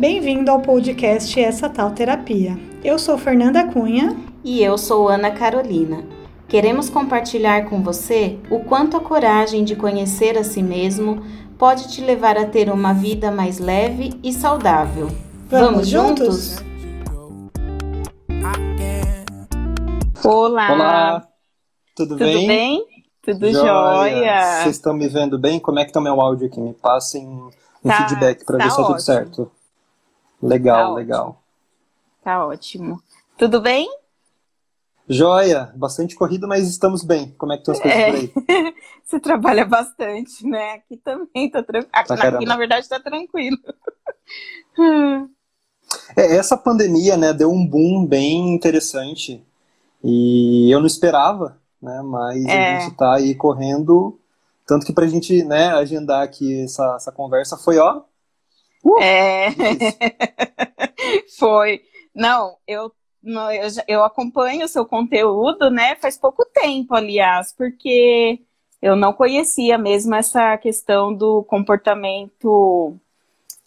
Bem-vindo 0.00 0.50
ao 0.50 0.60
podcast 0.62 1.38
Essa 1.38 1.68
Tal 1.68 1.90
Terapia. 1.90 2.58
Eu 2.82 2.98
sou 2.98 3.18
Fernanda 3.18 3.66
Cunha. 3.70 4.16
E 4.42 4.62
eu 4.62 4.78
sou 4.78 5.10
Ana 5.10 5.30
Carolina. 5.30 6.02
Queremos 6.48 6.88
compartilhar 6.88 7.68
com 7.68 7.82
você 7.82 8.38
o 8.50 8.60
quanto 8.60 8.96
a 8.96 9.00
coragem 9.00 9.62
de 9.64 9.76
conhecer 9.76 10.38
a 10.38 10.42
si 10.42 10.62
mesmo 10.62 11.22
pode 11.58 11.88
te 11.92 12.00
levar 12.00 12.38
a 12.38 12.46
ter 12.46 12.70
uma 12.70 12.94
vida 12.94 13.30
mais 13.30 13.58
leve 13.58 14.18
e 14.22 14.32
saudável. 14.32 15.08
Vamos, 15.50 15.70
Vamos 15.70 15.88
juntos? 15.88 16.56
Olá! 20.24 20.72
Olá! 20.72 21.28
Tudo, 21.94 22.16
Tudo 22.16 22.24
bem? 22.24 22.46
bem? 22.48 22.84
Tudo 23.22 23.52
jóia! 23.52 24.62
Vocês 24.62 24.76
estão 24.76 24.94
me 24.94 25.06
vendo 25.08 25.38
bem? 25.38 25.60
Como 25.60 25.78
é 25.78 25.84
que 25.84 25.92
tá 25.92 26.00
o 26.00 26.02
meu 26.02 26.18
áudio 26.18 26.46
aqui? 26.46 26.58
Me 26.58 26.72
passem 26.72 27.26
um 27.28 27.50
Tá- 27.88 28.08
feedback 28.08 28.42
para 28.46 28.56
tá 28.56 28.64
ver 28.64 28.70
se 28.70 28.76
tá 28.76 28.82
tudo 28.82 28.92
ótimo. 28.94 29.00
certo. 29.00 29.50
Legal, 30.42 30.88
Tá 30.90 30.94
legal. 30.94 31.42
Tá 32.22 32.46
ótimo. 32.46 33.02
Tudo 33.36 33.60
bem? 33.60 33.88
Joia! 35.08 35.72
Bastante 35.74 36.14
corrido, 36.14 36.46
mas 36.46 36.68
estamos 36.68 37.02
bem. 37.02 37.34
Como 37.36 37.52
é 37.52 37.56
que 37.56 37.62
estão 37.62 37.74
as 37.74 37.80
coisas 37.80 37.98
É. 38.00 38.10
por 38.10 38.16
aí? 38.16 38.74
Você 39.04 39.18
trabalha 39.18 39.64
bastante, 39.64 40.46
né? 40.46 40.74
Aqui 40.74 40.96
também 40.98 41.50
tá 41.50 41.62
tranquilo. 41.62 41.90
Aqui, 41.92 42.08
caramba. 42.16 42.36
aqui, 42.36 42.46
na 42.46 42.56
verdade, 42.56 42.88
tá 42.88 43.00
tranquilo. 43.00 43.58
É, 46.16 46.36
essa 46.36 46.56
pandemia, 46.56 47.16
né, 47.16 47.32
deu 47.32 47.50
um 47.50 47.66
boom 47.66 48.06
bem 48.06 48.54
interessante. 48.54 49.44
E 50.04 50.70
eu 50.70 50.78
não 50.78 50.86
esperava, 50.86 51.58
né? 51.82 52.00
Mas 52.02 52.44
É. 52.46 52.76
a 52.76 52.80
gente 52.80 52.96
tá 52.96 53.14
aí 53.16 53.34
correndo. 53.34 54.16
Tanto 54.64 54.86
que 54.86 54.92
pra 54.92 55.08
gente, 55.08 55.42
né, 55.42 55.66
agendar 55.70 56.22
aqui 56.22 56.62
essa, 56.62 56.94
essa 56.94 57.10
conversa 57.10 57.56
foi, 57.56 57.76
ó. 57.78 58.02
É. 59.00 59.50
difícil. 59.50 59.98
Foi. 61.38 61.82
Não, 62.14 62.56
eu, 62.66 62.92
eu, 63.24 63.68
eu 63.86 64.04
acompanho 64.04 64.64
o 64.64 64.68
seu 64.68 64.84
conteúdo, 64.84 65.70
né? 65.70 65.96
Faz 65.96 66.16
pouco 66.18 66.44
tempo, 66.44 66.94
aliás, 66.94 67.52
porque 67.56 68.40
eu 68.82 68.96
não 68.96 69.12
conhecia 69.12 69.76
mesmo 69.78 70.14
essa 70.14 70.56
questão 70.58 71.12
do 71.14 71.42
comportamento. 71.44 72.96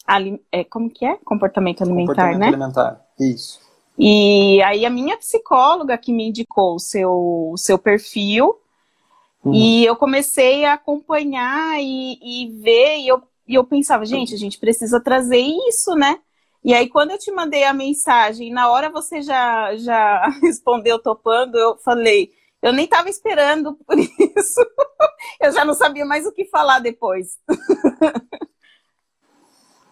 ali- 0.06 0.40
é, 0.52 0.64
como 0.64 0.90
que 0.90 1.04
é? 1.06 1.16
Comportamento 1.24 1.82
alimentar, 1.82 2.12
Comportamento 2.12 2.40
né? 2.40 2.46
alimentar. 2.48 3.00
Isso. 3.18 3.60
E 3.98 4.60
aí 4.62 4.84
a 4.84 4.90
minha 4.90 5.16
psicóloga 5.16 5.96
que 5.96 6.12
me 6.12 6.28
indicou 6.28 6.74
o 6.74 6.80
seu, 6.80 7.12
o 7.52 7.56
seu 7.56 7.78
perfil. 7.78 8.56
Uhum. 9.44 9.54
E 9.54 9.84
eu 9.84 9.94
comecei 9.94 10.64
a 10.64 10.72
acompanhar 10.74 11.78
e, 11.80 12.18
e 12.20 12.50
ver, 12.60 12.96
e 12.98 13.08
eu, 13.08 13.22
e 13.46 13.54
eu 13.54 13.64
pensava, 13.64 14.04
gente, 14.04 14.34
a 14.34 14.38
gente 14.38 14.58
precisa 14.58 15.00
trazer 15.00 15.40
isso, 15.68 15.94
né? 15.94 16.18
E 16.64 16.72
aí, 16.72 16.88
quando 16.88 17.10
eu 17.10 17.18
te 17.18 17.30
mandei 17.30 17.64
a 17.64 17.74
mensagem, 17.74 18.52
na 18.52 18.70
hora 18.70 18.90
você 18.90 19.20
já, 19.20 19.76
já 19.76 20.26
respondeu 20.42 20.98
topando, 20.98 21.56
eu 21.56 21.76
falei, 21.78 22.30
eu 22.62 22.72
nem 22.72 22.86
estava 22.86 23.08
esperando 23.10 23.74
por 23.86 23.98
isso. 23.98 24.60
eu 25.40 25.52
já 25.52 25.64
não 25.64 25.74
sabia 25.74 26.06
mais 26.06 26.26
o 26.26 26.32
que 26.32 26.46
falar 26.46 26.78
depois. 26.78 27.38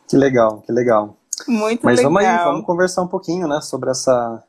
Que 0.09 0.17
legal, 0.19 0.61
que 0.61 0.71
legal. 0.71 1.17
Muito 1.49 1.87
Mas 1.87 1.97
legal. 1.97 2.13
vamos 2.13 2.29
aí, 2.29 2.45
vamos 2.45 2.67
conversar 2.67 3.01
um 3.01 3.09
pouquinho, 3.09 3.49
né, 3.49 3.63
sobre 3.63 3.91
essa, 3.91 4.45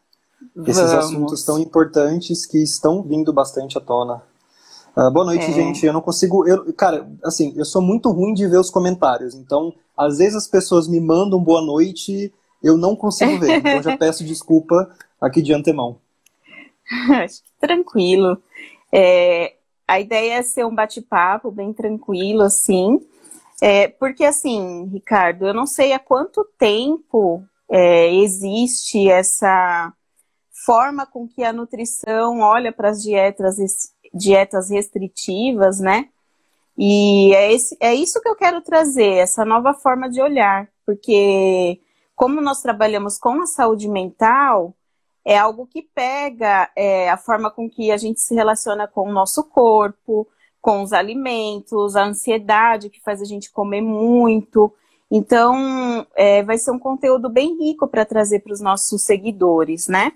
esses 0.68 0.92
Vamos. 0.92 1.06
assuntos 1.06 1.46
tão 1.46 1.58
importantes 1.58 2.46
que 2.46 2.62
estão 2.62 3.02
vindo 3.02 3.32
bastante 3.32 3.78
à 3.78 3.82
tona. 3.82 4.22
Ah, 4.96 5.10
boa 5.10 5.26
noite, 5.26 5.46
É. 5.46 5.52
gente. 5.52 5.86
Eu 5.86 5.94
não 5.94 6.02
consigo. 6.02 6.48
Eu, 6.48 6.72
cara, 6.74 7.10
assim, 7.24 7.54
eu 7.56 7.66
sou 7.66 7.82
muito 7.82 8.12
ruim 8.12 8.34
de 8.34 8.48
ver 8.48 8.58
os 8.58 8.70
comentários. 8.70 9.34
Então, 9.34 9.74
às 9.98 10.20
vezes 10.20 10.36
as 10.36 10.48
pessoas 10.48 10.88
me 10.88 11.00
mandam 11.00 11.44
boa 11.44 11.62
noite, 11.62 12.32
eu 12.62 12.78
não 12.78 12.96
consigo 12.96 13.40
ver. 13.40 13.58
Então, 13.58 13.82
já 13.82 13.98
peço 13.98 14.24
desculpa 14.24 14.96
aqui 15.20 15.42
de 15.42 15.54
antemão. 15.54 15.98
Acho 17.10 17.44
que 17.44 17.50
tranquilo. 17.60 18.38
É, 18.92 19.56
a 19.88 20.00
ideia 20.00 20.36
é 20.36 20.44
ser 20.44 20.66
um 20.66 20.76
bate-papo 20.76 21.50
bem 21.50 21.74
tranquilo, 21.74 22.44
assim. 22.44 23.02
É, 23.62 23.88
porque, 23.88 24.24
assim, 24.24 24.90
Ricardo, 24.92 25.48
eu 25.48 25.54
não 25.54 25.66
sei 25.66 25.94
há 25.94 26.00
quanto 26.00 26.46
tempo 26.60 27.44
é, 27.70 28.14
existe 28.14 29.10
essa 29.10 29.92
forma 30.66 31.06
com 31.06 31.28
que 31.28 31.44
a 31.44 31.52
nutrição 31.52 32.40
olha 32.42 32.72
para 32.72 32.90
as 32.90 33.02
dietas, 33.02 33.58
dietas 34.14 34.70
restritivas, 34.70 35.80
né? 35.80 36.10
E 36.78 37.34
é, 37.34 37.54
esse, 37.54 37.78
é 37.80 37.94
isso 37.94 38.22
que 38.22 38.28
eu 38.28 38.36
quero 38.36 38.62
trazer, 38.62 39.18
essa 39.18 39.46
nova 39.46 39.74
forma 39.74 40.10
de 40.10 40.22
olhar. 40.22 40.68
Porque, 40.86 41.80
como 42.16 42.42
nós 42.42 42.62
trabalhamos 42.62 43.18
com 43.18 43.42
a 43.42 43.46
saúde 43.46 43.88
mental, 43.88 44.74
é 45.26 45.38
algo 45.38 45.66
que 45.66 45.82
pega 45.82 46.70
é, 46.76 47.10
a 47.10 47.18
forma 47.18 47.50
com 47.50 47.70
que 47.70 47.92
a 47.92 47.98
gente 47.98 48.20
se 48.20 48.36
relaciona 48.36 48.88
com 48.88 49.10
o 49.10 49.14
nosso 49.14 49.44
corpo, 49.44 50.28
com 50.62 50.82
os 50.82 50.94
alimentos, 50.94 51.96
a 51.96 52.06
ansiedade 52.06 52.90
que 52.90 53.02
faz 53.02 53.22
a 53.22 53.26
gente 53.26 53.52
comer 53.52 53.82
muito. 53.82 54.74
Então, 55.10 56.06
é, 56.16 56.42
vai 56.44 56.58
ser 56.58 56.72
um 56.72 56.80
conteúdo 56.80 57.30
bem 57.30 57.58
rico 57.58 57.88
para 57.88 58.06
trazer 58.06 58.40
para 58.40 58.54
os 58.54 58.62
nossos 58.62 59.04
seguidores, 59.04 59.88
né? 59.88 60.12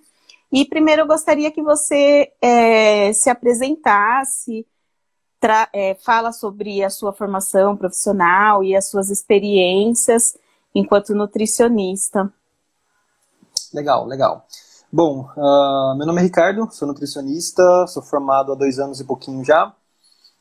E 0.51 0.65
primeiro 0.65 1.01
eu 1.01 1.07
gostaria 1.07 1.51
que 1.51 1.61
você 1.61 2.31
é, 2.41 3.11
se 3.13 3.29
apresentasse, 3.29 4.65
tra- 5.39 5.69
é, 5.73 5.95
fala 5.95 6.31
sobre 6.31 6.83
a 6.83 6.89
sua 6.89 7.11
formação 7.13 7.75
profissional 7.75 8.63
e 8.63 8.75
as 8.75 8.89
suas 8.89 9.09
experiências 9.09 10.37
enquanto 10.73 11.13
nutricionista. 11.13 12.31
Legal, 13.73 14.05
legal. 14.05 14.45
Bom, 14.91 15.29
ah, 15.37 15.95
meu 15.97 16.07
nome 16.07 16.21
é 16.21 16.23
Ricardo, 16.23 16.69
sou 16.71 16.87
nutricionista, 16.87 17.85
sou 17.87 18.01
formado 18.01 18.53
há 18.53 18.55
dois 18.55 18.79
anos 18.79 19.01
e 19.01 19.03
pouquinho 19.03 19.43
já. 19.43 19.75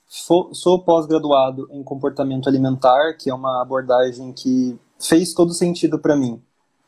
Fo- 0.08 0.54
Sou 0.54 0.84
pós-graduado 0.84 1.68
em 1.72 1.82
comportamento 1.82 2.48
alimentar, 2.48 3.14
que 3.18 3.28
é 3.28 3.34
uma 3.34 3.60
abordagem 3.60 4.32
que 4.32 4.78
fez 5.00 5.34
todo 5.34 5.52
sentido 5.52 5.98
para 5.98 6.14
mim. 6.14 6.40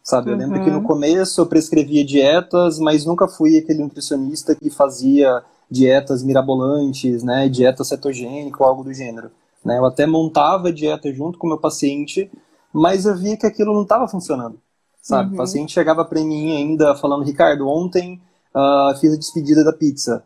Sabe, 0.08 0.30
eu 0.30 0.36
lembro 0.36 0.64
que 0.64 0.70
no 0.70 0.78
Uhum. 0.78 0.84
começo 0.84 1.38
eu 1.38 1.44
prescrevia 1.46 2.02
dietas, 2.02 2.78
mas 2.78 3.04
nunca 3.04 3.28
fui 3.28 3.58
aquele 3.58 3.82
nutricionista 3.82 4.54
que 4.54 4.70
fazia 4.70 5.42
dietas 5.70 6.22
mirabolantes, 6.22 7.22
né, 7.22 7.46
dieta 7.46 7.84
cetogênica 7.84 8.56
ou 8.62 8.66
algo 8.66 8.82
do 8.82 8.94
gênero. 8.94 9.30
Né? 9.62 9.76
Eu 9.76 9.84
até 9.84 10.06
montava 10.06 10.68
a 10.68 10.72
dieta 10.72 11.12
junto 11.12 11.36
com 11.38 11.46
o 11.46 11.50
meu 11.50 11.58
paciente, 11.58 12.30
mas 12.72 13.04
eu 13.04 13.14
via 13.18 13.36
que 13.36 13.44
aquilo 13.46 13.74
não 13.74 13.82
estava 13.82 14.08
funcionando. 14.08 14.58
Sabe, 15.02 15.28
Uhum. 15.28 15.34
o 15.34 15.36
paciente 15.36 15.72
chegava 15.72 16.02
para 16.06 16.24
mim 16.24 16.56
ainda 16.56 16.94
falando, 16.94 17.22
Ricardo, 17.24 17.68
ontem 17.68 18.18
ah, 18.54 18.94
fiz 18.98 19.12
a 19.12 19.16
despedida 19.18 19.62
da 19.62 19.74
pizza. 19.74 20.24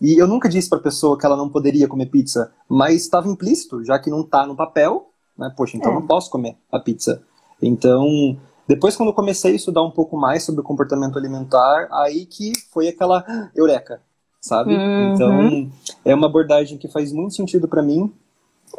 E 0.00 0.16
eu 0.18 0.26
nunca 0.26 0.48
disse 0.48 0.70
para 0.70 0.78
a 0.78 0.82
pessoa 0.82 1.18
que 1.18 1.26
ela 1.26 1.36
não 1.36 1.50
poderia 1.50 1.86
comer 1.86 2.06
pizza, 2.06 2.50
mas 2.66 3.02
estava 3.02 3.28
implícito, 3.28 3.84
já 3.84 3.98
que 3.98 4.08
não 4.08 4.22
está 4.22 4.46
no 4.46 4.56
papel, 4.56 5.10
né? 5.36 5.52
Poxa, 5.54 5.76
então 5.76 5.92
É. 5.92 5.94
não 5.96 6.06
posso 6.06 6.30
comer 6.30 6.56
a 6.72 6.78
pizza. 6.80 7.20
Então, 7.60 8.38
depois 8.68 8.94
quando 8.94 9.08
eu 9.08 9.14
comecei 9.14 9.52
a 9.52 9.56
estudar 9.56 9.82
um 9.82 9.90
pouco 9.90 10.16
mais 10.16 10.44
sobre 10.44 10.60
o 10.60 10.64
comportamento 10.64 11.18
alimentar, 11.18 11.88
aí 11.90 12.26
que 12.26 12.52
foi 12.70 12.88
aquela 12.88 13.24
eureka, 13.56 14.00
sabe? 14.40 14.74
Uhum. 14.74 15.14
Então, 15.14 15.70
é 16.04 16.14
uma 16.14 16.26
abordagem 16.26 16.76
que 16.76 16.86
faz 16.86 17.10
muito 17.12 17.34
sentido 17.34 17.66
para 17.66 17.82
mim. 17.82 18.12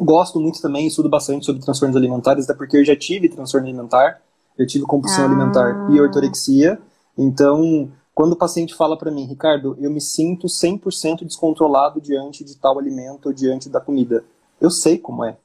Gosto 0.00 0.38
muito 0.40 0.62
também, 0.62 0.86
estudo 0.86 1.08
bastante 1.08 1.44
sobre 1.44 1.60
transtornos 1.60 1.96
alimentares, 1.96 2.44
até 2.44 2.54
porque 2.54 2.76
eu 2.76 2.84
já 2.84 2.94
tive 2.94 3.28
transtorno 3.28 3.66
alimentar, 3.66 4.20
eu 4.56 4.66
tive 4.66 4.84
compulsão 4.84 5.24
Ah. 5.24 5.26
alimentar 5.26 5.90
e 5.90 6.00
ortorexia. 6.00 6.78
Então, 7.18 7.90
quando 8.14 8.32
o 8.34 8.36
paciente 8.36 8.74
fala 8.74 8.96
para 8.96 9.10
mim, 9.10 9.24
Ricardo, 9.24 9.76
eu 9.80 9.90
me 9.90 10.00
sinto 10.00 10.48
100% 10.48 11.24
descontrolado 11.24 12.00
diante 12.00 12.44
de 12.44 12.56
tal 12.56 12.78
alimento 12.78 13.26
ou 13.26 13.32
diante 13.32 13.68
da 13.68 13.80
comida. 13.80 14.22
Eu 14.60 14.70
sei 14.70 14.98
como 14.98 15.24
é, 15.24 15.36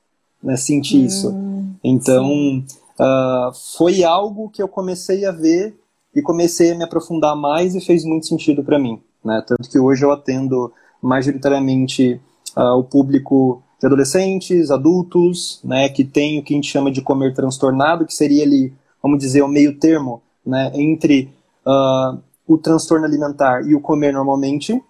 né, 0.44 0.56
sentir 0.56 1.04
isso. 1.04 1.30
Hum, 1.30 1.74
Então, 1.84 2.64
ah, 3.00 3.52
foi 3.78 4.04
algo 4.04 4.50
que 4.50 4.62
eu 4.62 4.68
comecei 4.68 5.26
a 5.26 5.32
ver 5.32 5.78
e 6.14 6.22
comecei 6.22 6.72
a 6.72 6.76
me 6.76 6.84
aprofundar 6.84 7.36
mais 7.36 7.76
e 7.76 7.82
fez 7.82 8.06
muito 8.06 8.26
sentido 8.26 8.64
para 8.64 8.80
mim. 8.80 9.02
Né? 9.24 9.44
Tanto 9.46 9.70
que 9.70 9.78
hoje 9.80 10.06
eu 10.06 10.12
atendo 10.12 10.72
majoritariamente 11.02 12.22
ah, 12.56 12.76
o 12.76 12.84
público 12.84 13.62
de 13.80 13.88
adolescentes, 13.88 14.72
adultos, 14.72 15.60
né, 15.64 15.90
que 15.90 16.04
tem 16.06 16.40
o 16.40 16.44
que 16.44 16.54
a 16.54 16.56
gente 16.56 16.70
chama 16.70 16.90
de 16.90 17.02
comer 17.02 17.34
transtornado, 17.34 18.06
que 18.06 18.14
seria 18.14 18.44
ali, 18.44 18.74
vamos 19.04 19.20
dizer, 19.20 19.42
o 19.42 19.48
meio 19.48 19.78
termo 19.78 20.22
né, 20.46 20.72
entre 20.74 21.30
ah, 21.66 22.18
o 22.48 22.58
transtorno 22.58 23.06
alimentar 23.06 23.62
e 23.68 23.76
o 23.76 23.82
comer 23.82 24.14
normalmente, 24.14 24.82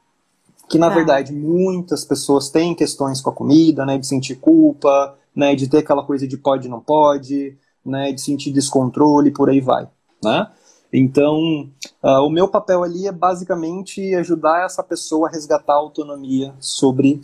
que 0.70 0.78
na 0.78 0.90
Tá. 0.90 0.96
verdade 0.96 1.34
muitas 1.34 2.04
pessoas 2.06 2.50
têm 2.50 2.76
questões 2.76 3.22
com 3.22 3.30
a 3.30 3.34
comida, 3.34 3.86
né, 3.86 3.98
de 3.98 4.06
sentir 4.06 4.36
culpa, 4.36 5.16
né, 5.36 5.56
de 5.56 5.68
ter 5.68 5.80
aquela 5.80 6.04
coisa 6.04 6.28
de 6.28 6.38
pode 6.38 6.68
não 6.68 6.80
pode, 6.80 7.58
né, 7.86 8.12
de 8.12 8.22
sentir 8.22 8.52
descontrole, 8.52 9.32
por 9.32 9.50
aí 9.50 9.62
vai, 9.62 9.88
né? 10.24 10.48
Então, 10.92 11.70
ah, 12.02 12.22
o 12.22 12.30
meu 12.30 12.48
papel 12.48 12.84
ali 12.84 13.06
é 13.08 13.12
basicamente 13.12 14.16
ajudar 14.16 14.66
essa 14.66 14.82
pessoa 14.82 15.28
a 15.28 15.32
resgatar 15.32 15.74
a 15.74 15.78
autonomia 15.78 16.54
sobre 16.60 17.22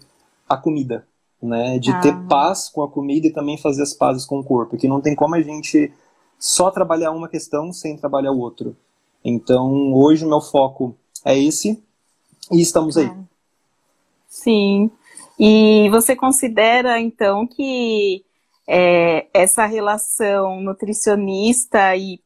a 0.48 0.58
comida, 0.58 1.08
né, 1.42 1.80
de 1.80 1.92
ter 2.02 2.14
Ah. 2.14 2.26
paz 2.30 2.70
com 2.70 2.84
a 2.84 2.88
comida 2.90 3.28
e 3.28 3.32
também 3.34 3.58
fazer 3.58 3.82
as 3.84 3.94
pazes 3.94 4.26
com 4.26 4.40
o 4.40 4.44
corpo, 4.44 4.78
que 4.78 4.88
não 4.88 5.00
tem 5.00 5.16
como 5.16 5.36
a 5.36 5.42
gente 5.42 5.92
só 6.38 6.70
trabalhar 6.70 7.12
uma 7.12 7.30
questão 7.30 7.72
sem 7.72 7.96
trabalhar 7.96 8.32
o 8.32 8.40
outro. 8.40 8.76
Então, 9.24 9.94
hoje 9.94 10.26
o 10.26 10.30
meu 10.30 10.42
foco 10.42 10.96
é 11.24 11.38
esse 11.38 11.82
e 12.52 12.60
estamos 12.62 12.98
aí. 12.98 13.10
Sim. 14.28 14.92
E 15.40 15.90
você 15.90 16.16
considera, 16.16 17.00
então, 17.00 17.48
que 17.48 18.24
é, 18.74 19.28
essa 19.34 19.66
relação 19.66 20.62
nutricionista 20.62 21.94
e, 21.94 22.22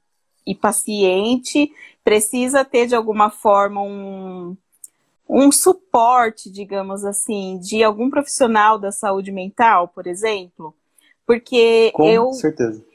e 0.46 0.54
paciente 0.54 1.72
precisa 2.04 2.64
ter, 2.64 2.86
de 2.86 2.94
alguma 2.94 3.32
forma, 3.32 3.82
um, 3.82 4.56
um 5.28 5.52
suporte, 5.52 6.52
digamos 6.52 7.04
assim, 7.04 7.58
de 7.58 7.84
algum 7.84 8.12
profissional 8.12 8.78
da 8.78 8.92
saúde 8.92 9.32
mental, 9.32 9.88
por 9.88 10.06
exemplo? 10.06 10.72
Porque 11.26 11.92
Com 11.96 12.08
eu. 12.08 12.32
certeza. 12.34 12.86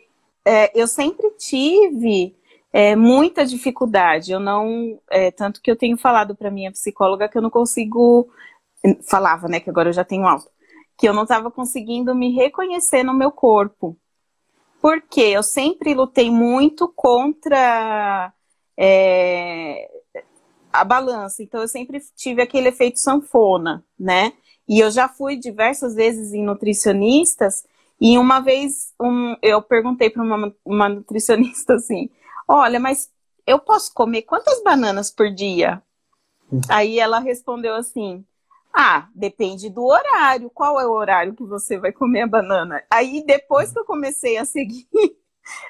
É, 0.45 0.81
eu 0.81 0.87
sempre 0.87 1.29
tive 1.31 2.37
é, 2.73 2.95
muita 2.95 3.45
dificuldade. 3.45 4.31
Eu 4.31 4.39
não. 4.39 4.97
É, 5.11 5.33
tanto 5.33 5.61
que 5.61 5.69
eu 5.69 5.75
tenho 5.75 5.99
falado 5.99 6.37
para 6.37 6.53
minha 6.53 6.71
psicóloga 6.71 7.29
que 7.29 7.37
eu 7.37 7.43
não 7.43 7.51
consigo. 7.51 8.29
Falava, 9.03 9.49
né? 9.49 9.59
Que 9.59 9.69
agora 9.69 9.89
eu 9.89 9.93
já 9.93 10.05
tenho 10.05 10.25
alto. 10.25 10.49
Que 11.01 11.09
eu 11.09 11.15
não 11.15 11.23
estava 11.23 11.51
conseguindo 11.51 12.15
me 12.15 12.31
reconhecer 12.31 13.03
no 13.03 13.15
meu 13.15 13.33
corpo. 13.33 13.97
Porque 14.81 15.23
eu 15.23 15.43
sempre 15.43 15.95
lutei 15.95 16.31
muito 16.31 16.87
contra 16.95 18.33
é, 18.77 19.91
a 20.73 20.85
balança. 20.85 21.43
Então 21.43 21.61
eu 21.63 21.69
sempre 21.69 22.01
tive 22.15 22.43
aquele 22.43 22.69
efeito 22.69 23.01
sanfona, 23.01 23.85
né? 23.99 24.33
E 24.69 24.79
eu 24.79 24.91
já 24.91 25.09
fui 25.09 25.37
diversas 25.37 25.95
vezes 25.95 26.33
em 26.33 26.45
nutricionistas 26.45 27.65
e 28.01 28.17
uma 28.17 28.41
vez 28.41 28.95
um, 29.01 29.37
eu 29.43 29.61
perguntei 29.61 30.09
para 30.09 30.23
uma, 30.23 30.55
uma 30.65 30.89
nutricionista 30.89 31.75
assim: 31.75 32.09
Olha, 32.47 32.79
mas 32.79 33.11
eu 33.47 33.59
posso 33.59 33.93
comer 33.93 34.23
quantas 34.23 34.63
bananas 34.63 35.11
por 35.11 35.31
dia? 35.31 35.83
Uhum. 36.51 36.61
Aí 36.69 36.99
ela 36.99 37.19
respondeu 37.19 37.75
assim: 37.75 38.25
Ah, 38.73 39.09
depende 39.15 39.69
do 39.69 39.85
horário. 39.85 40.51
Qual 40.51 40.81
é 40.81 40.87
o 40.87 40.93
horário 40.93 41.35
que 41.35 41.45
você 41.45 41.79
vai 41.79 41.93
comer 41.93 42.23
a 42.23 42.27
banana? 42.27 42.83
Aí 42.91 43.25
depois 43.27 43.73
que 43.73 43.79
eu 43.79 43.85
comecei 43.85 44.37
a 44.37 44.45
seguir 44.45 44.89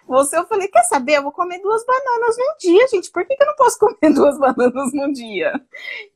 você, 0.06 0.36
eu 0.36 0.46
falei: 0.46 0.68
Quer 0.68 0.82
saber? 0.84 1.16
Eu 1.16 1.22
vou 1.22 1.32
comer 1.32 1.60
duas 1.60 1.84
bananas 1.84 2.36
num 2.36 2.56
dia, 2.58 2.88
gente. 2.88 3.10
Por 3.10 3.26
que, 3.26 3.36
que 3.36 3.42
eu 3.42 3.46
não 3.46 3.56
posso 3.56 3.78
comer 3.80 4.14
duas 4.14 4.38
bananas 4.38 4.92
num 4.92 5.12
dia? 5.12 5.52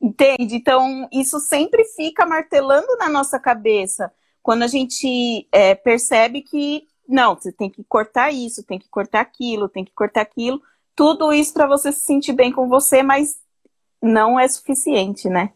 Entende? 0.01 0.55
Então, 0.55 1.07
isso 1.11 1.39
sempre 1.39 1.83
fica 1.95 2.25
martelando 2.25 2.95
na 2.97 3.09
nossa 3.09 3.39
cabeça 3.39 4.11
quando 4.45 4.61
a 4.61 4.67
gente 4.67 5.47
é, 5.51 5.73
percebe 5.73 6.41
que 6.41 6.87
não, 7.07 7.35
você 7.35 7.51
tem 7.51 7.69
que 7.69 7.83
cortar 7.83 8.31
isso, 8.31 8.63
tem 8.63 8.77
que 8.77 8.87
cortar 8.89 9.21
aquilo, 9.21 9.67
tem 9.67 9.83
que 9.83 9.93
cortar 9.93 10.21
aquilo, 10.21 10.61
tudo 10.95 11.33
isso 11.33 11.53
para 11.53 11.67
você 11.67 11.91
se 11.91 12.01
sentir 12.01 12.33
bem 12.33 12.51
com 12.51 12.67
você, 12.67 13.01
mas 13.01 13.39
não 14.01 14.39
é 14.39 14.47
suficiente, 14.47 15.29
né? 15.29 15.51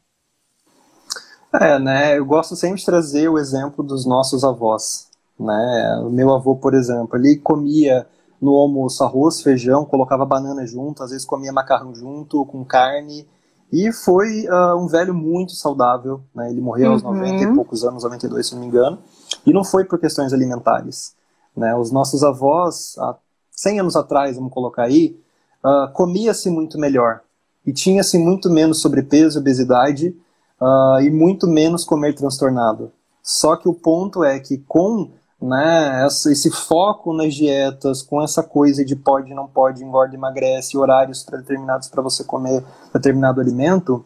É, 1.54 1.80
né? 1.80 2.18
Eu 2.18 2.25
gosto 2.25 2.56
sempre 2.56 2.80
de 2.80 2.86
trazer 2.86 3.28
o 3.28 3.38
exemplo 3.38 3.84
dos 3.84 4.06
nossos 4.06 4.44
avós, 4.44 5.07
né? 5.40 6.01
O 6.06 6.10
meu 6.10 6.34
avô, 6.34 6.56
por 6.56 6.74
exemplo, 6.74 7.18
ele 7.18 7.38
comia 7.38 8.06
no 8.40 8.56
almoço 8.56 9.04
arroz, 9.04 9.42
feijão, 9.42 9.84
colocava 9.84 10.25
banana 10.25 10.66
junto, 10.66 11.04
às 11.04 11.10
vezes 11.10 11.25
comia 11.25 11.51
macarrão 11.51 11.94
junto 11.94 12.46
com 12.46 12.63
carne 12.63 13.28
e 13.72 13.92
foi 13.92 14.48
uh, 14.48 14.75
um 14.78 14.88
velho 14.88 15.13
muito 15.13 15.54
saudável, 15.54 16.22
né? 16.34 16.50
Ele 16.50 16.62
morreu 16.62 16.92
aos 16.92 17.04
90 17.04 17.25
uhum. 17.25 17.51
e 17.51 17.56
poucos 17.56 17.84
anos, 17.84 18.04
92 18.04 18.48
se 18.48 18.54
não 18.54 18.62
me 18.62 18.68
engano, 18.68 19.00
e 19.46 19.51
não 19.51 19.63
foi 19.63 19.86
por 19.86 20.00
questões 20.00 20.31
alimentares, 20.34 21.16
né? 21.56 21.75
Os 21.75 21.92
nossos 21.92 22.24
avós, 22.24 22.96
há 23.00 23.16
100 23.51 23.80
anos 23.81 23.96
atrás, 23.96 24.36
vamos 24.38 24.54
colocar 24.54 24.84
aí, 24.84 25.19
uh, 25.63 25.92
comia-se 25.94 26.50
muito 26.50 26.80
melhor 26.80 27.22
e 27.66 27.74
tinha-se 27.74 28.18
muito 28.18 28.50
menos 28.50 28.81
sobrepeso, 28.81 29.40
obesidade 29.40 30.16
uh, 30.61 31.01
e 31.01 31.09
muito 31.09 31.47
menos 31.47 31.83
comer 31.83 32.13
transtornado. 32.13 32.91
Só 33.21 33.56
que 33.56 33.67
o 33.67 33.73
ponto 33.73 34.23
é 34.23 34.39
que 34.39 34.57
com 34.67 35.11
né, 35.41 36.06
esse 36.07 36.51
foco 36.51 37.13
nas 37.13 37.33
dietas, 37.33 38.01
com 38.01 38.21
essa 38.21 38.44
coisa 38.44 38.83
de 38.83 38.95
pode, 38.95 39.33
não 39.33 39.47
pode, 39.47 39.83
engorda, 39.83 40.15
emagrece, 40.15 40.77
horários 40.77 41.23
determinados 41.23 41.88
para 41.88 42.01
você 42.01 42.23
comer 42.23 42.63
determinado 42.94 43.39
alimento, 43.39 44.03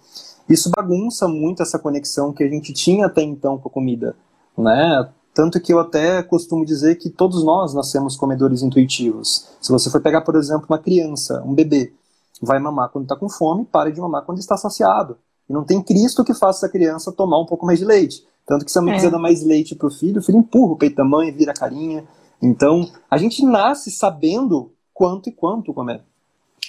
isso 0.48 0.70
bagunça 0.76 1.28
muito 1.28 1.64
essa 1.64 1.80
conexão 1.80 2.34
que 2.34 2.44
a 2.44 2.50
gente 2.50 2.74
tinha 2.74 3.08
até 3.08 3.22
então 3.22 3.58
com 3.58 3.70
a 3.70 3.72
comida, 3.72 4.16
né? 4.58 5.10
Tanto 5.34 5.60
que 5.60 5.74
eu 5.74 5.80
até 5.80 6.22
costumo 6.22 6.64
dizer 6.64 6.96
que 6.96 7.10
todos 7.10 7.44
nós 7.44 7.74
nascemos 7.74 8.16
comedores 8.16 8.62
intuitivos. 8.62 9.50
Se 9.60 9.72
você 9.72 9.90
for 9.90 10.00
pegar, 10.00 10.22
por 10.22 10.36
exemplo, 10.36 10.68
uma 10.70 10.78
criança, 10.78 11.42
um 11.44 11.56
bebê, 11.56 11.92
vai 12.40 12.60
mamar 12.60 12.90
quando 12.90 13.06
está 13.06 13.16
com 13.16 13.28
fome, 13.28 13.66
para 13.66 13.92
de 13.92 14.00
mamar 14.00 14.24
quando 14.24 14.38
está 14.38 14.56
saciado. 14.56 15.18
E 15.54 15.56
não 15.56 15.64
tem 15.64 15.84
Cristo 15.84 16.24
que 16.24 16.34
faça 16.34 16.66
essa 16.66 16.72
criança 16.72 17.12
tomar 17.12 17.40
um 17.40 17.46
pouco 17.46 17.64
mais 17.64 17.78
de 17.78 17.86
leite. 17.86 18.26
Tanto 18.44 18.66
que 18.66 18.72
se 18.72 18.80
a 18.80 18.82
mãe 18.82 18.94
é. 18.94 18.96
quiser 18.96 19.12
dar 19.12 19.20
mais 19.20 19.44
leite 19.44 19.76
pro 19.76 19.92
filho, 19.92 20.20
o 20.20 20.24
filho 20.24 20.40
empurra 20.40 20.74
o 20.74 20.76
peito 20.76 20.96
da 20.96 21.06
mãe, 21.06 21.32
vira 21.32 21.52
a 21.52 21.56
carinha. 21.56 22.04
Então, 22.42 22.90
a 23.10 23.20
gente 23.20 23.46
nasce 23.46 23.92
sabendo 23.92 24.72
quanto 24.92 25.30
e 25.30 25.32
quanto 25.32 25.72
comer. 25.72 26.02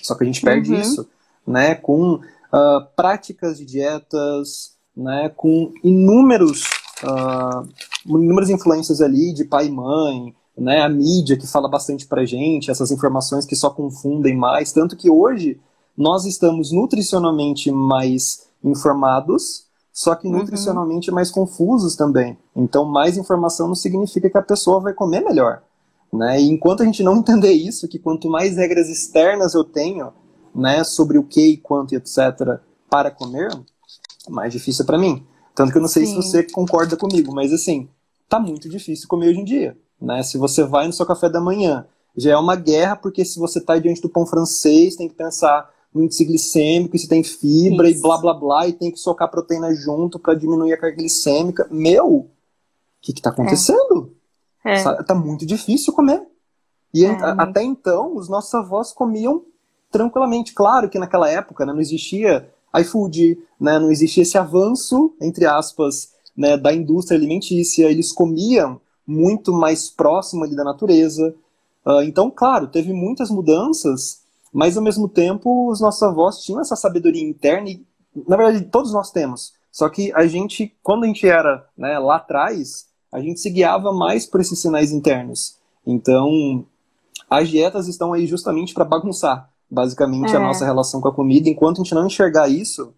Só 0.02 0.14
que 0.14 0.22
a 0.22 0.26
gente 0.26 0.42
perde 0.42 0.72
uhum. 0.72 0.80
isso, 0.80 1.08
né? 1.46 1.74
Com 1.74 2.16
uh, 2.16 2.20
práticas 2.94 3.56
de 3.56 3.64
dietas, 3.64 4.74
né? 4.94 5.30
Com 5.34 5.72
inúmeros, 5.82 6.64
uh, 7.02 7.66
inúmeras 8.06 8.50
influências 8.50 9.00
ali 9.00 9.32
de 9.32 9.46
pai 9.46 9.66
e 9.66 9.70
mãe, 9.70 10.34
né? 10.56 10.82
A 10.82 10.90
mídia 10.90 11.38
que 11.38 11.46
fala 11.46 11.68
bastante 11.68 12.06
pra 12.06 12.26
gente, 12.26 12.70
essas 12.70 12.90
informações 12.90 13.46
que 13.46 13.56
só 13.56 13.70
confundem 13.70 14.36
mais. 14.36 14.72
Tanto 14.72 14.94
que 14.94 15.08
hoje 15.08 15.58
nós 15.96 16.26
estamos 16.26 16.70
nutricionalmente 16.70 17.70
mais 17.70 18.43
informados, 18.64 19.66
só 19.92 20.14
que 20.14 20.26
uhum. 20.26 20.38
nutricionalmente 20.38 21.10
uhum. 21.10 21.14
mais 21.14 21.30
confusos 21.30 21.94
também. 21.94 22.36
Então, 22.56 22.84
mais 22.84 23.16
informação 23.16 23.68
não 23.68 23.74
significa 23.74 24.28
que 24.28 24.38
a 24.38 24.42
pessoa 24.42 24.80
vai 24.80 24.92
comer 24.92 25.20
melhor. 25.20 25.62
Né? 26.12 26.40
E 26.40 26.48
enquanto 26.48 26.82
a 26.82 26.86
gente 26.86 27.02
não 27.02 27.16
entender 27.18 27.52
isso, 27.52 27.88
que 27.88 27.98
quanto 27.98 28.28
mais 28.28 28.56
regras 28.56 28.88
externas 28.88 29.54
eu 29.54 29.64
tenho, 29.64 30.12
né, 30.54 30.84
sobre 30.84 31.18
o 31.18 31.24
que 31.24 31.46
e 31.52 31.56
quanto 31.56 31.92
e 31.92 31.96
etc, 31.96 32.60
para 32.88 33.10
comer, 33.10 33.50
mais 34.28 34.52
difícil 34.52 34.84
é 34.84 34.86
para 34.86 34.98
mim. 34.98 35.26
Tanto 35.54 35.72
que 35.72 35.78
eu 35.78 35.82
não 35.82 35.88
sei 35.88 36.06
Sim. 36.06 36.22
se 36.22 36.28
você 36.28 36.42
concorda 36.44 36.96
comigo, 36.96 37.34
mas 37.34 37.52
assim, 37.52 37.88
tá 38.28 38.38
muito 38.38 38.68
difícil 38.68 39.08
comer 39.08 39.28
hoje 39.28 39.40
em 39.40 39.44
dia. 39.44 39.76
Né? 40.00 40.22
Se 40.22 40.38
você 40.38 40.64
vai 40.64 40.86
no 40.86 40.92
seu 40.92 41.04
café 41.04 41.28
da 41.28 41.40
manhã, 41.40 41.86
já 42.16 42.32
é 42.32 42.36
uma 42.36 42.56
guerra, 42.56 42.96
porque 42.96 43.24
se 43.24 43.38
você 43.38 43.58
está 43.58 43.78
diante 43.78 44.00
do 44.00 44.08
pão 44.08 44.24
francês, 44.24 44.96
tem 44.96 45.08
que 45.08 45.14
pensar 45.14 45.68
no 45.94 46.02
índice 46.02 46.24
glicêmico, 46.24 46.96
e 46.96 46.98
se 46.98 47.08
tem 47.08 47.22
fibra 47.22 47.88
Isso. 47.88 48.00
e 48.00 48.02
blá 48.02 48.18
blá 48.18 48.34
blá, 48.34 48.66
e 48.66 48.72
tem 48.72 48.90
que 48.90 48.98
socar 48.98 49.30
proteína 49.30 49.72
junto 49.74 50.18
para 50.18 50.34
diminuir 50.34 50.72
a 50.72 50.76
carga 50.76 50.96
glicêmica. 50.96 51.68
Meu, 51.70 52.06
o 52.06 52.30
que 53.00 53.12
está 53.12 53.30
acontecendo? 53.30 54.12
É. 54.64 54.80
É. 54.80 55.02
Tá 55.04 55.14
muito 55.14 55.46
difícil 55.46 55.92
comer. 55.92 56.22
E 56.92 57.04
é, 57.04 57.10
até 57.38 57.62
então, 57.62 58.16
os 58.16 58.28
nossos 58.28 58.54
avós 58.54 58.92
comiam 58.92 59.44
tranquilamente. 59.90 60.54
Claro 60.54 60.88
que 60.88 60.98
naquela 60.98 61.28
época 61.28 61.66
né, 61.66 61.72
não 61.72 61.80
existia 61.80 62.48
iFood, 62.80 63.38
né, 63.60 63.78
não 63.78 63.90
existia 63.90 64.22
esse 64.22 64.38
avanço, 64.38 65.14
entre 65.20 65.44
aspas, 65.44 66.12
né, 66.36 66.56
da 66.56 66.72
indústria 66.72 67.18
alimentícia. 67.18 67.90
Eles 67.90 68.12
comiam 68.12 68.80
muito 69.06 69.52
mais 69.52 69.90
próximo 69.90 70.44
ali 70.44 70.56
da 70.56 70.64
natureza. 70.64 71.34
Uh, 71.84 72.02
então, 72.02 72.30
claro, 72.30 72.68
teve 72.68 72.92
muitas 72.92 73.30
mudanças 73.30 74.23
mas 74.54 74.76
ao 74.76 74.82
mesmo 74.84 75.08
tempo 75.08 75.68
os 75.68 75.80
nossos 75.80 76.00
avós 76.04 76.38
tinham 76.44 76.60
essa 76.60 76.76
sabedoria 76.76 77.28
interna 77.28 77.68
e, 77.68 77.84
na 78.28 78.36
verdade, 78.36 78.64
todos 78.66 78.92
nós 78.92 79.10
temos. 79.10 79.52
Só 79.72 79.88
que 79.88 80.12
a 80.14 80.24
gente, 80.28 80.72
quando 80.80 81.02
a 81.02 81.06
gente 81.08 81.26
era 81.26 81.66
né, 81.76 81.98
lá 81.98 82.16
atrás, 82.16 82.86
a 83.10 83.18
gente 83.18 83.40
se 83.40 83.50
guiava 83.50 83.92
mais 83.92 84.24
por 84.24 84.40
esses 84.40 84.60
sinais 84.60 84.92
internos. 84.92 85.58
Então, 85.84 86.64
as 87.28 87.48
dietas 87.48 87.88
estão 87.88 88.12
aí 88.12 88.28
justamente 88.28 88.72
para 88.72 88.84
bagunçar, 88.84 89.50
basicamente, 89.68 90.32
é. 90.32 90.36
a 90.36 90.40
nossa 90.40 90.64
relação 90.64 91.00
com 91.00 91.08
a 91.08 91.14
comida. 91.14 91.48
Enquanto 91.48 91.80
a 91.80 91.84
gente 91.84 91.94
não 91.94 92.06
enxergar 92.06 92.48
isso, 92.48 92.94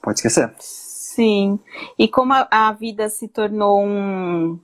pode 0.00 0.20
esquecer. 0.20 0.54
Sim. 0.60 1.58
E 1.98 2.06
como 2.06 2.32
a, 2.32 2.46
a 2.48 2.72
vida 2.72 3.08
se 3.08 3.26
tornou 3.26 3.84
um, 3.84 4.56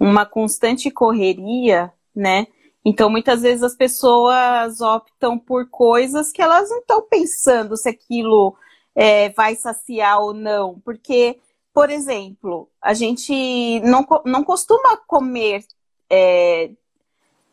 uma 0.00 0.26
constante 0.26 0.90
correria, 0.90 1.92
né? 2.14 2.48
Então, 2.84 3.08
muitas 3.08 3.42
vezes 3.42 3.62
as 3.62 3.74
pessoas 3.74 4.80
optam 4.80 5.38
por 5.38 5.68
coisas 5.70 6.30
que 6.30 6.42
elas 6.42 6.68
não 6.68 6.80
estão 6.80 7.02
pensando 7.02 7.76
se 7.76 7.88
aquilo 7.88 8.54
é, 8.94 9.30
vai 9.30 9.56
saciar 9.56 10.20
ou 10.20 10.34
não. 10.34 10.78
Porque, 10.84 11.40
por 11.72 11.90
exemplo, 11.90 12.68
a 12.82 12.92
gente 12.92 13.80
não, 13.80 14.06
não 14.26 14.44
costuma 14.44 14.98
comer 15.06 15.64
é, 16.10 16.70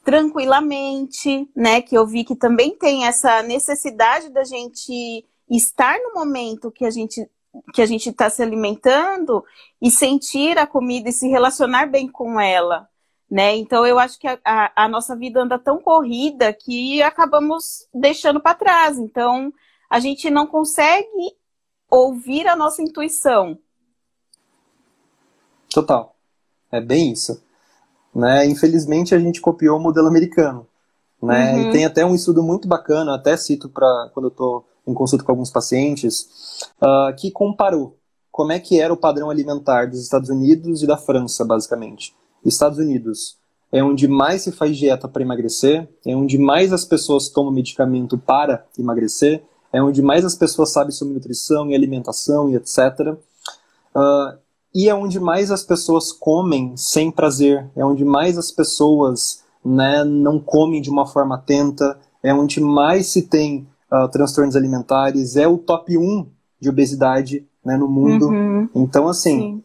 tranquilamente, 0.04 1.50
né? 1.56 1.82
Que 1.82 1.98
eu 1.98 2.06
vi 2.06 2.24
que 2.24 2.36
também 2.36 2.76
tem 2.76 3.06
essa 3.06 3.42
necessidade 3.42 4.30
da 4.30 4.44
gente 4.44 5.26
estar 5.50 5.98
no 6.00 6.14
momento 6.14 6.72
que 6.72 6.86
a 6.86 6.90
gente 6.90 7.30
que 7.74 7.82
a 7.82 7.86
gente 7.86 8.10
está 8.10 8.30
se 8.30 8.42
alimentando 8.42 9.44
e 9.82 9.92
sentir 9.92 10.58
a 10.58 10.66
comida 10.66 11.10
e 11.10 11.12
se 11.12 11.28
relacionar 11.28 11.86
bem 11.86 12.08
com 12.08 12.40
ela, 12.40 12.88
né? 13.32 13.56
Então 13.56 13.86
eu 13.86 13.98
acho 13.98 14.20
que 14.20 14.28
a, 14.28 14.38
a, 14.44 14.84
a 14.84 14.90
nossa 14.90 15.16
vida 15.16 15.42
anda 15.42 15.58
tão 15.58 15.80
corrida 15.80 16.52
que 16.52 17.02
acabamos 17.02 17.88
deixando 17.94 18.42
para 18.42 18.56
trás. 18.56 19.00
Então 19.00 19.54
a 19.90 20.02
gente 20.02 20.30
não 20.30 20.46
consegue 20.46 21.08
ouvir 21.90 22.46
a 22.46 22.58
nossa 22.58 22.82
intuição. 22.82 23.58
Total. 25.74 26.14
É 26.70 26.82
bem 26.82 27.14
isso. 27.14 27.42
Né? 28.14 28.46
Infelizmente 28.48 29.16
a 29.16 29.20
gente 29.20 29.40
copiou 29.40 29.78
o 29.78 29.82
modelo 29.82 30.08
americano. 30.08 30.68
Né? 31.24 31.54
Uhum. 31.54 31.70
E 31.70 31.72
tem 31.72 31.86
até 31.86 32.06
um 32.06 32.14
estudo 32.14 32.44
muito 32.44 32.68
bacana, 32.68 33.16
até 33.16 33.38
cito 33.38 33.70
para 33.70 34.10
quando 34.14 34.26
eu 34.26 34.32
estou 34.32 34.66
em 34.86 34.94
consulta 34.94 35.24
com 35.24 35.32
alguns 35.32 35.52
pacientes, 35.52 36.68
uh, 36.82 37.16
que 37.16 37.32
comparou 37.32 37.98
como 38.30 38.52
é 38.52 38.60
que 38.60 38.82
era 38.82 38.92
o 38.92 38.98
padrão 38.98 39.30
alimentar 39.30 39.86
dos 39.86 40.02
Estados 40.02 40.30
Unidos 40.30 40.82
e 40.82 40.88
da 40.88 40.98
França, 40.98 41.46
basicamente. 41.46 42.14
Estados 42.50 42.78
Unidos 42.78 43.38
é 43.72 43.84
onde 43.84 44.08
mais 44.08 44.42
se 44.42 44.52
faz 44.52 44.76
dieta 44.78 45.08
para 45.08 45.22
emagrecer, 45.22 45.88
é 46.06 46.16
onde 46.16 46.38
mais 46.38 46.74
as 46.74 46.84
pessoas 46.84 47.30
tomam 47.30 47.54
medicamento 47.54 48.18
para 48.18 48.66
emagrecer, 48.78 49.44
é 49.72 49.82
onde 49.82 50.02
mais 50.02 50.26
as 50.26 50.36
pessoas 50.36 50.72
sabem 50.72 50.92
sobre 50.92 51.14
nutrição 51.14 51.70
e 51.70 51.76
alimentação 51.76 52.50
e 52.50 52.56
etc. 52.56 52.78
Uh, 53.10 53.18
ah, 53.96 54.38
e 54.76 54.90
é 54.90 54.96
onde 54.96 55.20
mais 55.20 55.52
as 55.52 55.64
pessoas 55.64 56.12
comem 56.12 56.76
sem 56.76 57.10
prazer, 57.10 57.70
é 57.76 57.86
onde 57.86 58.04
mais 58.04 58.38
as 58.38 58.52
pessoas 58.52 59.44
né, 59.64 60.04
não 60.04 60.40
comem 60.40 60.82
de 60.82 60.90
uma 60.90 61.06
forma 61.06 61.36
atenta, 61.36 61.98
é 62.22 62.34
onde 62.34 62.60
mais 62.60 63.08
se 63.08 63.24
tem 63.24 63.68
uh, 63.92 64.08
transtornos 64.10 64.56
alimentares, 64.56 65.36
é 65.36 65.48
o 65.48 65.58
top 65.58 65.98
1 65.98 66.26
de 66.60 66.70
obesidade 66.70 67.46
né, 67.64 67.78
no 67.78 67.88
mundo. 67.88 68.28
Uhum. 68.28 68.70
Então, 68.76 69.08
assim, 69.08 69.40
Sim. 69.40 69.64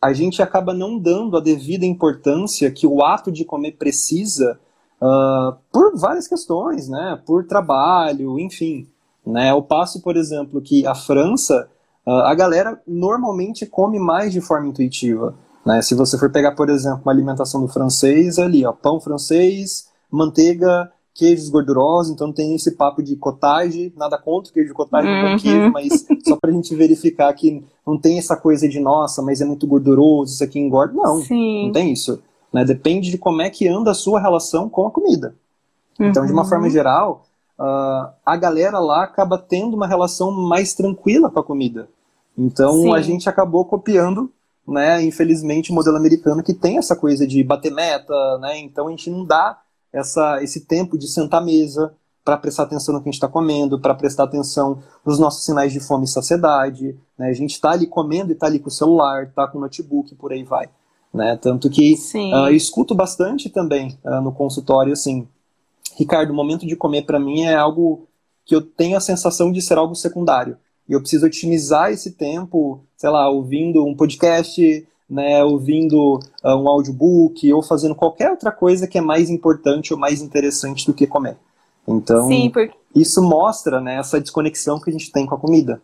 A 0.00 0.12
gente 0.12 0.40
acaba 0.40 0.72
não 0.72 0.98
dando 0.98 1.36
a 1.36 1.40
devida 1.40 1.84
importância 1.84 2.70
que 2.70 2.86
o 2.86 3.02
ato 3.02 3.32
de 3.32 3.44
comer 3.44 3.72
precisa 3.72 4.58
uh, 5.00 5.56
por 5.72 5.96
várias 5.96 6.28
questões, 6.28 6.88
né? 6.88 7.20
Por 7.26 7.46
trabalho, 7.46 8.38
enfim. 8.38 8.86
Né? 9.26 9.50
Ao 9.50 9.62
passo, 9.62 10.00
por 10.00 10.16
exemplo, 10.16 10.60
que 10.60 10.86
a 10.86 10.94
França, 10.94 11.68
uh, 12.06 12.10
a 12.10 12.34
galera 12.34 12.80
normalmente 12.86 13.66
come 13.66 13.98
mais 13.98 14.32
de 14.32 14.40
forma 14.40 14.68
intuitiva. 14.68 15.34
Né? 15.66 15.82
Se 15.82 15.94
você 15.94 16.16
for 16.16 16.30
pegar, 16.30 16.52
por 16.52 16.70
exemplo, 16.70 17.02
uma 17.04 17.12
alimentação 17.12 17.60
do 17.60 17.68
francês, 17.68 18.38
ali, 18.38 18.64
ó, 18.64 18.72
pão 18.72 19.00
francês, 19.00 19.88
manteiga, 20.10 20.90
queijos 21.18 21.48
gordurosos, 21.48 22.12
então 22.12 22.32
tem 22.32 22.54
esse 22.54 22.76
papo 22.76 23.02
de 23.02 23.16
cottage, 23.16 23.92
nada 23.96 24.16
contra 24.16 24.50
o 24.50 24.54
queijo 24.54 24.68
de 24.68 24.74
cottage, 24.74 25.08
uhum. 25.08 25.36
queijo, 25.36 25.72
mas 25.72 26.06
só 26.24 26.36
pra 26.36 26.52
gente 26.52 26.76
verificar 26.76 27.34
que 27.34 27.64
não 27.84 27.98
tem 27.98 28.18
essa 28.18 28.36
coisa 28.36 28.68
de, 28.68 28.78
nossa, 28.78 29.20
mas 29.20 29.40
é 29.40 29.44
muito 29.44 29.66
gorduroso, 29.66 30.32
isso 30.32 30.44
aqui 30.44 30.60
engorda. 30.60 30.94
Não, 30.94 31.20
Sim. 31.20 31.66
não 31.66 31.72
tem 31.72 31.92
isso. 31.92 32.22
Né? 32.52 32.64
Depende 32.64 33.10
de 33.10 33.18
como 33.18 33.42
é 33.42 33.50
que 33.50 33.66
anda 33.66 33.90
a 33.90 33.94
sua 33.94 34.20
relação 34.20 34.68
com 34.68 34.86
a 34.86 34.92
comida. 34.92 35.34
Uhum. 35.98 36.06
Então, 36.06 36.24
de 36.24 36.32
uma 36.32 36.42
uhum. 36.42 36.48
forma 36.48 36.70
geral, 36.70 37.24
uh, 37.58 38.12
a 38.24 38.36
galera 38.36 38.78
lá 38.78 39.02
acaba 39.02 39.36
tendo 39.36 39.74
uma 39.74 39.88
relação 39.88 40.30
mais 40.30 40.72
tranquila 40.72 41.28
com 41.28 41.40
a 41.40 41.44
comida. 41.44 41.88
Então, 42.38 42.82
Sim. 42.82 42.94
a 42.94 43.02
gente 43.02 43.28
acabou 43.28 43.64
copiando 43.64 44.30
né, 44.68 45.02
infelizmente, 45.02 45.72
o 45.72 45.74
modelo 45.74 45.96
americano 45.96 46.42
que 46.42 46.52
tem 46.52 46.76
essa 46.76 46.94
coisa 46.94 47.26
de 47.26 47.42
bater 47.42 47.72
meta, 47.72 48.12
né, 48.38 48.58
então 48.58 48.86
a 48.86 48.90
gente 48.90 49.08
não 49.08 49.24
dá 49.24 49.58
essa, 49.98 50.42
esse 50.42 50.60
tempo 50.66 50.96
de 50.96 51.08
sentar 51.08 51.42
à 51.42 51.44
mesa 51.44 51.92
para 52.24 52.36
prestar 52.36 52.64
atenção 52.64 52.94
no 52.94 53.00
que 53.00 53.08
a 53.08 53.10
gente 53.10 53.14
está 53.16 53.28
comendo, 53.28 53.80
para 53.80 53.94
prestar 53.94 54.24
atenção 54.24 54.82
nos 55.04 55.18
nossos 55.18 55.44
sinais 55.44 55.72
de 55.72 55.80
fome 55.80 56.04
e 56.04 56.08
saciedade. 56.08 56.94
Né? 57.18 57.28
A 57.28 57.32
gente 57.32 57.52
está 57.52 57.70
ali 57.70 57.86
comendo 57.86 58.30
e 58.30 58.34
está 58.34 58.46
ali 58.46 58.58
com 58.58 58.68
o 58.68 58.72
celular, 58.72 59.24
está 59.24 59.46
com 59.48 59.56
o 59.56 59.60
notebook, 59.60 60.14
por 60.14 60.32
aí 60.32 60.42
vai. 60.42 60.68
Né? 61.12 61.38
Tanto 61.40 61.70
que 61.70 61.94
uh, 61.94 62.48
eu 62.48 62.54
escuto 62.54 62.94
bastante 62.94 63.48
também 63.48 63.98
uh, 64.04 64.20
no 64.20 64.30
consultório, 64.30 64.92
assim, 64.92 65.26
Ricardo, 65.96 66.30
o 66.30 66.34
momento 66.34 66.66
de 66.66 66.76
comer 66.76 67.02
para 67.02 67.18
mim 67.18 67.42
é 67.42 67.56
algo 67.56 68.06
que 68.44 68.54
eu 68.54 68.62
tenho 68.62 68.96
a 68.96 69.00
sensação 69.00 69.50
de 69.50 69.60
ser 69.60 69.78
algo 69.78 69.94
secundário. 69.94 70.56
E 70.88 70.92
eu 70.92 71.00
preciso 71.00 71.26
otimizar 71.26 71.90
esse 71.90 72.12
tempo, 72.12 72.84
sei 72.96 73.10
lá, 73.10 73.28
ouvindo 73.28 73.84
um 73.84 73.94
podcast, 73.94 74.86
né, 75.08 75.42
ouvindo 75.42 76.20
uh, 76.44 76.54
um 76.54 76.68
audiobook 76.68 77.50
ou 77.52 77.62
fazendo 77.62 77.94
qualquer 77.94 78.30
outra 78.30 78.52
coisa 78.52 78.86
que 78.86 78.98
é 78.98 79.00
mais 79.00 79.30
importante 79.30 79.92
ou 79.92 79.98
mais 79.98 80.20
interessante 80.20 80.84
do 80.84 80.92
que 80.92 81.06
comer. 81.06 81.36
Então, 81.86 82.28
Sim, 82.28 82.50
porque... 82.50 82.74
isso 82.94 83.22
mostra 83.22 83.80
né, 83.80 83.96
essa 83.96 84.20
desconexão 84.20 84.78
que 84.78 84.90
a 84.90 84.92
gente 84.92 85.10
tem 85.10 85.24
com 85.24 85.34
a 85.34 85.38
comida. 85.38 85.80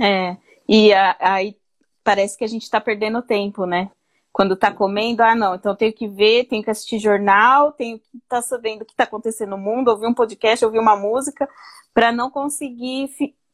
É, 0.00 0.36
e 0.68 0.92
aí 0.92 1.56
parece 2.02 2.36
que 2.36 2.44
a 2.44 2.48
gente 2.48 2.62
está 2.62 2.80
perdendo 2.80 3.22
tempo, 3.22 3.64
né? 3.64 3.90
Quando 4.32 4.54
está 4.54 4.72
comendo, 4.72 5.22
ah, 5.22 5.34
não, 5.34 5.54
então 5.54 5.74
tenho 5.74 5.92
que 5.92 6.08
ver, 6.08 6.44
tenho 6.44 6.62
que 6.62 6.70
assistir 6.70 6.98
jornal, 6.98 7.72
tenho 7.72 7.98
que 7.98 8.04
estar 8.16 8.36
tá 8.36 8.42
sabendo 8.42 8.82
o 8.82 8.84
que 8.84 8.92
está 8.92 9.04
acontecendo 9.04 9.50
no 9.50 9.58
mundo, 9.58 9.88
ouvir 9.88 10.06
um 10.06 10.14
podcast, 10.14 10.64
ouvir 10.64 10.78
uma 10.78 10.96
música, 10.96 11.48
para 11.92 12.12
não 12.12 12.30
conseguir 12.30 13.10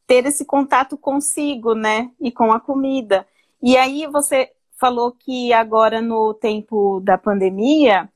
ter 0.06 0.26
esse 0.26 0.44
contato 0.44 0.96
consigo, 0.96 1.74
né? 1.74 2.10
E 2.20 2.30
com 2.30 2.52
a 2.52 2.60
comida. 2.60 3.26
E 3.62 3.76
aí 3.76 4.06
você 4.06 4.50
falou 4.78 5.12
que 5.12 5.52
agora 5.52 6.00
no 6.00 6.34
tempo 6.34 7.00
da 7.00 7.16
pandemia, 7.16 8.08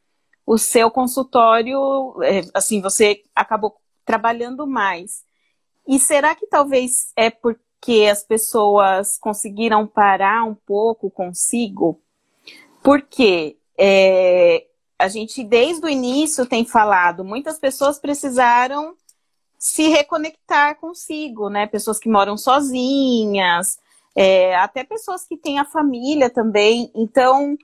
o 0.47 0.59
seu 0.59 0.91
consultório, 0.91 2.15
é, 2.23 2.43
assim, 2.55 2.81
você 2.81 3.23
acabou 3.35 3.77
trabalhando 4.05 4.67
mais. 4.67 5.23
E 5.87 5.99
será 5.99 6.35
que 6.35 6.47
talvez 6.47 7.13
é 7.17 7.31
porque 7.31 8.09
as 8.11 8.23
pessoas 8.23 9.19
conseguiram 9.19 9.87
parar 9.87 10.45
um 10.45 10.55
pouco 10.55 11.11
consigo? 11.11 12.01
Porque 12.83 13.59
é, 13.79 14.67
a 14.99 15.09
gente, 15.09 15.45
desde 15.45 15.85
o 15.87 15.89
início, 15.89 16.47
tem 16.47 16.65
falado, 16.65 17.25
muitas 17.25 17.59
pessoas 17.59 17.99
precisaram 17.99 18.97
se 19.59 19.89
reconectar 19.89 20.77
consigo, 20.77 21.49
né? 21.49 21.67
Pessoas 21.67 21.99
que 21.99 22.09
moram 22.09 22.37
sozinhas, 22.37 23.79
é, 24.21 24.57
até 24.57 24.83
pessoas 24.83 25.25
que 25.25 25.37
têm 25.37 25.61
a 25.61 25.65
família 25.65 26.29
também. 26.29 26.91
Então, 26.93 27.57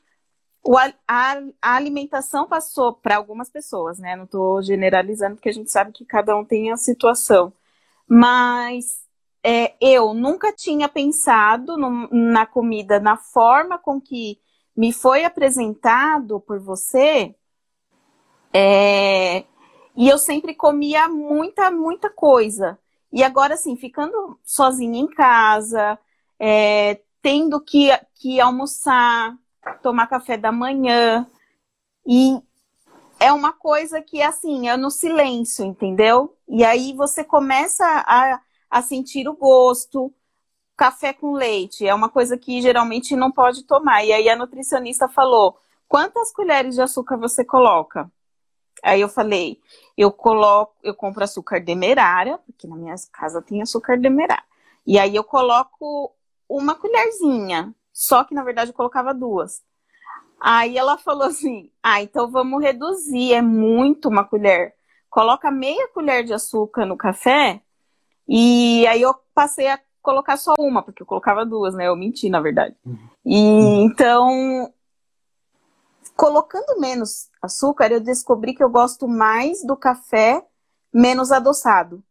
o, 0.63 0.79
a, 0.79 0.93
a, 1.09 1.75
alimentação 1.75 2.47
passou 2.47 2.93
para 2.93 3.17
algumas 3.17 3.51
pessoas, 3.51 3.99
né? 3.99 4.15
Não 4.15 4.23
estou 4.23 4.63
generalizando, 4.63 5.35
porque 5.35 5.49
a 5.49 5.53
gente 5.53 5.69
sabe 5.69 5.91
que 5.91 6.05
cada 6.05 6.37
um 6.37 6.45
tem 6.45 6.71
a 6.71 6.77
situação. 6.77 7.53
Mas 8.07 9.01
é, 9.43 9.75
eu 9.81 10.15
nunca 10.15 10.53
tinha 10.53 10.89
pensado 10.89 11.77
no, 11.77 12.09
na 12.13 12.47
comida 12.47 13.01
na 13.01 13.17
forma 13.17 13.77
com 13.77 14.01
que 14.01 14.39
me 14.77 14.93
foi 14.93 15.25
apresentado 15.25 16.39
por 16.39 16.61
você. 16.61 17.35
É, 18.53 19.45
e 19.97 20.09
eu 20.09 20.19
sempre 20.19 20.55
comia 20.55 21.09
muita, 21.09 21.69
muita 21.73 22.09
coisa. 22.09 22.79
E 23.13 23.25
agora, 23.25 23.55
assim, 23.55 23.75
ficando 23.77 24.39
sozinha 24.45 25.01
em 25.01 25.09
casa, 25.09 25.99
é, 26.39 27.01
tendo 27.23 27.61
que, 27.61 27.91
que 28.15 28.41
almoçar, 28.41 29.37
tomar 29.83 30.07
café 30.07 30.37
da 30.37 30.53
manhã. 30.53 31.27
E 32.07 32.39
é 33.19 33.33
uma 33.33 33.53
coisa 33.53 34.03
que, 34.03 34.21
assim, 34.23 34.69
é 34.69 34.77
no 34.77 34.91
silêncio, 34.91 35.65
entendeu? 35.65 36.37
E 36.49 36.65
aí 36.65 36.93
você 36.93 37.25
começa 37.25 37.85
a, 38.07 38.41
a 38.71 38.83
sentir 38.83 39.29
o 39.29 39.37
gosto. 39.37 40.13
Café 40.77 41.13
com 41.13 41.33
leite 41.33 41.87
é 41.87 41.95
uma 41.95 42.09
coisa 42.09 42.37
que 42.37 42.61
geralmente 42.61 43.15
não 43.15 43.31
pode 43.31 43.63
tomar. 43.65 44.05
E 44.05 44.13
aí 44.13 44.29
a 44.29 44.37
nutricionista 44.37 45.09
falou: 45.09 45.59
quantas 45.89 46.33
colheres 46.33 46.75
de 46.75 46.83
açúcar 46.83 47.17
você 47.17 47.45
coloca? 47.45 48.11
Aí 48.83 49.01
eu 49.01 49.09
falei, 49.09 49.59
eu 49.97 50.13
coloco, 50.13 50.75
eu 50.83 50.95
compro 50.95 51.25
açúcar 51.25 51.59
demerara, 51.59 52.39
porque 52.45 52.67
na 52.67 52.77
minha 52.77 52.95
casa 53.11 53.41
tem 53.41 53.63
açúcar 53.63 53.97
demerara. 53.97 54.43
E 54.87 54.99
aí 54.99 55.17
eu 55.17 55.25
coloco 55.25 56.13
uma 56.57 56.75
colherzinha. 56.75 57.75
Só 57.93 58.25
que, 58.25 58.35
na 58.35 58.45
verdade, 58.45 58.71
eu 58.71 58.75
colocava 58.75 59.13
duas. 59.13 59.63
Aí 60.41 60.77
ela 60.77 60.99
falou 60.99 61.25
assim: 61.25 61.71
ah, 61.83 62.03
então 62.03 62.31
vamos 62.31 62.63
reduzir, 62.63 63.33
é 63.33 63.43
muito 63.43 64.09
uma 64.09 64.25
colher. 64.25 64.75
Coloca 65.09 65.51
meia 65.51 65.89
colher 65.89 66.25
de 66.25 66.33
açúcar 66.33 66.85
no 66.85 66.97
café. 66.97 67.61
E 68.29 68.87
aí 68.87 69.03
eu 69.03 69.15
passei 69.35 69.69
a 69.69 69.79
colocar 70.03 70.37
só 70.37 70.55
uma, 70.59 70.83
porque 70.83 71.03
eu 71.03 71.07
colocava 71.07 71.47
duas, 71.47 71.75
né? 71.75 71.89
Eu 71.89 71.97
menti, 71.97 72.29
na 72.29 72.41
verdade. 72.41 72.77
Uhum. 72.85 72.99
E 73.25 73.85
então, 73.85 74.73
colocando 76.17 76.81
menos 76.81 77.29
açúcar, 77.41 77.93
eu 77.93 78.01
descobri 78.01 78.55
que 78.55 78.63
eu 78.63 78.71
gosto 78.71 79.07
mais 79.07 79.65
do 79.65 79.77
café 79.77 80.45
menos 80.93 81.33
adoçado 81.33 82.03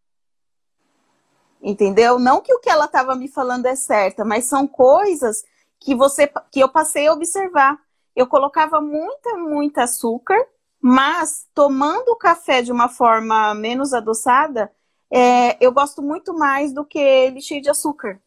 entendeu? 1.63 2.19
Não 2.19 2.41
que 2.41 2.53
o 2.53 2.59
que 2.59 2.69
ela 2.69 2.85
estava 2.85 3.15
me 3.15 3.29
falando 3.29 3.65
é 3.65 3.75
certa, 3.75 4.25
mas 4.25 4.45
são 4.45 4.67
coisas 4.67 5.43
que 5.79 5.95
você 5.95 6.29
que 6.51 6.59
eu 6.59 6.69
passei 6.69 7.07
a 7.07 7.13
observar. 7.13 7.79
Eu 8.15 8.27
colocava 8.27 8.81
muita, 8.81 9.37
muita 9.37 9.83
açúcar, 9.83 10.37
mas 10.79 11.47
tomando 11.53 12.09
o 12.09 12.17
café 12.17 12.61
de 12.61 12.71
uma 12.71 12.89
forma 12.89 13.55
menos 13.55 13.93
adoçada, 13.93 14.71
é, 15.09 15.57
eu 15.63 15.71
gosto 15.71 16.01
muito 16.01 16.33
mais 16.33 16.73
do 16.73 16.85
que 16.85 16.99
ele 16.99 17.41
cheio 17.41 17.61
de 17.61 17.69
açúcar. 17.69 18.21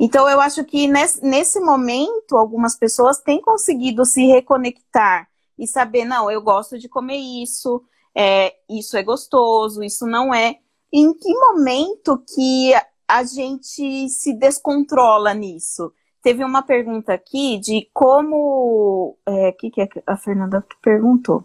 Então, 0.00 0.28
eu 0.28 0.40
acho 0.40 0.64
que 0.64 0.86
nesse, 0.86 1.22
nesse 1.24 1.58
momento, 1.58 2.36
algumas 2.36 2.76
pessoas 2.76 3.18
têm 3.18 3.40
conseguido 3.40 4.04
se 4.04 4.24
reconectar 4.26 5.28
e 5.58 5.66
saber, 5.66 6.04
não, 6.04 6.30
eu 6.30 6.40
gosto 6.40 6.78
de 6.78 6.88
comer 6.88 7.16
isso, 7.16 7.82
é, 8.14 8.54
isso 8.70 8.96
é 8.96 9.02
gostoso, 9.02 9.82
isso 9.82 10.06
não 10.06 10.32
é. 10.32 10.60
Em 10.92 11.12
que 11.12 11.32
momento 11.34 12.22
que 12.34 12.72
a 13.06 13.22
gente 13.24 14.08
se 14.08 14.32
descontrola 14.34 15.34
nisso? 15.34 15.92
Teve 16.22 16.44
uma 16.44 16.62
pergunta 16.62 17.12
aqui 17.12 17.58
de 17.58 17.88
como. 17.92 19.16
O 19.26 19.30
é, 19.30 19.52
que, 19.52 19.70
que 19.70 19.88
a 20.06 20.16
Fernanda 20.16 20.64
perguntou? 20.82 21.44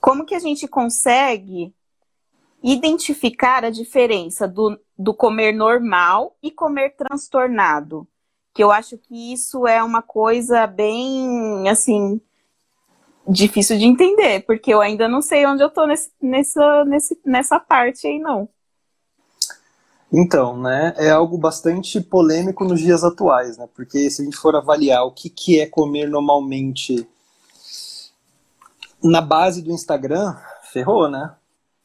Como 0.00 0.24
que 0.24 0.34
a 0.34 0.38
gente 0.38 0.68
consegue 0.68 1.74
identificar 2.62 3.64
a 3.64 3.70
diferença 3.70 4.46
do, 4.46 4.78
do 4.98 5.12
comer 5.12 5.52
normal 5.52 6.36
e 6.42 6.50
comer 6.50 6.90
transtornado? 6.96 8.06
Que 8.54 8.62
eu 8.62 8.70
acho 8.70 8.96
que 8.96 9.32
isso 9.32 9.66
é 9.66 9.82
uma 9.82 10.02
coisa 10.02 10.66
bem, 10.66 11.68
assim, 11.68 12.20
difícil 13.28 13.76
de 13.78 13.84
entender, 13.84 14.40
porque 14.46 14.72
eu 14.72 14.80
ainda 14.80 15.08
não 15.08 15.20
sei 15.20 15.44
onde 15.46 15.62
eu 15.62 15.70
tô 15.70 15.86
nesse, 15.86 16.10
nessa, 16.22 16.84
nesse, 16.84 17.20
nessa 17.24 17.58
parte 17.60 18.06
aí, 18.06 18.18
não. 18.18 18.48
Então, 20.18 20.58
né, 20.58 20.94
é 20.96 21.10
algo 21.10 21.36
bastante 21.36 22.00
polêmico 22.00 22.64
nos 22.64 22.80
dias 22.80 23.04
atuais, 23.04 23.58
né, 23.58 23.68
porque 23.74 24.10
se 24.10 24.22
a 24.22 24.24
gente 24.24 24.38
for 24.38 24.56
avaliar 24.56 25.04
o 25.04 25.10
que, 25.10 25.28
que 25.28 25.60
é 25.60 25.66
comer 25.66 26.08
normalmente 26.08 27.06
na 29.04 29.20
base 29.20 29.60
do 29.60 29.70
Instagram, 29.70 30.34
ferrou, 30.72 31.10
né? 31.10 31.34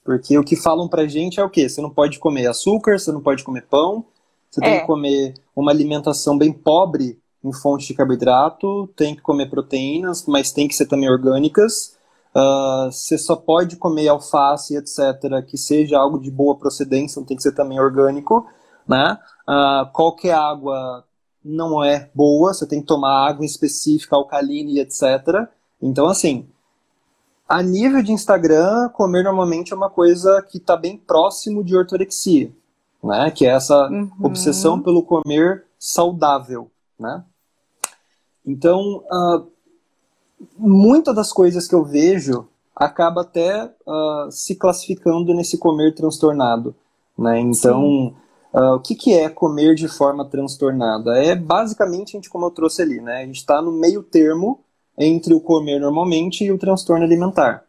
Porque 0.02 0.38
o 0.38 0.46
que 0.46 0.56
falam 0.56 0.88
pra 0.88 1.08
gente 1.08 1.42
é 1.42 1.44
o 1.44 1.50
quê? 1.50 1.68
Você 1.68 1.82
não 1.82 1.90
pode 1.90 2.20
comer 2.20 2.48
açúcar, 2.48 2.98
você 2.98 3.12
não 3.12 3.22
pode 3.22 3.44
comer 3.44 3.66
pão, 3.70 4.06
você 4.50 4.64
é. 4.64 4.70
tem 4.70 4.80
que 4.80 4.88
comer 4.88 5.34
uma 5.54 5.72
alimentação 5.72 6.38
bem 6.38 6.54
pobre 6.54 7.20
em 7.44 7.52
fonte 7.52 7.88
de 7.88 7.94
carboidrato, 7.94 8.88
tem 8.96 9.14
que 9.14 9.22
comer 9.22 9.50
proteínas, 9.50 10.26
mas 10.26 10.54
tem 10.54 10.70
que 10.70 10.76
ser 10.76 10.86
também 10.86 11.10
orgânicas. 11.10 11.98
Uh, 12.34 12.92
você 12.92 13.18
só 13.18 13.36
pode 13.36 13.76
comer 13.76 14.08
alface, 14.08 14.76
etc., 14.76 15.44
que 15.46 15.58
seja 15.58 15.98
algo 15.98 16.20
de 16.20 16.32
boa 16.32 16.56
procedência, 16.56 17.20
não 17.20 17.26
tem 17.26 17.36
que 17.36 17.44
ser 17.44 17.54
também 17.54 17.80
orgânico. 17.80 18.48
Né? 18.88 19.18
Uh, 19.48 19.92
qualquer 19.92 20.34
água 20.34 21.06
não 21.44 21.84
é 21.84 22.10
boa, 22.14 22.54
você 22.54 22.66
tem 22.66 22.82
que 22.82 22.88
tomar 22.88 23.28
água 23.28 23.46
específica, 23.46 24.16
alcalina 24.16 24.70
e 24.70 24.80
etc. 24.80 25.48
Então, 25.82 26.08
assim, 26.08 26.48
a 27.52 27.62
nível 27.62 28.02
de 28.02 28.14
Instagram, 28.14 28.90
comer 28.90 29.24
normalmente 29.24 29.74
é 29.74 29.76
uma 29.76 29.90
coisa 29.90 30.42
que 30.42 30.58
está 30.58 30.78
bem 30.78 30.98
próximo 30.98 31.64
de 31.64 31.76
ortorexia, 31.76 32.52
né? 33.04 33.30
Que 33.32 33.46
é 33.46 33.50
essa 33.50 33.90
uhum. 33.90 34.10
obsessão 34.24 34.82
pelo 34.82 35.04
comer 35.04 35.66
saudável, 35.78 36.72
né? 36.98 37.26
Então, 38.46 39.04
uh, 39.12 39.52
muitas 40.58 41.16
das 41.16 41.32
coisas 41.32 41.68
que 41.68 41.76
eu 41.76 41.84
vejo 41.84 42.48
acaba 42.76 43.22
até 43.22 43.66
uh, 43.66 44.32
se 44.32 44.56
classificando 44.56 45.34
nesse 45.34 45.58
comer 45.58 45.94
transtornado. 45.94 46.76
Né? 47.18 47.40
Então, 47.40 48.16
uh, 48.54 48.76
o 48.76 48.80
que, 48.80 48.96
que 48.96 49.14
é 49.14 49.30
comer 49.30 49.76
de 49.76 49.88
forma 49.88 50.26
transtornada? 50.26 51.18
É 51.24 51.36
basicamente, 51.36 52.16
a 52.16 52.18
gente, 52.18 52.30
como 52.30 52.46
eu 52.46 52.52
trouxe 52.52 52.82
ali, 52.82 53.00
né? 53.02 53.22
a 53.22 53.26
gente 53.26 53.38
está 53.38 53.62
no 53.62 53.72
meio 53.72 54.02
termo 54.02 54.62
entre 54.98 55.34
o 55.34 55.42
comer 55.42 55.80
normalmente 55.80 56.44
e 56.44 56.52
o 56.52 56.58
transtorno 56.58 57.04
alimentar. 57.04 57.64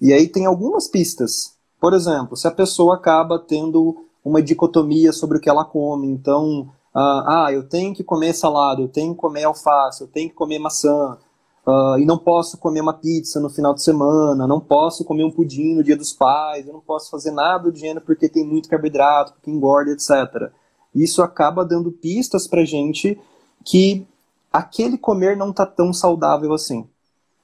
E 0.00 0.12
aí 0.12 0.28
tem 0.28 0.46
algumas 0.46 0.86
pistas. 0.88 1.54
Por 1.80 1.92
exemplo, 1.92 2.36
se 2.36 2.46
a 2.46 2.50
pessoa 2.50 2.94
acaba 2.94 3.38
tendo 3.38 4.04
uma 4.24 4.42
dicotomia 4.42 5.12
sobre 5.12 5.38
o 5.38 5.40
que 5.40 5.48
ela 5.48 5.64
come, 5.64 6.06
então 6.06 6.70
ah, 6.94 7.46
ah, 7.46 7.52
eu 7.52 7.68
tenho 7.68 7.94
que 7.94 8.02
comer 8.02 8.34
salada, 8.34 8.82
eu 8.82 8.88
tenho 8.88 9.14
que 9.14 9.20
comer 9.20 9.44
alface, 9.44 10.02
eu 10.02 10.08
tenho 10.08 10.28
que 10.28 10.34
comer 10.34 10.58
maçã, 10.58 11.16
uh, 11.66 11.98
e 11.98 12.04
não 12.04 12.18
posso 12.18 12.58
comer 12.58 12.80
uma 12.80 12.92
pizza 12.92 13.40
no 13.40 13.50
final 13.50 13.74
de 13.74 13.82
semana, 13.82 14.46
não 14.46 14.60
posso 14.60 15.04
comer 15.04 15.24
um 15.24 15.30
pudim 15.30 15.74
no 15.74 15.84
dia 15.84 15.96
dos 15.96 16.12
pais, 16.12 16.66
eu 16.66 16.72
não 16.72 16.80
posso 16.80 17.10
fazer 17.10 17.30
nada 17.30 17.70
do 17.70 17.76
gênero 17.76 18.04
porque 18.04 18.28
tem 18.28 18.46
muito 18.46 18.68
carboidrato, 18.68 19.32
porque 19.32 19.50
engorda, 19.50 19.90
etc. 19.90 20.50
Isso 20.94 21.22
acaba 21.22 21.64
dando 21.64 21.92
pistas 21.92 22.46
pra 22.46 22.64
gente 22.64 23.18
que 23.64 24.06
aquele 24.52 24.98
comer 24.98 25.36
não 25.36 25.52
tá 25.52 25.66
tão 25.66 25.92
saudável 25.92 26.52
assim. 26.52 26.86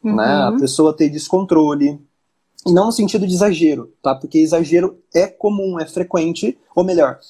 Uhum. 0.02 0.16
Né? 0.16 0.42
A 0.42 0.52
pessoa 0.52 0.92
tem 0.92 1.10
descontrole, 1.10 2.00
e 2.66 2.72
não 2.72 2.86
no 2.86 2.92
sentido 2.92 3.26
de 3.26 3.34
exagero, 3.34 3.92
tá? 4.02 4.14
Porque 4.14 4.38
exagero 4.38 4.98
é 5.14 5.28
comum, 5.28 5.78
é 5.78 5.86
frequente, 5.86 6.58
ou 6.74 6.82
melhor, 6.82 7.20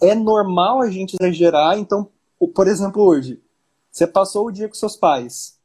é 0.00 0.14
normal 0.14 0.80
a 0.80 0.90
gente 0.90 1.16
exagerar. 1.18 1.78
Então, 1.78 2.08
por 2.54 2.66
exemplo, 2.66 3.02
hoje, 3.02 3.40
você 3.90 4.06
passou 4.06 4.46
o 4.46 4.52
dia 4.52 4.68
com 4.68 4.74
seus 4.74 4.96
pais. 4.96 5.55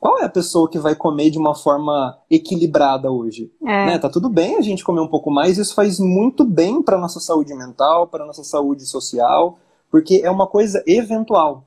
Qual 0.00 0.18
é 0.18 0.24
a 0.24 0.30
pessoa 0.30 0.68
que 0.68 0.78
vai 0.78 0.94
comer 0.94 1.28
de 1.28 1.38
uma 1.38 1.54
forma 1.54 2.18
equilibrada 2.30 3.10
hoje? 3.12 3.52
É. 3.62 3.86
Né? 3.86 3.98
Tá 3.98 4.08
tudo 4.08 4.30
bem 4.30 4.56
a 4.56 4.62
gente 4.62 4.82
comer 4.82 5.02
um 5.02 5.06
pouco 5.06 5.30
mais, 5.30 5.58
isso 5.58 5.74
faz 5.74 6.00
muito 6.00 6.42
bem 6.42 6.82
para 6.82 6.96
nossa 6.96 7.20
saúde 7.20 7.54
mental, 7.54 8.06
para 8.06 8.24
nossa 8.24 8.42
saúde 8.42 8.86
social, 8.86 9.58
porque 9.90 10.22
é 10.24 10.30
uma 10.30 10.46
coisa 10.46 10.82
eventual. 10.86 11.66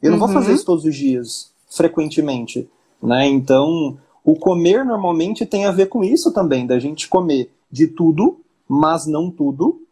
Eu 0.00 0.12
não 0.12 0.18
uhum. 0.18 0.26
vou 0.26 0.34
fazer 0.34 0.52
isso 0.52 0.64
todos 0.64 0.84
os 0.84 0.94
dias, 0.94 1.50
frequentemente, 1.68 2.70
né? 3.02 3.26
Então, 3.26 3.98
o 4.24 4.36
comer 4.36 4.84
normalmente 4.84 5.44
tem 5.44 5.66
a 5.66 5.72
ver 5.72 5.86
com 5.86 6.04
isso 6.04 6.32
também, 6.32 6.66
da 6.66 6.78
gente 6.78 7.08
comer 7.08 7.52
de 7.68 7.88
tudo, 7.88 8.38
mas 8.68 9.06
não 9.06 9.28
tudo, 9.28 9.82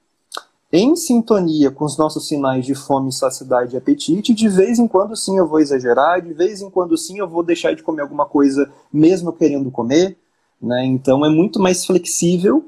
em 0.73 0.97
sintonia 0.97 1.71
com 1.71 1.85
os 1.85 1.97
nossos 1.97 2.27
sinais 2.27 2.67
de 2.67 2.75
fome, 2.75 3.13
saciedade 3.13 3.75
e 3.75 3.79
apetite. 3.79 4.35
De 4.35 4.49
vez 4.49 4.79
em 4.79 4.89
quando, 4.89 5.17
sim, 5.17 5.39
eu 5.39 5.47
vou 5.47 5.61
exagerar, 5.61 6.21
de 6.21 6.33
vez 6.33 6.61
em 6.61 6.69
quando, 6.69 6.97
sim, 6.97 7.19
eu 7.19 7.29
vou 7.29 7.43
deixar 7.43 7.75
de 7.75 7.83
comer 7.83 8.03
alguma 8.03 8.27
coisa, 8.27 8.71
mesmo 8.93 9.33
querendo 9.33 9.71
comer. 9.71 10.17
Né? 10.61 10.85
Então, 10.85 11.25
é 11.25 11.29
muito 11.29 11.61
mais 11.61 11.85
flexível 11.85 12.65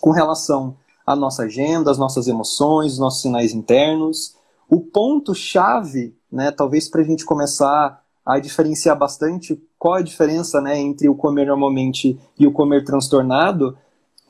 com 0.00 0.10
relação 0.10 0.76
à 1.06 1.16
nossa 1.16 1.44
agenda, 1.44 1.90
às 1.90 1.98
nossas 1.98 2.28
emoções, 2.28 2.92
os 2.92 2.98
nossos 2.98 3.22
sinais 3.22 3.52
internos. 3.52 4.36
O 4.68 4.80
ponto-chave, 4.80 6.14
né, 6.30 6.50
talvez 6.50 6.88
para 6.88 7.00
a 7.02 7.04
gente 7.04 7.24
começar 7.24 8.02
a 8.24 8.38
diferenciar 8.38 8.96
bastante 8.96 9.60
qual 9.78 9.94
a 9.94 10.02
diferença 10.02 10.60
né, 10.60 10.78
entre 10.78 11.08
o 11.08 11.14
comer 11.14 11.46
normalmente 11.46 12.18
e 12.38 12.46
o 12.46 12.52
comer 12.52 12.84
transtornado, 12.84 13.76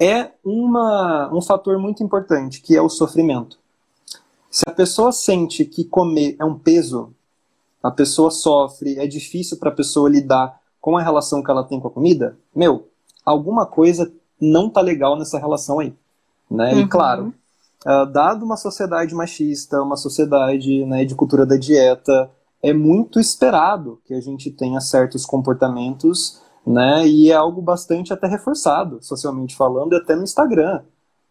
é 0.02 0.32
uma, 0.44 1.32
um 1.32 1.40
fator 1.40 1.78
muito 1.78 2.02
importante, 2.02 2.60
que 2.60 2.76
é 2.76 2.82
o 2.82 2.88
sofrimento. 2.88 3.56
Se 4.50 4.64
a 4.66 4.72
pessoa 4.72 5.12
sente 5.12 5.64
que 5.64 5.84
comer 5.84 6.34
é 6.40 6.44
um 6.44 6.58
peso, 6.58 7.14
a 7.80 7.88
pessoa 7.88 8.28
sofre, 8.32 8.98
é 8.98 9.06
difícil 9.06 9.58
para 9.58 9.68
a 9.68 9.74
pessoa 9.74 10.10
lidar 10.10 10.60
com 10.80 10.96
a 10.96 11.02
relação 11.02 11.40
que 11.40 11.48
ela 11.48 11.62
tem 11.62 11.78
com 11.78 11.86
a 11.86 11.90
comida, 11.90 12.36
meu, 12.52 12.88
alguma 13.24 13.64
coisa 13.64 14.12
não 14.40 14.68
tá 14.68 14.80
legal 14.80 15.16
nessa 15.16 15.38
relação 15.38 15.78
aí. 15.78 15.94
Né? 16.50 16.74
Uhum. 16.74 16.80
E 16.80 16.88
claro, 16.88 17.34
uh, 17.86 18.04
dado 18.06 18.44
uma 18.44 18.56
sociedade 18.56 19.14
machista, 19.14 19.80
uma 19.80 19.96
sociedade 19.96 20.84
né, 20.84 21.04
de 21.04 21.14
cultura 21.14 21.46
da 21.46 21.56
dieta, 21.56 22.28
é 22.60 22.72
muito 22.72 23.20
esperado 23.20 24.00
que 24.04 24.14
a 24.14 24.20
gente 24.20 24.50
tenha 24.50 24.80
certos 24.80 25.24
comportamentos 25.24 26.42
né? 26.66 27.06
E 27.06 27.30
é 27.30 27.34
algo 27.34 27.60
bastante 27.60 28.12
até 28.12 28.26
reforçado, 28.26 29.02
socialmente 29.02 29.56
falando, 29.56 29.92
e 29.92 29.96
até 29.96 30.14
no 30.14 30.22
Instagram, 30.22 30.82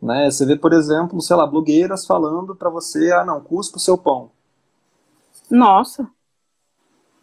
né? 0.01 0.29
Você 0.29 0.45
vê, 0.45 0.55
por 0.55 0.73
exemplo, 0.73 1.21
sei 1.21 1.35
lá, 1.35 1.45
blogueiras 1.45 2.05
falando 2.05 2.55
para 2.55 2.69
você, 2.69 3.11
ah, 3.11 3.23
não, 3.23 3.39
cuspa 3.41 3.77
o 3.77 3.81
seu 3.81 3.97
pão. 3.97 4.31
Nossa. 5.49 6.07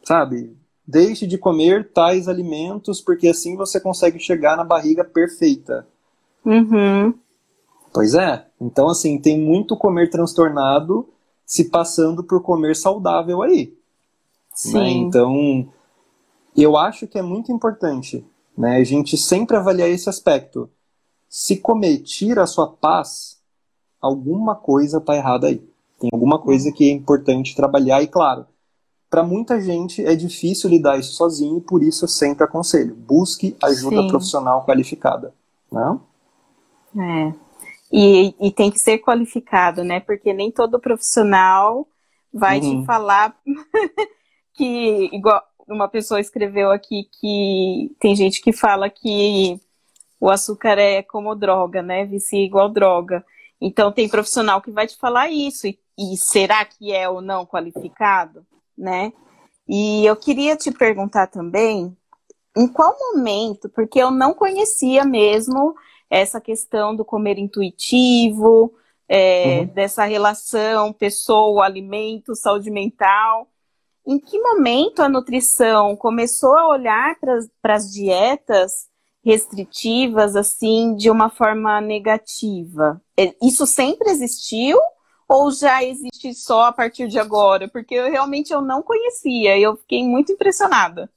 Sabe? 0.04 0.56
Deixe 0.86 1.26
de 1.26 1.36
comer 1.36 1.92
tais 1.92 2.28
alimentos, 2.28 3.00
porque 3.00 3.28
assim 3.28 3.56
você 3.56 3.80
consegue 3.80 4.18
chegar 4.18 4.56
na 4.56 4.64
barriga 4.64 5.04
perfeita. 5.04 5.86
Uhum. 6.44 7.12
Pois 7.92 8.14
é. 8.14 8.46
Então, 8.60 8.88
assim, 8.88 9.18
tem 9.18 9.38
muito 9.38 9.76
comer 9.76 10.08
transtornado 10.08 11.08
se 11.44 11.68
passando 11.68 12.22
por 12.22 12.42
comer 12.42 12.76
saudável 12.76 13.42
aí. 13.42 13.66
Né? 13.66 13.72
Sim. 14.54 14.72
Né? 14.74 14.90
Então, 14.90 15.68
eu 16.62 16.76
acho 16.76 17.06
que 17.06 17.18
é 17.18 17.22
muito 17.22 17.52
importante 17.52 18.26
né, 18.56 18.76
a 18.76 18.84
gente 18.84 19.16
sempre 19.16 19.56
avaliar 19.56 19.88
esse 19.88 20.08
aspecto. 20.08 20.68
Se 21.28 21.56
comer 21.58 21.98
tira 21.98 22.42
a 22.42 22.46
sua 22.46 22.66
paz, 22.66 23.38
alguma 24.00 24.56
coisa 24.56 24.98
está 24.98 25.14
errada 25.14 25.46
aí. 25.46 25.62
Tem 26.00 26.10
alguma 26.12 26.40
coisa 26.40 26.72
que 26.72 26.90
é 26.90 26.92
importante 26.92 27.54
trabalhar, 27.54 28.02
e 28.02 28.08
claro, 28.08 28.46
para 29.10 29.22
muita 29.22 29.60
gente 29.60 30.04
é 30.04 30.14
difícil 30.14 30.70
lidar 30.70 30.98
isso 30.98 31.12
sozinho, 31.12 31.58
e 31.58 31.60
por 31.60 31.82
isso 31.82 32.04
eu 32.04 32.08
sempre 32.08 32.44
aconselho: 32.44 32.94
busque 32.94 33.56
ajuda 33.62 34.02
Sim. 34.02 34.08
profissional 34.08 34.64
qualificada. 34.64 35.34
Né? 35.70 36.00
É. 36.98 37.34
E, 37.90 38.34
e, 38.40 38.52
tem 38.52 38.70
que 38.70 38.78
ser 38.78 38.98
qualificado, 38.98 39.82
né? 39.82 40.00
Porque 40.00 40.32
nem 40.32 40.50
todo 40.50 40.78
profissional 40.78 41.86
vai 42.32 42.60
uhum. 42.60 42.80
te 42.80 42.86
falar 42.86 43.34
que, 44.54 45.08
igual, 45.12 45.42
uma 45.68 45.88
pessoa 45.88 46.20
escreveu 46.20 46.70
aqui 46.70 47.08
que 47.20 47.94
tem 48.00 48.16
gente 48.16 48.40
que 48.40 48.52
fala 48.52 48.88
que 48.88 49.60
o 50.20 50.28
açúcar 50.30 50.78
é 50.78 51.02
como 51.02 51.34
droga, 51.34 51.82
né? 51.82 52.04
Vicia 52.04 52.44
igual 52.44 52.68
droga. 52.68 53.24
Então 53.60 53.92
tem 53.92 54.08
profissional 54.08 54.60
que 54.60 54.70
vai 54.70 54.86
te 54.86 54.96
falar 54.96 55.30
isso. 55.30 55.66
E, 55.66 55.78
e 55.98 56.16
será 56.16 56.64
que 56.64 56.92
é 56.92 57.08
ou 57.08 57.20
não 57.20 57.46
qualificado, 57.46 58.46
né? 58.76 59.12
E 59.68 60.04
eu 60.06 60.16
queria 60.16 60.56
te 60.56 60.70
perguntar 60.70 61.26
também 61.26 61.96
em 62.56 62.66
qual 62.66 62.96
momento, 62.98 63.68
porque 63.68 63.98
eu 64.00 64.10
não 64.10 64.34
conhecia 64.34 65.04
mesmo 65.04 65.74
essa 66.10 66.40
questão 66.40 66.96
do 66.96 67.04
comer 67.04 67.38
intuitivo, 67.38 68.74
é, 69.08 69.60
uhum. 69.60 69.66
dessa 69.66 70.04
relação 70.04 70.92
pessoa, 70.92 71.64
alimento, 71.64 72.34
saúde 72.34 72.70
mental. 72.70 73.48
Em 74.10 74.18
que 74.18 74.40
momento 74.40 75.02
a 75.02 75.08
nutrição 75.08 75.94
começou 75.94 76.56
a 76.56 76.68
olhar 76.68 77.14
para 77.60 77.74
as 77.74 77.92
dietas 77.92 78.88
restritivas 79.22 80.34
assim 80.34 80.96
de 80.96 81.10
uma 81.10 81.28
forma 81.28 81.78
negativa? 81.78 83.02
É, 83.14 83.34
isso 83.42 83.66
sempre 83.66 84.08
existiu 84.08 84.78
ou 85.28 85.50
já 85.50 85.84
existe 85.84 86.32
só 86.32 86.68
a 86.68 86.72
partir 86.72 87.06
de 87.06 87.18
agora? 87.18 87.68
Porque 87.68 87.96
eu 87.96 88.10
realmente 88.10 88.50
eu 88.50 88.62
não 88.62 88.82
conhecia 88.82 89.58
e 89.58 89.62
eu 89.62 89.76
fiquei 89.76 90.02
muito 90.02 90.32
impressionada. 90.32 91.10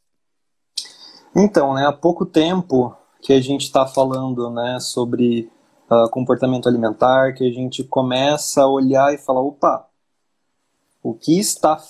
Então, 1.33 1.73
né, 1.73 1.87
há 1.87 1.93
pouco 1.93 2.25
tempo 2.25 2.93
que 3.21 3.31
a 3.31 3.39
gente 3.39 3.61
está 3.61 3.87
falando 3.87 4.49
né, 4.49 4.81
sobre 4.81 5.49
uh, 5.89 6.09
comportamento 6.09 6.67
alimentar, 6.67 7.31
que 7.35 7.47
a 7.47 7.53
gente 7.53 7.85
começa 7.85 8.63
a 8.63 8.67
olhar 8.67 9.13
e 9.13 9.17
falar, 9.17 9.39
opa, 9.39 9.87
o 11.01 11.13
que 11.13 11.39
está 11.39 11.81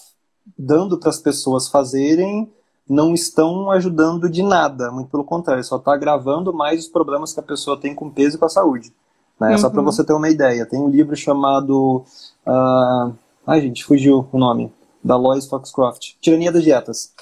dando 0.57 0.97
para 0.97 1.09
as 1.09 1.19
pessoas 1.19 1.67
fazerem 1.67 2.49
não 2.87 3.13
estão 3.13 3.71
ajudando 3.71 4.29
de 4.29 4.43
nada, 4.43 4.91
muito 4.91 5.09
pelo 5.09 5.23
contrário, 5.23 5.63
só 5.63 5.77
está 5.77 5.93
agravando 5.93 6.53
mais 6.53 6.81
os 6.81 6.89
problemas 6.89 7.33
que 7.33 7.39
a 7.39 7.43
pessoa 7.43 7.79
tem 7.79 7.95
com 7.95 8.09
peso 8.09 8.35
e 8.35 8.39
com 8.39 8.45
a 8.45 8.49
saúde. 8.49 8.93
Né? 9.39 9.51
Uhum. 9.51 9.57
Só 9.57 9.69
para 9.69 9.81
você 9.81 10.03
ter 10.03 10.13
uma 10.13 10.29
ideia, 10.29 10.65
tem 10.65 10.79
um 10.79 10.89
livro 10.89 11.15
chamado. 11.15 12.03
Uh... 12.45 13.13
Ai, 13.47 13.61
gente, 13.61 13.83
fugiu 13.83 14.27
o 14.31 14.37
nome. 14.37 14.71
Da 15.03 15.15
Lois 15.15 15.47
Foxcroft, 15.47 16.13
Tirania 16.21 16.51
das 16.51 16.63
Dietas. 16.63 17.13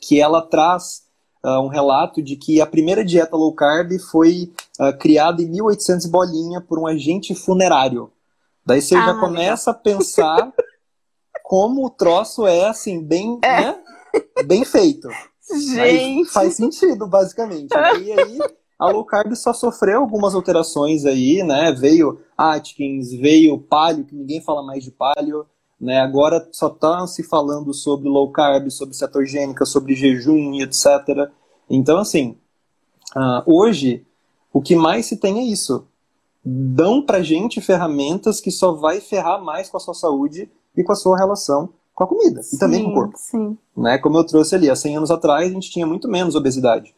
Que 0.00 0.18
ela 0.18 0.40
traz 0.40 1.02
uh, 1.44 1.60
um 1.60 1.68
relato 1.68 2.22
de 2.22 2.36
que 2.36 2.60
a 2.60 2.66
primeira 2.66 3.04
dieta 3.04 3.36
low 3.36 3.52
carb 3.52 3.98
foi 4.10 4.50
uh, 4.80 4.96
criada 4.98 5.42
em 5.42 5.46
1800 5.46 6.06
bolinha 6.06 6.60
por 6.60 6.78
um 6.78 6.86
agente 6.86 7.34
funerário. 7.34 8.10
Daí 8.64 8.80
você 8.80 8.94
ah, 8.94 9.06
já 9.06 9.20
começa 9.20 9.72
a 9.72 9.74
pensar 9.74 10.50
como 11.52 11.84
o 11.84 11.90
troço 11.90 12.46
é 12.46 12.64
assim, 12.64 13.04
bem, 13.04 13.38
é. 13.42 13.60
Né? 13.60 13.78
bem 14.46 14.64
feito. 14.64 15.06
Gente. 15.74 16.30
faz 16.30 16.54
sentido, 16.54 17.06
basicamente. 17.06 17.74
E 17.74 18.10
aí 18.10 18.38
a 18.78 18.90
low 18.90 19.04
carb 19.04 19.34
só 19.34 19.52
sofreu 19.52 20.00
algumas 20.00 20.34
alterações 20.34 21.04
aí, 21.04 21.42
né? 21.42 21.70
Veio 21.72 22.22
Atkins, 22.38 23.12
veio 23.12 23.58
palio, 23.58 24.06
que 24.06 24.14
ninguém 24.14 24.40
fala 24.40 24.62
mais 24.62 24.82
de 24.82 24.90
palio, 24.90 25.44
né? 25.78 26.00
Agora 26.00 26.48
só 26.52 26.68
está 26.68 27.06
se 27.06 27.22
falando 27.22 27.74
sobre 27.74 28.08
low 28.08 28.32
carb, 28.32 28.70
sobre 28.70 28.94
cetogênica, 28.94 29.66
sobre 29.66 29.94
jejum 29.94 30.54
e 30.54 30.62
etc. 30.62 31.30
Então, 31.68 31.98
assim, 31.98 32.38
uh, 33.14 33.42
hoje 33.44 34.06
o 34.50 34.62
que 34.62 34.74
mais 34.74 35.04
se 35.04 35.18
tem 35.18 35.38
é 35.38 35.42
isso. 35.42 35.86
Dão 36.42 37.04
pra 37.04 37.22
gente 37.22 37.60
ferramentas 37.60 38.40
que 38.40 38.50
só 38.50 38.72
vai 38.72 39.02
ferrar 39.02 39.44
mais 39.44 39.68
com 39.68 39.76
a 39.76 39.80
sua 39.80 39.92
saúde 39.92 40.50
e 40.76 40.82
com 40.82 40.92
a 40.92 40.96
sua 40.96 41.16
relação 41.16 41.70
com 41.94 42.04
a 42.04 42.06
comida 42.06 42.42
sim, 42.42 42.56
e 42.56 42.58
também 42.58 42.84
com 42.84 42.90
o 42.90 42.94
corpo. 42.94 43.14
Sim. 43.16 43.56
Né? 43.76 43.98
Como 43.98 44.16
eu 44.16 44.24
trouxe 44.24 44.54
ali, 44.54 44.70
há 44.70 44.76
100 44.76 44.96
anos 44.96 45.10
atrás 45.10 45.50
a 45.50 45.54
gente 45.54 45.70
tinha 45.70 45.86
muito 45.86 46.08
menos 46.08 46.34
obesidade. 46.34 46.94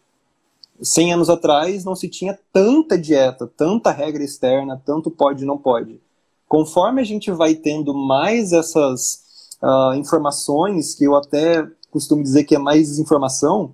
100 0.81 1.15
anos 1.15 1.31
atrás 1.31 1.85
não 1.85 1.95
se 1.95 2.09
tinha 2.09 2.39
tanta 2.53 2.99
dieta, 2.99 3.47
tanta 3.57 3.91
regra 3.91 4.25
externa, 4.25 4.81
tanto 4.85 5.11
pode 5.11 5.45
e 5.45 5.47
não 5.47 5.59
pode. 5.59 6.01
Conforme 6.49 7.01
a 7.01 7.05
gente 7.05 7.31
vai 7.31 7.55
tendo 7.55 7.95
mais 7.95 8.53
essas 8.53 9.23
uh, 9.63 9.95
informações, 9.95 10.95
que 10.95 11.05
eu 11.05 11.15
até 11.15 11.67
costumo 11.91 12.23
dizer 12.23 12.45
que 12.45 12.55
é 12.55 12.59
mais 12.59 12.89
desinformação, 12.89 13.73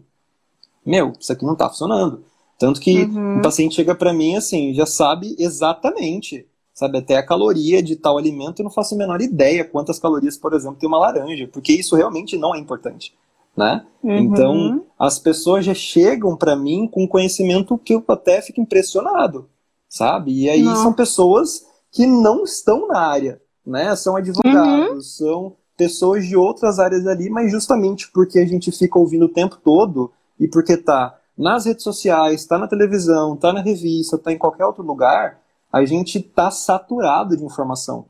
meu, 0.85 1.13
isso 1.19 1.33
aqui 1.33 1.45
não 1.45 1.55
está 1.55 1.69
funcionando. 1.69 2.25
Tanto 2.59 2.81
que 2.81 3.05
uhum. 3.05 3.39
o 3.39 3.43
paciente 3.43 3.75
chega 3.75 3.95
para 3.95 4.13
mim 4.13 4.37
assim, 4.37 4.75
já 4.75 4.85
sabe 4.85 5.35
exatamente, 5.39 6.47
sabe 6.81 6.99
até 6.99 7.17
a 7.17 7.27
caloria 7.27 7.83
de 7.83 7.95
tal 7.97 8.19
alimento, 8.19 8.61
eu 8.61 8.65
não 8.65 8.71
faço 8.71 8.95
a 8.95 8.99
menor 8.99 9.21
ideia 9.21 9.65
quantas 9.65 9.99
calorias, 9.99 10.37
por 10.37 10.53
exemplo, 10.55 10.79
tem 10.79 10.89
uma 10.89 10.99
laranja, 10.99 11.49
porque 11.53 11.73
isso 11.73 11.95
realmente 11.95 12.37
não 12.37 12.55
é 12.55 12.59
importante 12.59 13.15
né? 13.57 13.85
Uhum. 14.03 14.17
Então, 14.17 14.87
as 14.99 15.19
pessoas 15.19 15.65
já 15.65 15.75
chegam 15.75 16.37
para 16.37 16.57
mim 16.57 16.89
com 16.91 17.07
conhecimento 17.07 17.77
que 17.79 17.95
eu 17.95 18.05
até 18.09 18.41
fico 18.41 18.61
impressionado, 18.61 19.49
sabe? 19.89 20.33
E 20.33 20.49
aí 20.49 20.65
são 20.77 20.93
pessoas 20.93 21.67
que 21.93 22.07
não 22.07 22.45
estão 22.45 22.89
na 22.89 22.99
área, 22.99 23.41
né? 23.67 23.95
São 23.97 24.17
advogados, 24.17 25.21
uhum. 25.21 25.27
são 25.27 25.57
pessoas 25.77 26.27
de 26.27 26.37
outras 26.37 26.79
áreas 26.79 27.07
ali, 27.07 27.31
mas 27.31 27.51
justamente 27.51 28.11
porque 28.13 28.39
a 28.39 28.47
gente 28.47 28.71
fica 28.71 28.99
ouvindo 28.99 29.27
o 29.27 29.33
tempo 29.33 29.59
todo 29.63 30.13
e 30.39 30.47
porque 30.47 30.77
tá 30.77 31.19
nas 31.37 31.65
redes 31.65 31.83
sociais, 31.83 32.45
tá 32.45 32.59
na 32.59 32.69
televisão, 32.69 33.37
tá 33.37 33.53
na 33.53 33.63
revista, 33.63 34.19
tá 34.19 34.31
em 34.31 34.39
qualquer 34.39 34.67
outro 34.67 34.83
lugar, 34.83 35.40
a 35.73 35.85
gente 35.85 36.21
tá 36.21 36.51
saturado 36.51 37.37
de 37.37 37.45
informação. 37.45 38.07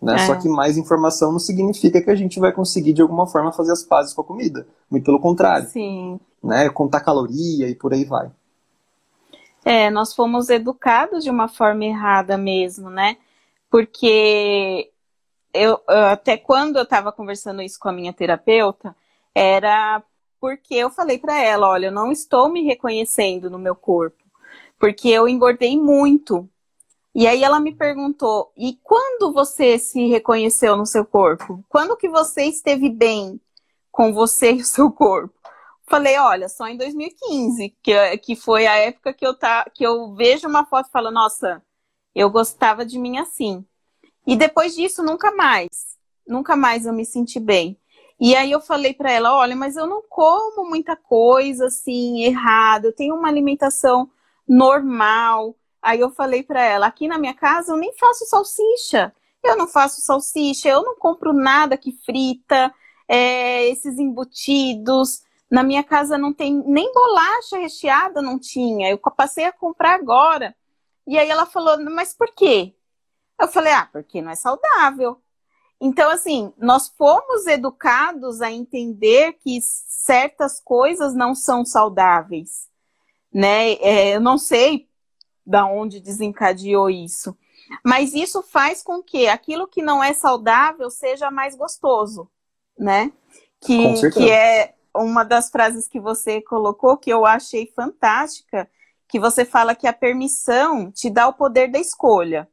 Né? 0.00 0.14
É. 0.14 0.18
Só 0.26 0.36
que 0.36 0.48
mais 0.48 0.76
informação 0.76 1.32
não 1.32 1.38
significa 1.38 2.00
que 2.00 2.10
a 2.10 2.14
gente 2.14 2.38
vai 2.38 2.52
conseguir 2.52 2.92
de 2.92 3.02
alguma 3.02 3.26
forma 3.26 3.52
fazer 3.52 3.72
as 3.72 3.82
pazes 3.82 4.12
com 4.12 4.20
a 4.20 4.24
comida. 4.24 4.66
Muito 4.90 5.04
pelo 5.04 5.20
contrário. 5.20 5.68
Sim. 5.68 6.20
Né? 6.42 6.68
Contar 6.70 7.00
caloria 7.00 7.68
e 7.68 7.74
por 7.74 7.92
aí 7.92 8.04
vai. 8.04 8.30
É, 9.64 9.90
nós 9.90 10.14
fomos 10.14 10.48
educados 10.48 11.24
de 11.24 11.30
uma 11.30 11.48
forma 11.48 11.84
errada 11.84 12.38
mesmo, 12.38 12.88
né? 12.88 13.16
Porque 13.68 14.92
eu 15.52 15.80
até 15.88 16.36
quando 16.36 16.76
eu 16.76 16.84
estava 16.84 17.10
conversando 17.10 17.60
isso 17.60 17.76
com 17.80 17.88
a 17.88 17.92
minha 17.92 18.12
terapeuta, 18.12 18.94
era 19.34 20.00
porque 20.40 20.74
eu 20.74 20.88
falei 20.88 21.18
para 21.18 21.42
ela, 21.42 21.68
olha, 21.68 21.86
eu 21.86 21.92
não 21.92 22.12
estou 22.12 22.48
me 22.48 22.62
reconhecendo 22.62 23.50
no 23.50 23.58
meu 23.58 23.74
corpo, 23.74 24.22
porque 24.78 25.08
eu 25.08 25.26
engordei 25.26 25.76
muito 25.76 26.48
e 27.16 27.26
aí 27.26 27.42
ela 27.42 27.58
me 27.60 27.74
perguntou: 27.74 28.52
"E 28.56 28.78
quando 28.82 29.32
você 29.32 29.78
se 29.78 30.06
reconheceu 30.08 30.76
no 30.76 30.86
seu 30.86 31.04
corpo? 31.04 31.64
Quando 31.68 31.96
que 31.96 32.08
você 32.08 32.44
esteve 32.44 32.90
bem 32.90 33.40
com 33.90 34.12
você 34.12 34.52
e 34.52 34.60
o 34.60 34.64
seu 34.64 34.90
corpo?" 34.92 35.34
Falei: 35.86 36.18
"Olha, 36.18 36.48
só 36.48 36.68
em 36.68 36.76
2015, 36.76 37.74
que, 37.82 38.18
que 38.18 38.36
foi 38.36 38.66
a 38.66 38.76
época 38.76 39.14
que 39.14 39.26
eu 39.26 39.34
tá 39.34 39.64
que 39.74 39.84
eu 39.84 40.14
vejo 40.14 40.46
uma 40.48 40.66
foto 40.66 40.88
e 40.88 40.92
falo: 40.92 41.10
"Nossa, 41.10 41.62
eu 42.14 42.30
gostava 42.30 42.84
de 42.84 42.98
mim 42.98 43.18
assim". 43.18 43.64
E 44.26 44.36
depois 44.36 44.74
disso 44.74 45.02
nunca 45.02 45.32
mais. 45.32 45.96
Nunca 46.26 46.56
mais 46.56 46.84
eu 46.86 46.92
me 46.92 47.04
senti 47.04 47.38
bem. 47.40 47.78
E 48.18 48.34
aí 48.34 48.50
eu 48.50 48.60
falei 48.60 48.94
para 48.94 49.12
ela, 49.12 49.36
olha, 49.36 49.54
mas 49.54 49.76
eu 49.76 49.86
não 49.86 50.02
como 50.08 50.68
muita 50.68 50.96
coisa 50.96 51.66
assim 51.66 52.24
errada, 52.24 52.88
eu 52.88 52.94
tenho 52.94 53.14
uma 53.14 53.28
alimentação 53.28 54.10
normal, 54.48 55.54
Aí 55.86 56.00
eu 56.00 56.10
falei 56.10 56.42
para 56.42 56.60
ela: 56.60 56.88
aqui 56.88 57.06
na 57.06 57.16
minha 57.16 57.32
casa 57.32 57.72
eu 57.72 57.76
nem 57.76 57.92
faço 57.92 58.26
salsicha. 58.26 59.14
Eu 59.42 59.56
não 59.56 59.68
faço 59.68 60.00
salsicha, 60.00 60.68
eu 60.68 60.82
não 60.82 60.96
compro 60.96 61.32
nada 61.32 61.76
que 61.76 61.92
frita, 62.04 62.74
é, 63.06 63.68
esses 63.68 63.96
embutidos. 63.96 65.22
Na 65.48 65.62
minha 65.62 65.84
casa 65.84 66.18
não 66.18 66.32
tem 66.32 66.52
nem 66.66 66.92
bolacha 66.92 67.58
recheada, 67.58 68.20
não 68.20 68.36
tinha. 68.36 68.90
Eu 68.90 68.98
passei 68.98 69.44
a 69.44 69.52
comprar 69.52 69.94
agora. 69.94 70.56
E 71.06 71.16
aí 71.16 71.28
ela 71.30 71.46
falou: 71.46 71.78
mas 71.84 72.12
por 72.12 72.34
quê? 72.34 72.74
Eu 73.40 73.46
falei: 73.46 73.72
ah, 73.72 73.88
porque 73.92 74.20
não 74.20 74.32
é 74.32 74.34
saudável. 74.34 75.22
Então, 75.80 76.10
assim, 76.10 76.52
nós 76.58 76.88
fomos 76.88 77.46
educados 77.46 78.40
a 78.40 78.50
entender 78.50 79.34
que 79.34 79.60
certas 79.62 80.58
coisas 80.58 81.14
não 81.14 81.32
são 81.32 81.64
saudáveis, 81.64 82.68
né? 83.32 83.74
É, 83.74 84.16
eu 84.16 84.20
não 84.20 84.36
sei 84.36 84.88
da 85.46 85.66
onde 85.66 86.00
desencadeou 86.00 86.90
isso. 86.90 87.36
Mas 87.84 88.14
isso 88.14 88.42
faz 88.42 88.82
com 88.82 89.02
que 89.02 89.28
aquilo 89.28 89.66
que 89.66 89.82
não 89.82 90.02
é 90.02 90.12
saudável 90.12 90.90
seja 90.90 91.30
mais 91.30 91.56
gostoso, 91.56 92.28
né? 92.78 93.12
Que, 93.60 94.10
que 94.10 94.30
é 94.30 94.74
uma 94.94 95.24
das 95.24 95.50
frases 95.50 95.88
que 95.88 96.00
você 96.00 96.40
colocou 96.40 96.96
que 96.96 97.10
eu 97.10 97.24
achei 97.24 97.66
fantástica, 97.74 98.68
que 99.08 99.18
você 99.18 99.44
fala 99.44 99.74
que 99.74 99.86
a 99.86 99.92
permissão 99.92 100.90
te 100.90 101.10
dá 101.10 101.28
o 101.28 101.32
poder 101.32 101.70
da 101.70 101.78
escolha 101.78 102.48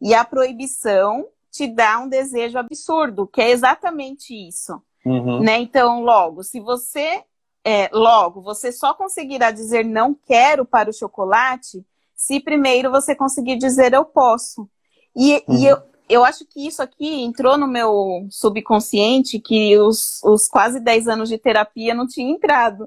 e 0.00 0.14
a 0.14 0.24
proibição 0.24 1.26
te 1.50 1.66
dá 1.66 1.98
um 1.98 2.08
desejo 2.08 2.58
absurdo, 2.58 3.26
que 3.26 3.40
é 3.40 3.50
exatamente 3.50 4.34
isso. 4.34 4.80
Uhum. 5.04 5.40
Né? 5.40 5.58
Então, 5.58 6.02
logo, 6.02 6.42
se 6.42 6.60
você 6.60 7.24
é, 7.64 7.88
logo 7.92 8.40
você 8.40 8.70
só 8.70 8.94
conseguirá 8.94 9.50
dizer 9.50 9.84
não 9.84 10.14
quero 10.14 10.64
para 10.64 10.88
o 10.88 10.92
chocolate 10.92 11.84
se 12.16 12.40
primeiro 12.40 12.90
você 12.90 13.14
conseguir 13.14 13.56
dizer 13.58 13.92
eu 13.92 14.04
posso. 14.04 14.68
E, 15.14 15.44
uhum. 15.46 15.56
e 15.56 15.66
eu, 15.66 15.82
eu 16.08 16.24
acho 16.24 16.46
que 16.46 16.66
isso 16.66 16.82
aqui 16.82 17.22
entrou 17.22 17.58
no 17.58 17.66
meu 17.66 18.26
subconsciente, 18.30 19.38
que 19.38 19.76
os, 19.78 20.22
os 20.24 20.48
quase 20.48 20.80
10 20.80 21.08
anos 21.08 21.28
de 21.28 21.36
terapia 21.36 21.94
não 21.94 22.06
tinha 22.06 22.30
entrado. 22.30 22.84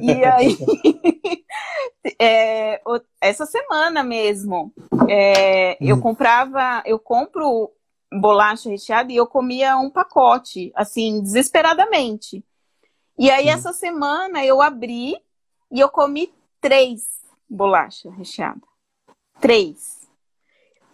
E 0.00 0.10
aí, 0.24 0.58
é, 2.18 2.82
essa 3.20 3.46
semana 3.46 4.02
mesmo, 4.02 4.72
é, 5.08 5.76
eu 5.80 5.96
uhum. 5.96 6.02
comprava, 6.02 6.82
eu 6.84 6.98
compro 6.98 7.70
bolacha 8.12 8.68
recheada 8.68 9.12
e 9.12 9.16
eu 9.16 9.26
comia 9.26 9.78
um 9.78 9.88
pacote, 9.88 10.72
assim, 10.74 11.22
desesperadamente. 11.22 12.44
E 13.18 13.30
aí, 13.30 13.48
essa 13.48 13.72
semana, 13.72 14.44
eu 14.44 14.60
abri 14.60 15.16
e 15.70 15.78
eu 15.80 15.88
comi 15.88 16.32
três 16.60 17.02
bolachas 17.48 18.12
recheadas. 18.14 18.71
Três. 19.42 20.08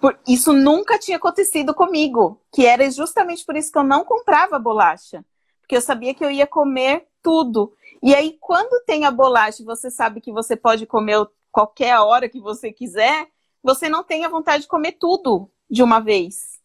Por, 0.00 0.18
isso 0.26 0.54
nunca 0.54 0.98
tinha 0.98 1.18
acontecido 1.18 1.74
comigo, 1.74 2.40
que 2.50 2.64
era 2.64 2.90
justamente 2.90 3.44
por 3.44 3.54
isso 3.54 3.70
que 3.70 3.76
eu 3.76 3.84
não 3.84 4.06
comprava 4.06 4.58
bolacha, 4.58 5.22
porque 5.60 5.76
eu 5.76 5.82
sabia 5.82 6.14
que 6.14 6.24
eu 6.24 6.30
ia 6.30 6.46
comer 6.46 7.06
tudo. 7.22 7.74
E 8.02 8.14
aí, 8.14 8.38
quando 8.40 8.82
tem 8.86 9.04
a 9.04 9.10
bolacha, 9.10 9.62
você 9.64 9.90
sabe 9.90 10.22
que 10.22 10.32
você 10.32 10.56
pode 10.56 10.86
comer 10.86 11.28
qualquer 11.52 11.98
hora 11.98 12.26
que 12.26 12.40
você 12.40 12.72
quiser, 12.72 13.28
você 13.62 13.86
não 13.86 14.02
tem 14.02 14.24
a 14.24 14.30
vontade 14.30 14.62
de 14.62 14.68
comer 14.68 14.92
tudo 14.92 15.50
de 15.68 15.82
uma 15.82 16.00
vez. 16.00 16.58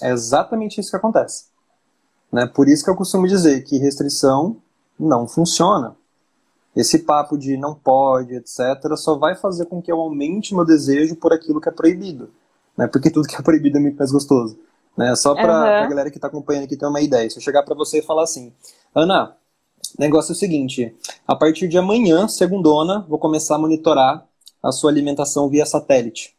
É 0.00 0.12
exatamente 0.12 0.80
isso 0.80 0.90
que 0.90 0.96
acontece. 0.96 1.46
Né? 2.30 2.46
Por 2.46 2.68
isso 2.68 2.84
que 2.84 2.90
eu 2.90 2.96
costumo 2.96 3.26
dizer 3.26 3.64
que 3.64 3.76
restrição 3.76 4.62
não 4.96 5.26
funciona. 5.26 5.96
Esse 6.78 7.00
papo 7.00 7.36
de 7.36 7.56
não 7.56 7.74
pode, 7.74 8.36
etc., 8.36 8.94
só 8.96 9.18
vai 9.18 9.34
fazer 9.34 9.66
com 9.66 9.82
que 9.82 9.90
eu 9.90 10.00
aumente 10.00 10.54
meu 10.54 10.64
desejo 10.64 11.16
por 11.16 11.32
aquilo 11.32 11.60
que 11.60 11.68
é 11.68 11.72
proibido. 11.72 12.30
Né? 12.76 12.86
Porque 12.86 13.10
tudo 13.10 13.26
que 13.26 13.34
é 13.34 13.42
proibido 13.42 13.78
é 13.78 13.80
muito 13.80 13.96
mais 13.96 14.12
gostoso. 14.12 14.56
Né? 14.96 15.12
Só 15.16 15.34
para 15.34 15.52
uhum. 15.52 15.84
a 15.84 15.86
galera 15.88 16.08
que 16.08 16.18
está 16.18 16.28
acompanhando 16.28 16.66
aqui 16.66 16.76
ter 16.76 16.86
uma 16.86 17.00
ideia. 17.00 17.28
Se 17.28 17.36
eu 17.36 17.42
chegar 17.42 17.64
para 17.64 17.74
você 17.74 17.98
e 17.98 18.02
falar 18.02 18.22
assim, 18.22 18.52
Ana, 18.94 19.36
negócio 19.98 20.30
é 20.30 20.34
o 20.34 20.38
seguinte: 20.38 20.94
a 21.26 21.34
partir 21.34 21.66
de 21.66 21.76
amanhã, 21.76 22.28
segundona, 22.28 23.04
vou 23.08 23.18
começar 23.18 23.56
a 23.56 23.58
monitorar 23.58 24.24
a 24.62 24.70
sua 24.70 24.88
alimentação 24.88 25.48
via 25.48 25.66
satélite. 25.66 26.36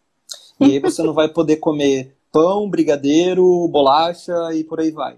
E 0.57 0.71
aí 0.71 0.79
você 0.79 1.03
não 1.03 1.13
vai 1.13 1.27
poder 1.27 1.57
comer 1.57 2.15
pão, 2.31 2.69
brigadeiro, 2.69 3.67
bolacha 3.67 4.53
e 4.53 4.63
por 4.63 4.79
aí 4.79 4.91
vai. 4.91 5.17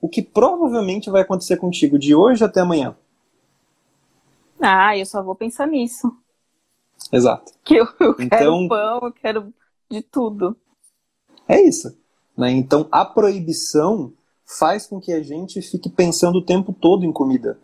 O 0.00 0.08
que 0.08 0.22
provavelmente 0.22 1.10
vai 1.10 1.22
acontecer 1.22 1.56
contigo 1.56 1.98
de 1.98 2.14
hoje 2.14 2.44
até 2.44 2.60
amanhã? 2.60 2.94
Ah, 4.60 4.96
eu 4.96 5.06
só 5.06 5.22
vou 5.22 5.34
pensar 5.34 5.66
nisso. 5.66 6.10
Exato. 7.12 7.52
Que 7.64 7.76
eu, 7.76 7.86
eu 7.98 8.14
então, 8.18 8.28
quero 8.28 8.68
pão, 8.68 9.00
eu 9.04 9.12
quero 9.12 9.54
de 9.90 10.02
tudo. 10.02 10.54
É 11.48 11.62
isso. 11.62 11.96
Né? 12.36 12.50
Então, 12.50 12.86
a 12.92 13.06
proibição 13.06 14.12
faz 14.44 14.86
com 14.86 15.00
que 15.00 15.12
a 15.12 15.22
gente 15.22 15.62
fique 15.62 15.88
pensando 15.88 16.36
o 16.36 16.44
tempo 16.44 16.74
todo 16.74 17.06
em 17.06 17.12
comida. 17.12 17.58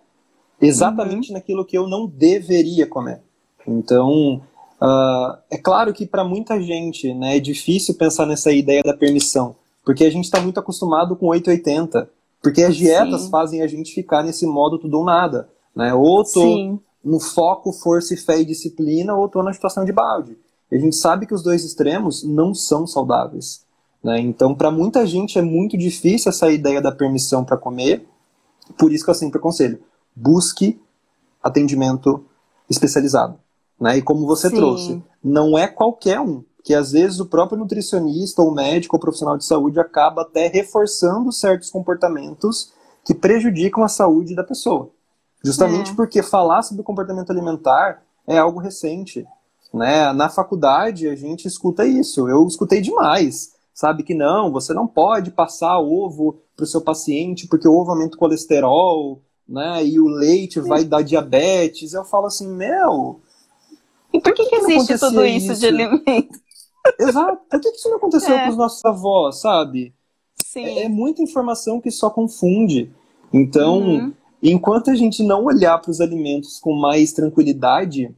Exatamente 0.59 1.29
uhum. 1.29 1.35
naquilo 1.35 1.67
que 1.67 1.77
eu 1.77 1.87
não 1.87 2.07
deveria 2.07 2.87
comer. 2.87 3.21
Então, 3.67 4.43
Uh, 4.81 5.37
é 5.51 5.59
claro 5.59 5.93
que 5.93 6.07
para 6.07 6.25
muita 6.25 6.59
gente 6.61 7.13
né, 7.13 7.37
é 7.37 7.41
difícil 7.41 7.95
pensar 7.97 8.25
nessa 8.25 8.51
ideia 8.51 8.83
da 8.83 8.95
permissão, 8.95 9.55
porque 9.85 10.05
a 10.05 10.11
gente 10.11 10.25
está 10.25 10.41
muito 10.41 10.59
acostumado 10.59 11.15
com 11.15 11.27
880, 11.27 12.09
porque 12.43 12.63
as 12.63 12.75
dietas 12.75 13.23
Sim. 13.23 13.31
fazem 13.31 13.61
a 13.61 13.67
gente 13.67 13.93
ficar 13.93 14.23
nesse 14.23 14.47
modo 14.47 14.79
tudo 14.79 14.99
ou 14.99 15.05
nada. 15.05 15.51
Né? 15.75 15.95
Ou 15.95 16.25
tô 16.25 16.41
Sim. 16.41 16.81
no 17.05 17.21
foco, 17.21 17.73
força 17.73 18.15
e 18.15 18.17
fé 18.17 18.41
e 18.41 18.45
disciplina, 18.45 19.15
ou 19.15 19.29
tô 19.29 19.43
na 19.43 19.53
situação 19.53 19.85
de 19.85 19.93
balde. 19.93 20.37
E 20.71 20.77
a 20.77 20.79
gente 20.79 20.97
sabe 20.97 21.27
que 21.27 21.35
os 21.35 21.43
dois 21.43 21.65
extremos 21.65 22.23
não 22.23 22.55
são 22.55 22.87
saudáveis. 22.87 23.65
Né? 24.03 24.21
Então, 24.21 24.55
para 24.55 24.71
muita 24.71 25.07
gente 25.07 25.39
é 25.39 25.43
muito 25.43 25.77
difícil 25.77 26.31
essa 26.31 26.51
ideia 26.51 26.81
da 26.81 26.93
permissão 26.93 27.45
para 27.45 27.57
comer, 27.57 28.07
por 28.79 28.93
isso 28.93 29.05
que 29.05 29.11
eu 29.11 29.15
sempre 29.15 29.39
aconselho, 29.39 29.81
busque 30.15 30.81
atendimento 31.43 32.25
especializado. 32.69 33.39
Né? 33.81 33.99
E 33.99 34.03
como 34.03 34.27
você 34.27 34.49
Sim. 34.49 34.57
trouxe, 34.57 35.03
não 35.23 35.59
é 35.59 35.67
qualquer 35.67 36.21
um, 36.21 36.45
que 36.63 36.75
às 36.75 36.93
vezes 36.93 37.21
o 37.21 37.27
próprio 37.27 37.59
nutricionista 37.59 38.43
ou 38.43 38.55
médico 38.55 38.97
ou 38.97 39.01
profissional 39.01 39.37
de 39.37 39.45
saúde 39.45 39.81
acaba 39.81 40.23
até 40.23 40.47
reforçando 40.47 41.33
certos 41.33 41.71
comportamentos 41.71 42.73
que 43.05 43.15
prejudicam 43.15 43.83
a 43.83 43.89
saúde 43.89 44.35
da 44.35 44.45
pessoa. 44.45 44.91
Justamente 45.45 45.93
é. 45.93 45.95
porque 45.95 46.23
falar 46.23 46.63
sobre 46.63 46.83
comportamento 46.83 47.31
alimentar 47.31 48.03
é 48.27 48.39
algo 48.39 48.61
recente. 48.61 49.27
Né? 49.73 50.13
Na 50.13 50.29
faculdade 50.29 51.09
a 51.09 51.15
gente 51.15 51.47
escuta 51.47 51.87
isso, 51.87 52.29
eu 52.29 52.47
escutei 52.47 52.81
demais. 52.81 53.55
Sabe 53.73 54.03
que 54.03 54.15
não, 54.15 54.53
você 54.53 54.75
não 54.75 54.87
pode 54.87 55.31
passar 55.31 55.79
ovo 55.79 56.39
para 56.57 56.65
o 56.65 56.67
seu 56.67 56.83
paciente 56.83 57.47
porque 57.47 57.67
o 57.67 57.75
ovo 57.75 57.93
aumenta 57.93 58.17
o 58.17 58.19
colesterol, 58.19 59.23
né? 59.49 59.85
E 59.85 59.99
o 59.99 60.07
leite 60.07 60.61
vai 60.61 60.85
dar 60.85 61.03
diabetes. 61.03 61.95
Eu 61.95 62.05
falo 62.05 62.27
assim, 62.27 62.47
meu, 62.47 63.21
e 64.13 64.21
por 64.21 64.35
que, 64.35 64.45
que, 64.45 64.51
que 64.51 64.73
existe 64.73 64.99
tudo 64.99 65.25
isso, 65.25 65.53
isso, 65.53 65.61
de 65.61 65.67
alimento? 65.67 66.39
Exato. 66.99 67.39
Por 67.49 67.61
que, 67.61 67.71
que 67.71 67.77
isso 67.77 67.89
não 67.89 67.97
aconteceu 67.97 68.35
é. 68.35 68.45
com 68.45 68.51
os 68.51 68.57
nossos 68.57 68.85
avós, 68.85 69.41
sabe? 69.41 69.95
Sim. 70.37 70.65
É, 70.65 70.83
é 70.85 70.89
muita 70.89 71.23
informação 71.23 71.81
que 71.81 71.91
só 71.91 72.11
confunde. 72.11 72.93
Então, 73.33 73.79
uhum. 73.79 74.13
Enquanto 74.43 74.91
a 74.91 74.95
gente 74.95 75.23
não 75.23 75.45
olhar 75.45 75.79
para 75.79 75.91
os 75.91 76.01
alimentos 76.01 76.59
com 76.59 76.73
mais 76.73 77.13
tranquilidade, 77.13 78.15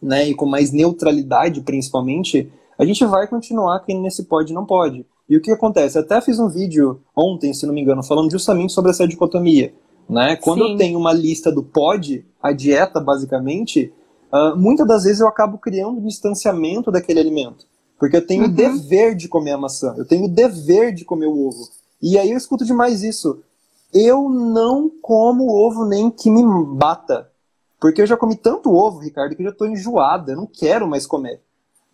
né, 0.00 0.28
e 0.28 0.34
com 0.34 0.46
mais 0.46 0.70
neutralidade, 0.70 1.60
principalmente, 1.60 2.50
a 2.78 2.84
gente 2.84 3.04
vai 3.04 3.26
continuar 3.26 3.80
caindo 3.80 4.02
nesse 4.02 4.24
pode 4.24 4.52
e 4.52 4.54
não 4.54 4.64
pode. 4.64 5.04
E 5.28 5.36
o 5.36 5.42
que 5.42 5.50
acontece? 5.50 5.98
até 5.98 6.20
fiz 6.20 6.38
um 6.38 6.48
vídeo 6.48 7.00
ontem, 7.14 7.52
se 7.52 7.66
não 7.66 7.74
me 7.74 7.82
engano, 7.82 8.02
falando 8.02 8.30
justamente 8.30 8.72
sobre 8.72 8.90
essa 8.90 9.06
dicotomia. 9.06 9.74
Né? 10.08 10.36
Quando 10.36 10.64
Sim. 10.64 10.72
eu 10.72 10.76
tenho 10.78 10.98
uma 10.98 11.12
lista 11.12 11.52
do 11.52 11.62
pode, 11.62 12.24
a 12.42 12.50
dieta, 12.52 12.98
basicamente, 12.98 13.92
uh, 14.32 14.56
muitas 14.56 14.86
das 14.86 15.04
vezes 15.04 15.20
eu 15.20 15.28
acabo 15.28 15.58
criando 15.58 15.98
um 15.98 16.06
distanciamento 16.06 16.90
daquele 16.90 17.20
alimento. 17.20 17.66
Porque 17.98 18.16
eu 18.16 18.26
tenho 18.26 18.44
uhum. 18.44 18.50
o 18.50 18.52
dever 18.52 19.14
de 19.14 19.28
comer 19.28 19.52
a 19.52 19.58
maçã, 19.58 19.94
eu 19.98 20.06
tenho 20.06 20.24
o 20.24 20.28
dever 20.28 20.94
de 20.94 21.04
comer 21.04 21.26
o 21.26 21.48
ovo. 21.48 21.68
E 22.00 22.16
aí 22.16 22.30
eu 22.30 22.38
escuto 22.38 22.64
demais 22.64 23.02
isso. 23.02 23.42
Eu 23.92 24.28
não 24.28 24.90
como 25.00 25.50
ovo 25.50 25.84
nem 25.84 26.10
que 26.10 26.30
me 26.30 26.42
bata. 26.76 27.30
Porque 27.80 28.02
eu 28.02 28.06
já 28.06 28.16
comi 28.16 28.36
tanto 28.36 28.74
ovo, 28.74 28.98
Ricardo, 28.98 29.34
que 29.34 29.42
eu 29.42 29.46
já 29.46 29.52
estou 29.52 29.68
enjoada, 29.68 30.32
eu 30.32 30.36
não 30.36 30.46
quero 30.46 30.86
mais 30.86 31.06
comer. 31.06 31.40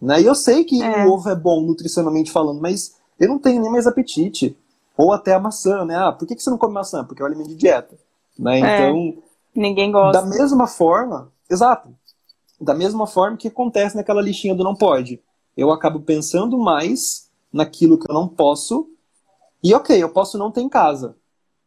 Né? 0.01 0.23
E 0.23 0.27
eu 0.27 0.35
sei 0.35 0.65
que 0.65 0.83
é. 0.83 1.07
o 1.07 1.13
ovo 1.13 1.29
é 1.29 1.37
bom 1.37 1.61
nutricionalmente 1.61 2.33
falando, 2.33 2.61
mas 2.61 2.97
eu 3.19 3.29
não 3.29 3.39
tenho 3.39 3.61
nem 3.61 3.71
mais 3.71 3.87
apetite. 3.87 4.57
Ou 4.97 5.13
até 5.13 5.35
a 5.35 5.41
maçã, 5.41 5.85
né? 5.85 5.97
Ah, 5.97 6.13
por 6.13 6.27
que, 6.27 6.35
que 6.35 6.43
você 6.43 6.51
não 6.51 6.59
come 6.59 6.75
maçã? 6.75 7.05
Porque 7.05 7.21
é 7.21 7.25
um 7.25 7.27
alimento 7.27 7.49
de 7.49 7.57
dieta. 7.57 7.97
Né? 8.39 8.61
É. 8.61 8.89
Então. 8.89 9.23
Ninguém 9.55 9.91
gosta. 9.91 10.21
Da 10.21 10.27
mesma 10.27 10.67
forma, 10.67 11.31
exato. 11.51 11.89
Da 12.61 12.75
mesma 12.75 13.07
forma 13.07 13.37
que 13.37 13.49
acontece 13.49 13.97
naquela 13.97 14.23
listinha 14.23 14.55
do 14.55 14.65
não 14.65 14.75
pode. 14.75 15.21
Eu 15.57 15.71
acabo 15.71 16.01
pensando 16.01 16.59
mais 16.59 17.29
naquilo 17.53 17.99
que 17.99 18.11
eu 18.11 18.15
não 18.15 18.29
posso. 18.29 18.89
E 19.63 19.75
ok, 19.75 20.01
eu 20.01 20.09
posso 20.09 20.39
não 20.39 20.51
ter 20.51 20.61
em 20.61 20.69
casa. 20.69 21.17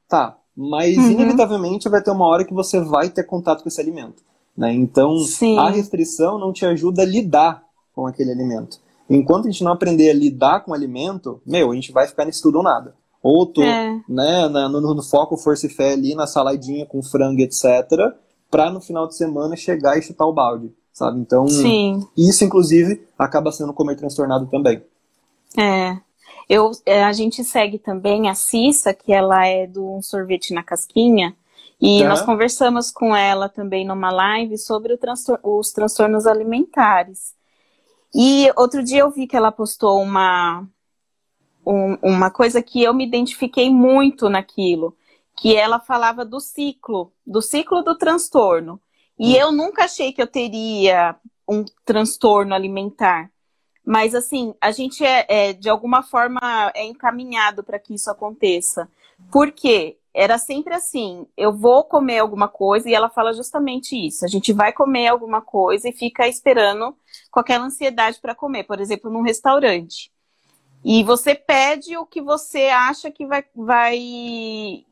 Tá, 0.07 0.37
mas 0.55 0.97
uhum. 0.97 1.11
inevitavelmente 1.11 1.89
vai 1.89 2.01
ter 2.01 2.11
uma 2.11 2.25
hora 2.25 2.45
que 2.45 2.53
você 2.53 2.79
vai 2.79 3.09
ter 3.09 3.23
contato 3.23 3.61
com 3.61 3.69
esse 3.69 3.81
alimento. 3.81 4.23
Né? 4.55 4.73
Então, 4.73 5.19
Sim. 5.19 5.57
a 5.57 5.69
restrição 5.69 6.39
não 6.39 6.51
te 6.51 6.65
ajuda 6.65 7.03
a 7.03 7.05
lidar 7.05 7.63
com 7.93 8.07
aquele 8.07 8.31
alimento. 8.31 8.79
Enquanto 9.09 9.47
a 9.47 9.51
gente 9.51 9.63
não 9.63 9.71
aprender 9.71 10.09
a 10.09 10.13
lidar 10.13 10.61
com 10.61 10.71
o 10.71 10.73
alimento, 10.73 11.41
meu, 11.45 11.71
a 11.71 11.75
gente 11.75 11.91
vai 11.91 12.07
ficar 12.07 12.25
nesse 12.25 12.41
tudo 12.41 12.57
ou 12.57 12.63
nada. 12.63 12.95
Ou 13.21 13.45
tô 13.45 13.61
é. 13.61 13.99
né, 14.07 14.47
no, 14.47 14.81
no, 14.81 15.03
foco 15.03 15.37
força 15.37 15.67
e 15.67 15.69
fé 15.69 15.93
ali, 15.93 16.15
na 16.15 16.27
saladinha 16.27 16.85
com 16.85 17.01
frango, 17.03 17.41
etc 17.41 18.15
para 18.49 18.71
no 18.71 18.81
final 18.81 19.07
de 19.07 19.15
semana 19.15 19.55
chegar 19.55 19.97
e 19.97 20.01
chutar 20.01 20.25
o 20.25 20.33
balde, 20.33 20.71
sabe? 20.93 21.19
Então, 21.19 21.47
Sim. 21.47 22.05
isso 22.17 22.43
inclusive 22.43 23.05
acaba 23.17 23.51
sendo 23.51 23.73
comer 23.73 23.95
transtornado 23.95 24.47
também. 24.47 24.81
É. 25.57 25.97
Eu, 26.49 26.71
é, 26.85 27.03
a 27.03 27.11
gente 27.11 27.43
segue 27.43 27.77
também 27.77 28.29
a 28.29 28.35
Cissa, 28.35 28.93
que 28.93 29.11
ela 29.11 29.45
é 29.45 29.67
do 29.67 30.01
sorvete 30.01 30.53
na 30.53 30.63
casquinha, 30.63 31.35
e 31.79 32.01
é. 32.01 32.07
nós 32.07 32.21
conversamos 32.21 32.91
com 32.91 33.15
ela 33.15 33.47
também 33.47 33.85
numa 33.85 34.11
live 34.11 34.57
sobre 34.57 34.97
transtor 34.97 35.39
os 35.43 35.71
transtornos 35.71 36.25
alimentares. 36.25 37.35
E 38.15 38.51
outro 38.55 38.83
dia 38.83 39.01
eu 39.01 39.11
vi 39.11 39.27
que 39.27 39.35
ela 39.35 39.51
postou 39.51 40.01
uma, 40.01 40.67
um, 41.65 41.97
uma 42.01 42.31
coisa 42.31 42.61
que 42.61 42.81
eu 42.81 42.93
me 42.93 43.05
identifiquei 43.05 43.69
muito 43.69 44.29
naquilo, 44.29 44.97
que 45.35 45.55
ela 45.55 45.79
falava 45.79 46.25
do 46.25 46.39
ciclo, 46.39 47.11
do 47.25 47.41
ciclo 47.41 47.83
do 47.83 47.95
transtorno. 47.95 48.81
E 49.19 49.33
hum. 49.33 49.37
eu 49.37 49.51
nunca 49.51 49.83
achei 49.83 50.11
que 50.11 50.21
eu 50.21 50.27
teria 50.27 51.15
um 51.47 51.63
transtorno 51.85 52.55
alimentar. 52.55 53.29
Mas, 53.87 54.13
assim, 54.13 54.53
a 54.59 54.69
gente 54.69 55.05
é, 55.05 55.25
é 55.29 55.53
de 55.53 55.69
alguma 55.69 56.03
forma, 56.03 56.41
é 56.75 56.83
encaminhado 56.83 57.63
para 57.63 57.79
que 57.79 57.95
isso 57.95 58.11
aconteça. 58.11 58.89
Por 59.31 59.49
quê? 59.49 59.97
Era 60.13 60.37
sempre 60.37 60.73
assim: 60.73 61.25
eu 61.37 61.55
vou 61.55 61.85
comer 61.85 62.19
alguma 62.19 62.49
coisa, 62.49 62.89
e 62.89 62.93
ela 62.93 63.09
fala 63.09 63.31
justamente 63.31 63.95
isso. 63.95 64.25
A 64.25 64.27
gente 64.27 64.51
vai 64.51 64.73
comer 64.73 65.07
alguma 65.07 65.41
coisa 65.41 65.87
e 65.87 65.93
fica 65.93 66.27
esperando 66.27 66.97
com 67.31 67.39
aquela 67.39 67.63
ansiedade 67.63 68.19
para 68.19 68.35
comer, 68.35 68.65
por 68.65 68.81
exemplo, 68.81 69.09
num 69.09 69.21
restaurante. 69.21 70.11
E 70.83 71.01
você 71.05 71.33
pede 71.33 71.95
o 71.95 72.05
que 72.05 72.21
você 72.21 72.63
acha 72.63 73.09
que 73.09 73.25
vai, 73.25 73.45
vai 73.55 74.85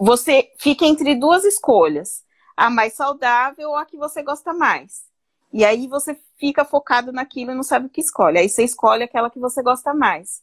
você 0.00 0.50
fica 0.58 0.84
entre 0.84 1.14
duas 1.14 1.44
escolhas, 1.44 2.24
a 2.56 2.68
mais 2.68 2.94
saudável 2.94 3.70
ou 3.70 3.76
a 3.76 3.84
que 3.84 3.96
você 3.96 4.20
gosta 4.20 4.52
mais. 4.52 5.07
E 5.52 5.64
aí 5.64 5.86
você 5.86 6.18
fica 6.38 6.64
focado 6.64 7.12
naquilo 7.12 7.50
e 7.50 7.54
não 7.54 7.62
sabe 7.62 7.86
o 7.86 7.90
que 7.90 8.00
escolhe. 8.00 8.38
Aí 8.38 8.48
você 8.48 8.64
escolhe 8.64 9.02
aquela 9.02 9.30
que 9.30 9.38
você 9.38 9.62
gosta 9.62 9.94
mais. 9.94 10.42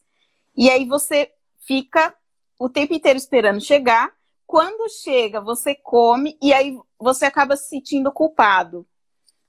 E 0.56 0.70
aí 0.70 0.84
você 0.84 1.30
fica 1.66 2.14
o 2.58 2.68
tempo 2.68 2.94
inteiro 2.94 3.16
esperando 3.16 3.60
chegar 3.60 4.12
quando 4.46 4.88
chega, 4.88 5.40
você 5.40 5.74
come 5.74 6.38
e 6.40 6.52
aí 6.52 6.78
você 6.98 7.24
acaba 7.24 7.56
se 7.56 7.68
sentindo 7.68 8.12
culpado. 8.12 8.86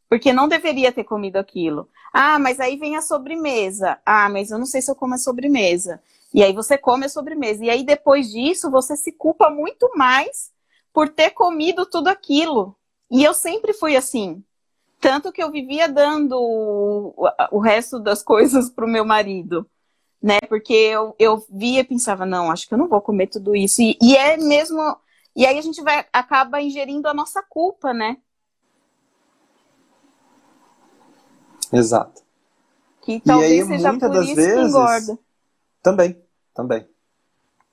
Porque 0.10 0.34
não 0.34 0.48
deveria 0.48 0.92
ter 0.92 1.04
comido 1.04 1.38
aquilo. 1.38 1.90
Ah, 2.14 2.40
mas 2.40 2.60
aí 2.60 2.78
vem 2.78 2.96
a 2.96 3.02
sobremesa. 3.02 4.00
Ah, 4.06 4.30
mas 4.30 4.50
eu 4.50 4.58
não 4.58 4.66
sei 4.66 4.82
se 4.82 4.90
eu 4.90 4.96
como 4.96 5.14
a 5.14 5.18
sobremesa. 5.18 6.02
E 6.34 6.42
aí 6.42 6.54
você 6.54 6.78
come 6.78 7.06
a 7.06 7.10
sobremesa. 7.10 7.64
E 7.64 7.70
aí 7.70 7.84
depois 7.84 8.32
disso, 8.32 8.72
você 8.72 8.96
se 8.96 9.12
culpa 9.12 9.50
muito 9.50 9.92
mais 9.96 10.52
por 10.94 11.10
ter 11.10 11.32
comido 11.32 11.86
tudo 11.86 12.08
aquilo. 12.08 12.76
E 13.12 13.24
eu 13.24 13.34
sempre 13.34 13.74
fui 13.74 13.96
assim. 13.96 14.44
Tanto 15.00 15.32
que 15.32 15.42
eu 15.42 15.52
vivia 15.52 15.88
dando 15.88 16.36
o, 17.52 17.60
resto 17.60 18.00
das 18.00 18.24
coisas 18.24 18.70
para 18.70 18.86
o 18.86 18.90
meu 18.90 19.06
marido. 19.06 19.70
Né? 20.22 20.40
Porque 20.50 20.74
eu, 20.74 21.16
eu 21.20 21.46
via 21.50 21.82
e 21.82 21.84
pensava, 21.84 22.26
não, 22.26 22.52
acho 22.52 22.68
que 22.68 22.74
eu 22.74 22.78
não 22.78 22.88
vou 22.88 23.02
comer 23.02 23.28
tudo 23.28 23.56
isso. 23.56 23.82
E, 23.82 23.98
e 24.02 24.16
é 24.16 24.38
mesmo. 24.38 24.98
E 25.36 25.46
aí 25.46 25.58
a 25.58 25.62
gente 25.62 25.82
vai 25.82 26.06
acaba 26.12 26.62
ingerindo 26.62 27.08
a 27.08 27.14
nossa 27.14 27.44
culpa, 27.44 27.94
né? 27.94 28.18
Exato. 31.72 32.24
Que 33.02 33.20
talvez 33.20 33.52
e 33.52 33.62
aí, 33.62 33.68
seja 33.68 33.90
muitas 33.90 34.10
por 34.10 34.18
das 34.18 34.26
isso 34.26 34.36
vezes, 34.36 34.56
que 34.56 34.68
engorda. 34.68 35.20
Também, 35.84 36.22
também. 36.54 36.88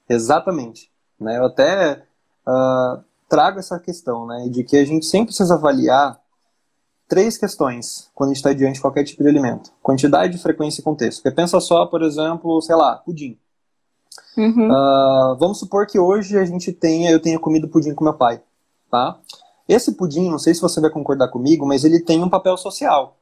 Exatamente. 0.09 0.93
Né? 1.19 1.39
Eu 1.39 1.47
até 1.47 2.07
uh, 2.47 3.03
trago 3.29 3.59
essa 3.59 3.79
questão, 3.79 4.27
né, 4.27 4.49
de 4.49 4.63
que 4.63 4.77
a 4.77 4.85
gente 4.85 5.07
sempre 5.07 5.27
precisa 5.27 5.55
avaliar 5.55 6.21
três 7.09 7.37
questões 7.37 8.11
quando 8.15 8.31
a 8.31 8.33
gente 8.33 8.39
está 8.39 8.53
diante 8.53 8.75
de 8.75 8.81
qualquer 8.81 9.05
tipo 9.05 9.23
de 9.23 9.29
alimento: 9.29 9.71
quantidade, 9.83 10.39
frequência 10.39 10.81
e 10.81 10.85
contexto. 10.85 11.23
Porque 11.23 11.35
pensa 11.35 11.61
só, 11.61 11.87
por 11.87 12.03
exemplo, 12.03 12.61
sei 12.63 12.77
lá, 12.77 12.97
pudim. 12.97 13.39
Uhum. 14.37 14.69
Uh, 14.69 15.37
vamos 15.39 15.59
supor 15.59 15.87
que 15.87 15.99
hoje 15.99 16.39
a 16.39 16.45
gente 16.45 16.73
tenha, 16.73 17.11
eu 17.11 17.21
tenha 17.21 17.39
comido 17.39 17.69
pudim 17.69 17.95
com 17.95 18.05
meu 18.05 18.15
pai, 18.15 18.41
tá? 18.91 19.19
Esse 19.69 19.93
pudim, 19.93 20.29
não 20.29 20.39
sei 20.39 20.55
se 20.55 20.61
você 20.61 20.81
vai 20.81 20.91
concordar 20.91 21.29
comigo, 21.29 21.67
mas 21.67 21.85
ele 21.85 22.01
tem 22.01 22.23
um 22.23 22.29
papel 22.29 22.57
social, 22.57 23.17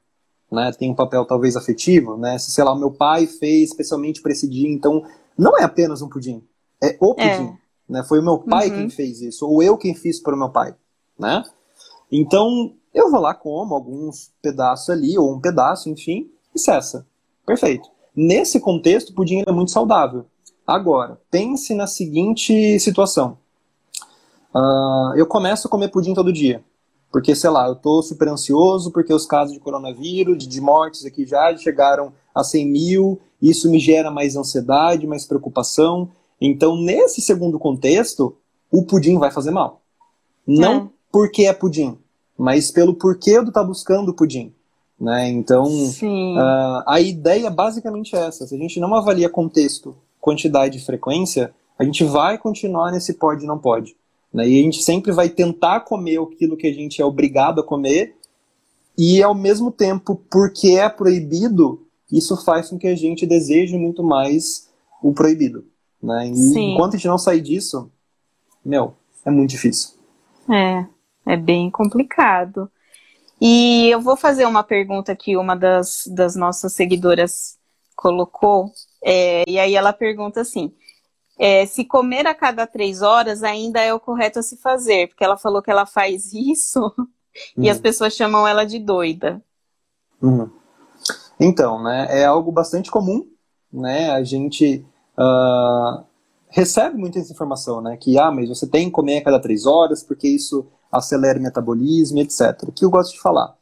né? 0.50 0.72
Tem 0.72 0.90
um 0.90 0.94
papel 0.94 1.24
talvez 1.24 1.56
afetivo, 1.56 2.16
né? 2.16 2.38
Se 2.38 2.50
sei 2.50 2.64
lá, 2.64 2.72
o 2.72 2.78
meu 2.78 2.90
pai 2.90 3.26
fez 3.26 3.70
especialmente 3.70 4.20
para 4.20 4.32
esse 4.32 4.48
dia, 4.48 4.68
então 4.68 5.02
não 5.36 5.56
é 5.56 5.62
apenas 5.62 6.02
um 6.02 6.08
pudim, 6.08 6.42
é 6.82 6.96
o 7.00 7.14
é. 7.18 7.36
pudim. 7.36 7.50
É. 7.50 7.62
Né? 7.88 8.02
Foi 8.04 8.20
o 8.20 8.22
meu 8.22 8.38
pai 8.38 8.70
uhum. 8.70 8.76
quem 8.76 8.90
fez 8.90 9.20
isso, 9.20 9.46
ou 9.46 9.62
eu 9.62 9.76
quem 9.76 9.94
fiz 9.94 10.20
para 10.20 10.34
o 10.34 10.38
meu 10.38 10.50
pai, 10.50 10.74
né? 11.18 11.42
Então, 12.10 12.74
eu 12.94 13.10
vou 13.10 13.20
lá, 13.20 13.34
como 13.34 13.74
alguns 13.74 14.32
pedaços 14.42 14.90
ali, 14.90 15.18
ou 15.18 15.32
um 15.32 15.40
pedaço, 15.40 15.88
enfim, 15.88 16.30
e 16.54 16.58
cessa. 16.58 17.06
Perfeito. 17.46 17.88
Nesse 18.14 18.60
contexto, 18.60 19.10
o 19.10 19.14
pudim 19.14 19.42
é 19.46 19.52
muito 19.52 19.70
saudável. 19.70 20.26
Agora, 20.66 21.18
pense 21.30 21.74
na 21.74 21.86
seguinte 21.86 22.78
situação. 22.78 23.38
Uh, 24.54 25.16
eu 25.16 25.26
começo 25.26 25.66
a 25.66 25.70
comer 25.70 25.88
pudim 25.88 26.12
todo 26.12 26.32
dia. 26.32 26.62
Porque, 27.10 27.34
sei 27.34 27.50
lá, 27.50 27.68
eu 27.68 27.74
tô 27.74 28.02
super 28.02 28.28
ansioso, 28.28 28.90
porque 28.90 29.12
os 29.12 29.26
casos 29.26 29.52
de 29.52 29.60
coronavírus, 29.60 30.46
de 30.46 30.60
mortes 30.60 31.04
aqui 31.04 31.26
já 31.26 31.54
chegaram 31.56 32.12
a 32.34 32.42
100 32.42 32.66
mil, 32.66 33.20
isso 33.40 33.70
me 33.70 33.78
gera 33.78 34.10
mais 34.10 34.36
ansiedade, 34.36 35.06
mais 35.06 35.26
preocupação. 35.26 36.10
Então, 36.40 36.76
nesse 36.76 37.20
segundo 37.20 37.58
contexto, 37.58 38.36
o 38.70 38.84
pudim 38.84 39.18
vai 39.18 39.30
fazer 39.30 39.50
mal. 39.50 39.82
Não 40.46 40.74
é. 40.74 40.88
porque 41.10 41.44
é 41.44 41.52
pudim, 41.52 41.98
mas 42.38 42.70
pelo 42.70 42.94
porquê 42.94 43.40
do 43.40 43.48
estar 43.48 43.60
tá 43.60 43.66
buscando 43.66 44.10
o 44.10 44.14
pudim. 44.14 44.52
Né? 45.00 45.30
Então, 45.30 45.66
uh, 45.66 46.82
a 46.86 47.00
ideia 47.00 47.48
é 47.48 47.50
basicamente 47.50 48.14
essa. 48.14 48.46
Se 48.46 48.54
a 48.54 48.58
gente 48.58 48.78
não 48.78 48.94
avalia 48.94 49.28
contexto, 49.28 49.96
quantidade 50.20 50.78
e 50.78 50.84
frequência, 50.84 51.52
a 51.78 51.84
gente 51.84 52.04
vai 52.04 52.38
continuar 52.38 52.92
nesse 52.92 53.14
pode 53.14 53.44
e 53.44 53.46
não 53.46 53.58
pode. 53.58 53.96
Né? 54.32 54.48
E 54.48 54.60
a 54.60 54.62
gente 54.62 54.82
sempre 54.82 55.10
vai 55.10 55.28
tentar 55.28 55.80
comer 55.80 56.20
aquilo 56.20 56.56
que 56.56 56.66
a 56.66 56.72
gente 56.72 57.02
é 57.02 57.04
obrigado 57.04 57.60
a 57.60 57.64
comer, 57.64 58.16
e 58.96 59.22
ao 59.22 59.34
mesmo 59.34 59.70
tempo, 59.70 60.20
porque 60.30 60.72
é 60.72 60.88
proibido, 60.88 61.86
isso 62.10 62.36
faz 62.44 62.68
com 62.68 62.78
que 62.78 62.86
a 62.86 62.94
gente 62.94 63.26
deseje 63.26 63.76
muito 63.76 64.02
mais 64.02 64.68
o 65.02 65.12
proibido. 65.12 65.64
Né? 66.02 66.28
E 66.28 66.58
enquanto 66.58 66.94
a 66.94 66.96
gente 66.96 67.08
não 67.08 67.18
sair 67.18 67.40
disso, 67.40 67.90
meu, 68.64 68.94
é 69.24 69.30
muito 69.30 69.50
difícil. 69.50 69.94
É, 70.48 70.84
é 71.26 71.36
bem 71.36 71.70
complicado. 71.70 72.70
E 73.40 73.88
eu 73.88 74.00
vou 74.00 74.16
fazer 74.16 74.46
uma 74.46 74.62
pergunta 74.62 75.16
que 75.16 75.36
uma 75.36 75.56
das, 75.56 76.04
das 76.06 76.36
nossas 76.36 76.72
seguidoras 76.74 77.58
colocou, 77.96 78.70
é, 79.02 79.42
e 79.48 79.58
aí 79.58 79.74
ela 79.74 79.92
pergunta 79.92 80.40
assim: 80.40 80.72
é, 81.38 81.66
se 81.66 81.84
comer 81.84 82.26
a 82.26 82.34
cada 82.34 82.66
três 82.66 83.02
horas 83.02 83.42
ainda 83.42 83.80
é 83.80 83.92
o 83.92 84.00
correto 84.00 84.38
a 84.38 84.42
se 84.42 84.56
fazer, 84.56 85.08
porque 85.08 85.24
ela 85.24 85.36
falou 85.36 85.62
que 85.62 85.70
ela 85.70 85.86
faz 85.86 86.32
isso 86.34 86.80
uhum. 86.96 87.06
e 87.56 87.68
as 87.68 87.78
uhum. 87.78 87.82
pessoas 87.82 88.14
chamam 88.14 88.46
ela 88.46 88.64
de 88.64 88.78
doida. 88.78 89.42
Uhum. 90.20 90.48
Então, 91.40 91.82
né, 91.82 92.06
é 92.10 92.24
algo 92.24 92.52
bastante 92.52 92.90
comum, 92.90 93.26
né, 93.72 94.10
a 94.10 94.22
gente 94.22 94.86
uh, 95.18 96.04
recebe 96.48 96.96
muita 96.96 97.18
informação, 97.18 97.80
né? 97.80 97.96
Que, 97.96 98.16
ah, 98.18 98.30
mas 98.30 98.48
você 98.48 98.68
tem 98.68 98.86
que 98.86 98.92
comer 98.92 99.18
a 99.18 99.24
cada 99.24 99.40
três 99.40 99.66
horas, 99.66 100.02
porque 100.02 100.28
isso 100.28 100.68
acelera 100.92 101.38
o 101.38 101.42
metabolismo, 101.42 102.18
etc. 102.18 102.64
O 102.68 102.72
que 102.72 102.84
eu 102.84 102.90
gosto 102.90 103.14
de 103.14 103.20
falar? 103.20 103.56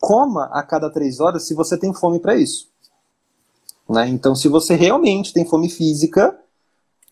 Coma 0.00 0.44
a 0.52 0.62
cada 0.62 0.88
três 0.88 1.18
horas 1.18 1.42
se 1.42 1.54
você 1.54 1.76
tem 1.76 1.92
fome 1.92 2.20
para 2.20 2.36
isso. 2.36 2.68
Né? 3.88 4.06
Então, 4.08 4.34
se 4.34 4.48
você 4.48 4.76
realmente 4.76 5.32
tem 5.32 5.44
fome 5.44 5.68
física, 5.68 6.38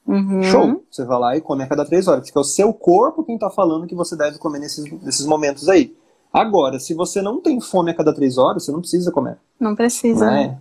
uhum. 0.07 0.43
show, 0.45 0.85
você 0.89 1.05
vai 1.05 1.19
lá 1.19 1.37
e 1.37 1.41
come 1.41 1.65
a 1.65 1.67
cada 1.67 1.85
três 1.85 2.07
horas. 2.07 2.25
Porque 2.25 2.39
é 2.39 2.41
o 2.41 2.45
seu 2.45 2.73
corpo 2.73 3.25
quem 3.25 3.35
está 3.35 3.51
falando 3.51 3.87
que 3.87 3.95
você 3.95 4.15
deve 4.15 4.39
comer 4.39 4.61
nesses, 4.61 4.85
nesses 5.03 5.27
momentos 5.27 5.69
aí. 5.69 5.97
Agora, 6.33 6.79
se 6.79 6.95
você 6.95 7.23
não 7.23 7.41
tem 7.41 7.61
fome 7.61 7.91
a 7.91 7.95
cada 7.95 8.15
três 8.15 8.37
horas, 8.37 8.65
você 8.65 8.71
não 8.71 8.81
precisa 8.81 9.11
comer. 9.11 9.39
Não 9.59 9.75
precisa. 9.75 10.27
Né? 10.27 10.59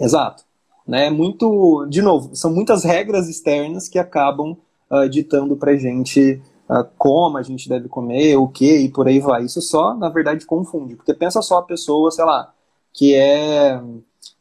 Exato. 0.00 0.44
Né? 0.86 1.10
Muito, 1.10 1.86
de 1.86 2.00
novo, 2.00 2.34
são 2.34 2.52
muitas 2.52 2.82
regras 2.82 3.28
externas 3.28 3.88
que 3.88 3.98
acabam 3.98 4.56
uh, 4.90 5.08
ditando 5.08 5.56
pra 5.56 5.76
gente 5.76 6.40
uh, 6.68 6.84
como 6.96 7.38
a 7.38 7.42
gente 7.42 7.68
deve 7.68 7.88
comer, 7.88 8.36
o 8.36 8.48
que 8.48 8.76
e 8.78 8.88
por 8.88 9.08
aí 9.08 9.20
vai. 9.20 9.44
Isso 9.44 9.60
só, 9.60 9.94
na 9.94 10.08
verdade, 10.08 10.46
confunde. 10.46 10.96
Porque 10.96 11.14
pensa 11.14 11.40
só 11.42 11.58
a 11.58 11.62
pessoa, 11.62 12.10
sei 12.10 12.24
lá, 12.24 12.52
que 12.92 13.14
é 13.14 13.80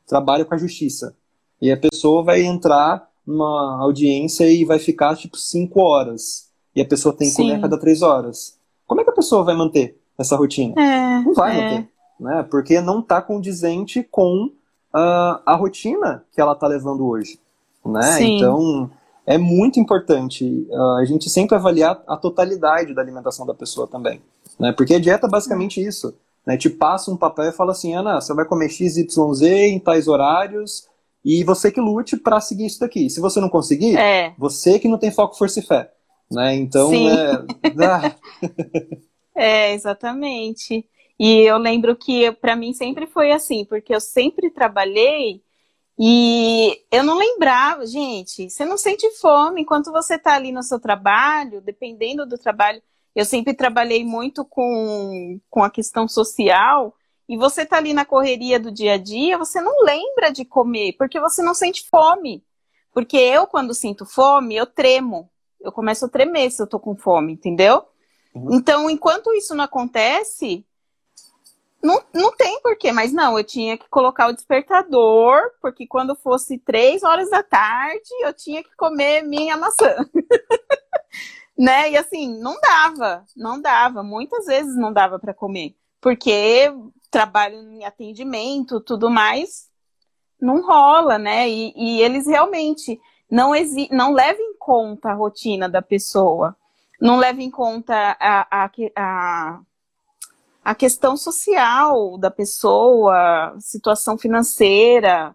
trabalha 0.08 0.46
com 0.46 0.56
a 0.56 0.58
justiça. 0.58 1.16
E 1.62 1.72
a 1.72 1.78
pessoa 1.78 2.24
vai 2.24 2.42
entrar 2.44 3.10
numa 3.26 3.82
audiência 3.82 4.50
e 4.50 4.64
vai 4.64 4.80
ficar 4.80 5.16
tipo 5.16 5.38
cinco 5.38 5.82
horas. 5.82 6.50
E 6.76 6.82
a 6.82 6.86
pessoa 6.86 7.14
tem 7.14 7.28
que 7.28 7.36
Sim. 7.36 7.44
comer 7.44 7.56
a 7.56 7.62
cada 7.62 7.78
três 7.78 8.02
horas. 8.02 8.58
Como 8.86 9.02
é 9.02 9.04
que 9.04 9.10
a 9.10 9.14
pessoa 9.14 9.44
vai 9.44 9.56
manter 9.56 10.00
essa 10.18 10.36
rotina? 10.36 10.74
É, 10.82 11.20
não 11.22 11.34
vai 11.34 11.60
é. 11.60 11.62
manter. 11.62 11.90
Né? 12.20 12.48
Porque 12.50 12.80
não 12.80 13.00
está 13.00 13.22
condizente 13.22 14.02
com 14.10 14.46
uh, 14.46 15.42
a 15.46 15.56
rotina 15.56 16.24
que 16.32 16.40
ela 16.40 16.54
está 16.54 16.68
levando 16.68 17.06
hoje. 17.06 17.40
Né? 17.86 18.24
Então, 18.24 18.90
é 19.28 19.38
muito 19.38 19.78
importante 19.78 20.66
uh, 20.70 20.98
a 20.98 21.06
gente 21.06 21.30
sempre 21.30 21.56
avaliar 21.56 22.02
a 22.08 22.16
totalidade 22.16 22.94
da 22.94 23.02
alimentação 23.02 23.46
da 23.46 23.54
pessoa 23.54 23.86
também. 23.86 24.22
Né? 24.58 24.72
Porque 24.72 24.94
a 24.96 25.00
dieta 25.00 25.28
é 25.28 25.30
basicamente 25.30 25.86
isso. 25.86 26.16
Né? 26.46 26.56
Te 26.56 26.70
passa 26.70 27.12
um 27.12 27.18
papel 27.18 27.50
e 27.50 27.52
fala 27.52 27.74
assim, 27.74 27.94
Ana, 27.94 28.22
você 28.22 28.34
vai 28.34 28.46
comer 28.46 28.70
XYZ 28.70 29.42
em 29.44 29.80
tais 29.80 30.08
horários 30.08 30.88
e 31.26 31.44
você 31.44 31.70
que 31.70 31.82
lute 31.82 32.16
para 32.16 32.40
seguir 32.40 32.68
isso 32.68 32.80
daqui. 32.80 33.10
Se 33.10 33.20
você 33.20 33.42
não 33.42 33.50
conseguir, 33.50 33.98
é. 33.98 34.34
você 34.38 34.80
que 34.80 34.88
não 34.88 34.98
tem 34.98 35.12
foco, 35.12 35.38
força 35.38 35.60
e 35.60 35.64
fé. 35.64 35.92
Né? 36.32 36.56
Então, 36.56 36.90
Sim. 36.90 37.10
é... 37.10 38.16
É, 39.40 39.72
exatamente. 39.76 40.84
E 41.20 41.42
eu 41.42 41.60
lembro 41.60 41.96
que 41.96 42.32
para 42.32 42.56
mim 42.56 42.74
sempre 42.74 43.06
foi 43.06 43.32
assim, 43.32 43.66
porque 43.66 43.94
eu 43.94 44.02
sempre 44.02 44.50
trabalhei 44.50 45.44
e 46.00 46.84
eu 46.92 47.04
não 47.04 47.18
lembrava, 47.18 47.86
gente, 47.86 48.50
você 48.50 48.66
não 48.66 48.78
sente 48.78 49.10
fome 49.20 49.62
enquanto 49.62 49.92
você 49.92 50.16
está 50.16 50.36
ali 50.36 50.52
no 50.52 50.64
seu 50.64 50.80
trabalho, 50.80 51.62
dependendo 51.62 52.26
do 52.26 52.38
trabalho. 52.38 52.82
Eu 53.16 53.26
sempre 53.26 53.54
trabalhei 53.54 54.06
muito 54.06 54.46
com, 54.46 55.40
com 55.50 55.64
a 55.64 55.70
questão 55.70 56.08
social, 56.08 56.96
e 57.30 57.36
você 57.36 57.64
está 57.64 57.78
ali 57.78 57.94
na 57.94 58.06
correria 58.06 58.60
do 58.60 58.72
dia 58.72 58.94
a 58.94 58.98
dia, 58.98 59.38
você 59.38 59.60
não 59.60 59.84
lembra 59.84 60.32
de 60.32 60.46
comer, 60.46 60.94
porque 60.94 61.20
você 61.20 61.42
não 61.42 61.54
sente 61.54 61.88
fome. 61.90 62.44
Porque 62.94 63.18
eu, 63.18 63.46
quando 63.46 63.74
sinto 63.74 64.06
fome, 64.06 64.56
eu 64.56 64.66
tremo. 64.66 65.30
Eu 65.60 65.72
começo 65.72 66.06
a 66.06 66.10
tremer 66.10 66.50
se 66.52 66.62
eu 66.62 66.68
tô 66.68 66.80
com 66.80 66.96
fome, 66.96 67.34
entendeu? 67.34 67.84
Uhum. 68.34 68.54
Então, 68.54 68.90
enquanto 68.90 69.34
isso 69.34 69.54
não 69.54 69.66
acontece, 69.66 70.66
não, 71.88 72.04
não 72.14 72.36
tem 72.36 72.60
porquê, 72.62 72.92
mas 72.92 73.14
não, 73.14 73.38
eu 73.38 73.44
tinha 73.46 73.78
que 73.78 73.88
colocar 73.88 74.28
o 74.28 74.34
despertador, 74.34 75.40
porque 75.62 75.88
quando 75.88 76.18
fosse 76.18 76.58
três 76.58 77.02
horas 77.02 77.30
da 77.30 77.42
tarde, 77.42 78.10
eu 78.22 78.34
tinha 78.34 78.62
que 78.62 78.76
comer 78.76 79.24
minha 79.24 79.56
maçã. 79.56 79.96
né? 81.58 81.90
E 81.90 81.96
assim, 81.96 82.38
não 82.40 82.60
dava, 82.60 83.24
não 83.38 83.62
dava, 83.62 84.04
muitas 84.04 84.48
vezes 84.48 84.76
não 84.76 84.92
dava 84.92 85.18
para 85.18 85.34
comer, 85.34 85.78
porque 86.02 86.74
trabalho 87.10 87.56
em 87.56 87.86
atendimento, 87.86 88.82
tudo 88.82 89.10
mais, 89.10 89.70
não 90.42 90.62
rola, 90.62 91.18
né? 91.18 91.50
E, 91.50 91.74
e 91.74 92.02
eles 92.02 92.28
realmente 92.28 93.00
não, 93.32 93.56
exi 93.56 93.88
não 93.94 94.12
leva 94.12 94.42
em 94.42 94.58
conta 94.58 95.12
a 95.12 95.14
rotina 95.14 95.70
da 95.70 95.82
pessoa, 95.82 96.54
não 97.00 97.16
leva 97.16 97.42
em 97.42 97.50
conta 97.50 97.96
a, 98.20 98.66
a, 98.66 98.72
a, 98.98 99.60
a 100.68 100.76
questão 100.76 101.16
social 101.16 102.18
da 102.18 102.30
pessoa, 102.30 103.56
situação 103.58 104.18
financeira, 104.18 105.34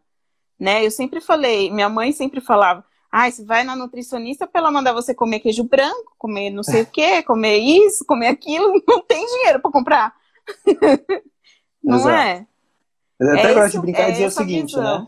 né? 0.61 0.85
Eu 0.85 0.91
sempre 0.91 1.23
falei, 1.23 1.71
minha 1.71 1.89
mãe 1.89 2.13
sempre 2.13 2.39
falava, 2.39 2.85
ah, 3.11 3.31
você 3.31 3.43
vai 3.43 3.65
na 3.65 3.75
nutricionista 3.75 4.47
para 4.47 4.61
ela 4.61 4.71
mandar 4.71 4.93
você 4.93 5.15
comer 5.15 5.41
queijo 5.41 5.65
branco, 5.65 6.15
comer 6.19 6.51
não 6.51 6.63
sei 6.63 6.83
o 6.83 6.87
que, 6.87 7.23
comer 7.25 7.57
isso, 7.57 8.05
comer 8.05 8.27
aquilo, 8.29 8.75
não 8.87 9.01
tem 9.01 9.25
dinheiro 9.25 9.59
para 9.61 9.71
comprar. 9.71 10.15
não 11.83 11.97
Exato. 11.97 12.11
é? 12.15 12.47
Eu 13.19 13.31
até 13.31 13.51
É 13.53 13.55
gosto 13.55 13.73
de 13.73 13.81
brincar 13.81 14.03
é 14.03 14.09
e 14.09 14.13
dizer 14.13 14.27
o 14.27 14.31
seguinte, 14.31 14.75
visão. 14.77 14.99
né? 15.01 15.07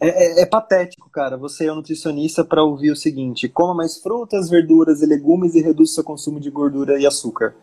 É, 0.00 0.08
é- 0.08 0.42
é 0.42 0.46
patético, 0.46 1.08
cara, 1.08 1.38
você 1.38 1.66
é 1.66 1.72
um 1.72 1.76
nutricionista 1.76 2.44
para 2.44 2.62
ouvir 2.62 2.90
o 2.90 2.96
seguinte: 2.96 3.48
coma 3.48 3.72
mais 3.72 3.96
frutas, 4.02 4.50
verduras 4.50 5.00
e 5.00 5.06
legumes 5.06 5.54
e 5.54 5.62
reduz 5.62 5.94
seu 5.94 6.04
consumo 6.04 6.38
de 6.38 6.50
gordura 6.50 7.00
e 7.00 7.06
açúcar. 7.06 7.54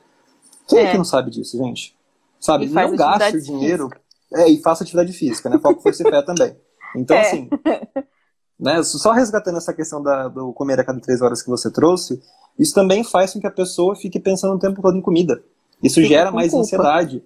Quem 0.67 0.79
é, 0.79 0.83
É. 0.85 0.91
que 0.91 0.97
não 0.97 1.03
sabe 1.05 1.29
disso, 1.29 1.57
gente? 1.57 1.98
Sabe? 2.39 2.67
Não 2.67 2.95
gaste 2.95 3.41
dinheiro. 3.41 3.89
É, 4.33 4.47
e 4.49 4.61
faça 4.61 4.83
atividade 4.83 5.11
física, 5.13 5.49
né? 5.49 5.57
Foco 5.57 5.81
força 5.81 6.07
e 6.07 6.09
fé 6.09 6.21
também. 6.21 6.55
Então, 6.95 7.17
É. 7.17 7.21
assim, 7.21 7.49
né, 8.59 8.81
só 8.83 9.11
resgatando 9.11 9.57
essa 9.57 9.73
questão 9.73 10.01
da- 10.03 10.27
do 10.27 10.53
comer 10.53 10.79
a 10.79 10.83
cada 10.83 10.99
três 10.99 11.21
horas 11.21 11.41
que 11.41 11.49
você 11.49 11.71
trouxe, 11.71 12.21
isso 12.57 12.73
também 12.73 13.03
faz 13.03 13.33
com 13.33 13.39
que 13.39 13.47
a 13.47 13.51
pessoa 13.51 13.95
fique 13.95 14.19
pensando 14.19 14.55
o 14.55 14.59
tempo 14.59 14.81
todo 14.81 14.97
em 14.97 15.01
comida. 15.01 15.41
Isso 15.81 15.95
Fica 15.95 16.07
gera 16.09 16.31
mais 16.31 16.51
culpa. 16.51 16.63
ansiedade. 16.63 17.23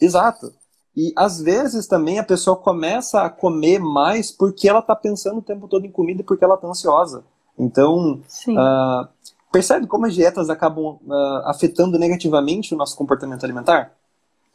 Exato. 0.00 0.52
E 0.96 1.12
às 1.16 1.40
vezes 1.40 1.86
também 1.86 2.18
a 2.18 2.24
pessoa 2.24 2.56
começa 2.56 3.22
a 3.22 3.30
comer 3.30 3.78
mais 3.80 4.30
porque 4.30 4.68
ela 4.68 4.78
está 4.80 4.94
pensando 4.96 5.38
o 5.38 5.42
tempo 5.42 5.68
todo 5.68 5.84
em 5.84 5.90
comida 5.90 6.22
e 6.22 6.24
porque 6.24 6.44
ela 6.44 6.54
está 6.54 6.66
ansiosa. 6.68 7.24
Então, 7.58 8.20
ah, 8.56 9.08
percebe 9.52 9.86
como 9.86 10.06
as 10.06 10.14
dietas 10.14 10.48
acabam 10.48 10.98
ah, 11.10 11.42
afetando 11.46 11.98
negativamente 11.98 12.74
o 12.74 12.78
nosso 12.78 12.96
comportamento 12.96 13.44
alimentar? 13.44 13.92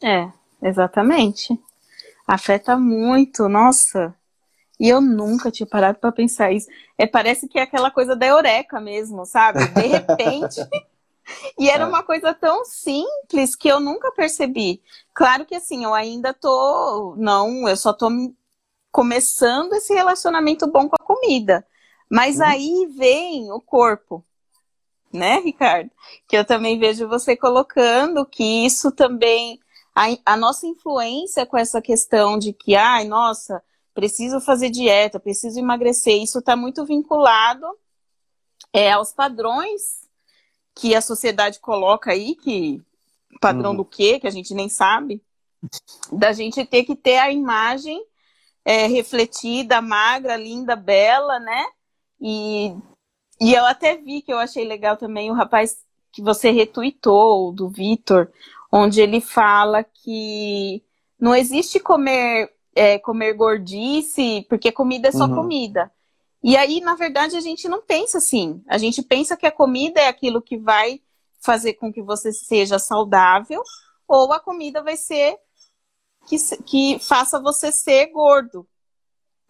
É, 0.02 0.28
exatamente. 0.62 1.58
Afeta 2.26 2.76
muito, 2.76 3.48
nossa. 3.48 4.14
E 4.80 4.88
eu 4.88 5.00
nunca 5.00 5.50
tinha 5.50 5.66
parado 5.66 5.98
para 5.98 6.10
pensar 6.12 6.52
isso. 6.52 6.68
É, 6.98 7.06
parece 7.06 7.46
que 7.48 7.58
é 7.58 7.62
aquela 7.62 7.90
coisa 7.90 8.16
da 8.16 8.26
eureka 8.26 8.80
mesmo, 8.80 9.24
sabe? 9.24 9.66
De 9.68 9.86
repente. 9.86 10.60
e 11.58 11.68
era 11.70 11.84
É. 11.84 11.86
uma 11.86 12.02
coisa 12.02 12.34
tão 12.34 12.64
simples 12.64 13.54
que 13.54 13.68
eu 13.68 13.78
nunca 13.78 14.10
percebi. 14.12 14.82
Claro 15.12 15.46
que 15.46 15.54
assim, 15.54 15.84
eu 15.84 15.94
ainda 15.94 16.34
tô. 16.34 17.14
Não, 17.16 17.68
eu 17.68 17.76
só 17.76 17.92
tô 17.92 18.08
começando 18.90 19.72
esse 19.74 19.92
relacionamento 19.94 20.66
bom 20.66 20.88
com 20.88 20.96
a 20.98 21.04
comida. 21.04 21.66
Mas 22.10 22.36
Uhum. 22.38 22.44
aí 22.44 22.86
vem 22.96 23.50
o 23.52 23.60
corpo, 23.60 24.24
né, 25.12 25.38
Ricardo? 25.40 25.90
Que 26.28 26.36
eu 26.36 26.44
também 26.44 26.78
vejo 26.78 27.08
você 27.08 27.36
colocando 27.36 28.26
que 28.26 28.64
isso 28.66 28.92
também 28.92 29.60
a, 29.94 30.06
a 30.26 30.36
nossa 30.36 30.66
influência 30.66 31.46
com 31.46 31.56
essa 31.56 31.80
questão 31.80 32.38
de 32.38 32.52
que, 32.52 32.74
ai, 32.74 33.04
nossa, 33.04 33.62
preciso 33.94 34.40
fazer 34.40 34.70
dieta, 34.70 35.20
preciso 35.20 35.58
emagrecer, 35.58 36.20
isso 36.20 36.40
está 36.40 36.56
muito 36.56 36.84
vinculado 36.84 37.66
é, 38.72 38.90
aos 38.92 39.12
padrões 39.12 40.02
que 40.74 40.94
a 40.94 41.00
sociedade 41.00 41.60
coloca 41.60 42.10
aí, 42.10 42.34
que 42.34 42.82
padrão 43.40 43.70
Uhum. 43.70 43.76
do 43.78 43.84
quê, 43.84 44.18
que 44.18 44.26
a 44.26 44.30
gente 44.30 44.52
nem 44.52 44.68
sabe, 44.68 45.22
da 46.12 46.32
gente 46.32 46.64
ter 46.64 46.84
que 46.84 46.96
ter 46.96 47.18
a 47.18 47.30
imagem 47.30 48.04
é, 48.64 48.86
refletida, 48.86 49.80
magra, 49.80 50.36
linda, 50.36 50.74
bela, 50.74 51.38
né? 51.38 51.64
E, 52.20 52.74
e 53.40 53.54
eu 53.54 53.64
até 53.66 53.96
vi 53.96 54.22
que 54.22 54.32
eu 54.32 54.38
achei 54.38 54.64
legal 54.64 54.96
também 54.96 55.30
o 55.30 55.34
rapaz 55.34 55.84
que 56.10 56.22
você 56.22 56.50
retuitou, 56.50 57.52
do 57.52 57.68
Vitor, 57.68 58.30
onde 58.76 59.00
ele 59.00 59.20
fala 59.20 59.84
que 59.84 60.82
não 61.16 61.32
existe 61.32 61.78
comer 61.78 62.52
é, 62.74 62.98
comer 62.98 63.32
gordice, 63.34 64.44
porque 64.48 64.72
comida 64.72 65.08
é 65.08 65.12
só 65.12 65.26
Uhum. 65.26 65.34
comida. 65.36 65.92
E 66.42 66.56
aí, 66.56 66.80
na 66.80 66.96
verdade, 66.96 67.36
a 67.36 67.40
gente 67.40 67.68
não 67.68 67.80
pensa 67.80 68.18
assim. 68.18 68.60
A 68.68 68.76
gente 68.76 69.00
pensa 69.00 69.36
que 69.36 69.46
a 69.46 69.52
comida 69.52 70.00
é 70.00 70.08
aquilo 70.08 70.42
que 70.42 70.58
vai 70.58 71.00
fazer 71.40 71.74
com 71.74 71.92
que 71.92 72.02
você 72.02 72.32
seja 72.32 72.80
saudável, 72.80 73.62
ou 74.08 74.32
a 74.32 74.40
comida 74.40 74.82
vai 74.82 74.96
ser 74.96 75.38
que, 76.26 76.36
que 76.64 76.98
faça 76.98 77.38
você 77.38 77.70
ser 77.70 78.06
gordo, 78.06 78.66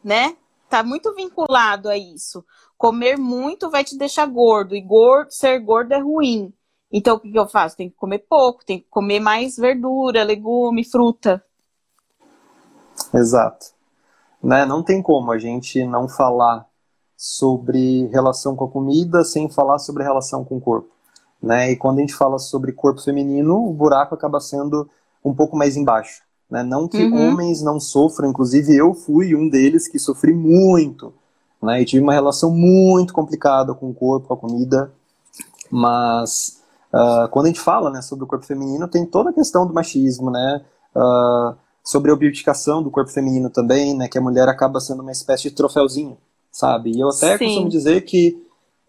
né? 0.04 0.36
Tá 0.68 0.82
muito 0.82 1.14
vinculado 1.14 1.88
a 1.88 1.96
isso. 1.96 2.44
Comer 2.76 3.16
muito 3.16 3.70
vai 3.70 3.84
te 3.84 3.96
deixar 3.96 4.26
gordo, 4.26 4.76
e 4.76 4.82
gordo, 4.82 5.30
ser 5.30 5.58
gordo 5.60 5.92
é 5.92 5.98
ruim. 5.98 6.52
Então, 6.96 7.16
o 7.16 7.18
que, 7.18 7.32
que 7.32 7.36
eu 7.36 7.48
faço? 7.48 7.76
Tem 7.76 7.90
que 7.90 7.96
comer 7.96 8.20
pouco, 8.20 8.64
tem 8.64 8.78
que 8.78 8.86
comer 8.88 9.18
mais 9.18 9.56
verdura, 9.56 10.22
legume, 10.22 10.84
fruta. 10.84 11.44
Exato. 13.12 13.66
Né? 14.40 14.64
Não 14.64 14.80
tem 14.80 15.02
como 15.02 15.32
a 15.32 15.38
gente 15.38 15.84
não 15.84 16.08
falar 16.08 16.64
sobre 17.16 18.06
relação 18.12 18.54
com 18.54 18.66
a 18.66 18.70
comida 18.70 19.24
sem 19.24 19.50
falar 19.50 19.80
sobre 19.80 20.04
relação 20.04 20.44
com 20.44 20.58
o 20.58 20.60
corpo. 20.60 20.88
Né? 21.42 21.72
E 21.72 21.76
quando 21.76 21.98
a 21.98 22.00
gente 22.02 22.14
fala 22.14 22.38
sobre 22.38 22.70
corpo 22.70 23.02
feminino, 23.02 23.56
o 23.56 23.72
buraco 23.72 24.14
acaba 24.14 24.38
sendo 24.38 24.88
um 25.24 25.34
pouco 25.34 25.56
mais 25.56 25.76
embaixo. 25.76 26.22
Né? 26.48 26.62
Não 26.62 26.86
que 26.86 27.02
Uhum. 27.02 27.28
homens 27.28 27.60
não 27.60 27.80
sofram, 27.80 28.30
inclusive 28.30 28.72
eu 28.72 28.94
fui 28.94 29.34
um 29.34 29.48
deles 29.48 29.88
que 29.88 29.98
sofri 29.98 30.32
muito. 30.32 31.12
Né? 31.60 31.82
E 31.82 31.84
tive 31.84 32.04
uma 32.04 32.12
relação 32.12 32.52
muito 32.52 33.12
complicada 33.12 33.74
com 33.74 33.90
o 33.90 33.94
corpo, 33.94 34.28
com 34.28 34.34
a 34.34 34.36
comida. 34.36 34.92
Mas 35.68 36.62
ah, 36.94 37.28
quando 37.30 37.46
a 37.46 37.48
gente 37.48 37.60
fala 37.60 37.90
né, 37.90 38.00
sobre 38.00 38.24
o 38.24 38.28
corpo 38.28 38.46
feminino, 38.46 38.86
tem 38.86 39.04
toda 39.04 39.30
a 39.30 39.32
questão 39.32 39.66
do 39.66 39.74
machismo, 39.74 40.30
né? 40.30 40.64
Ah, 40.94 41.54
sobre 41.82 42.10
a 42.10 42.14
objetificação 42.14 42.82
do 42.82 42.90
corpo 42.90 43.10
feminino 43.10 43.50
também, 43.50 43.94
né? 43.96 44.06
Que 44.08 44.16
a 44.18 44.22
mulher 44.22 44.48
acaba 44.48 44.80
sendo 44.80 45.02
uma 45.02 45.12
espécie 45.12 45.44
de 45.44 45.50
troféuzinho, 45.50 46.16
sabe? 46.50 46.92
E 46.92 47.00
eu 47.00 47.08
até 47.08 47.36
Sim. 47.36 47.44
costumo 47.46 47.68
dizer 47.68 48.02
que 48.02 48.40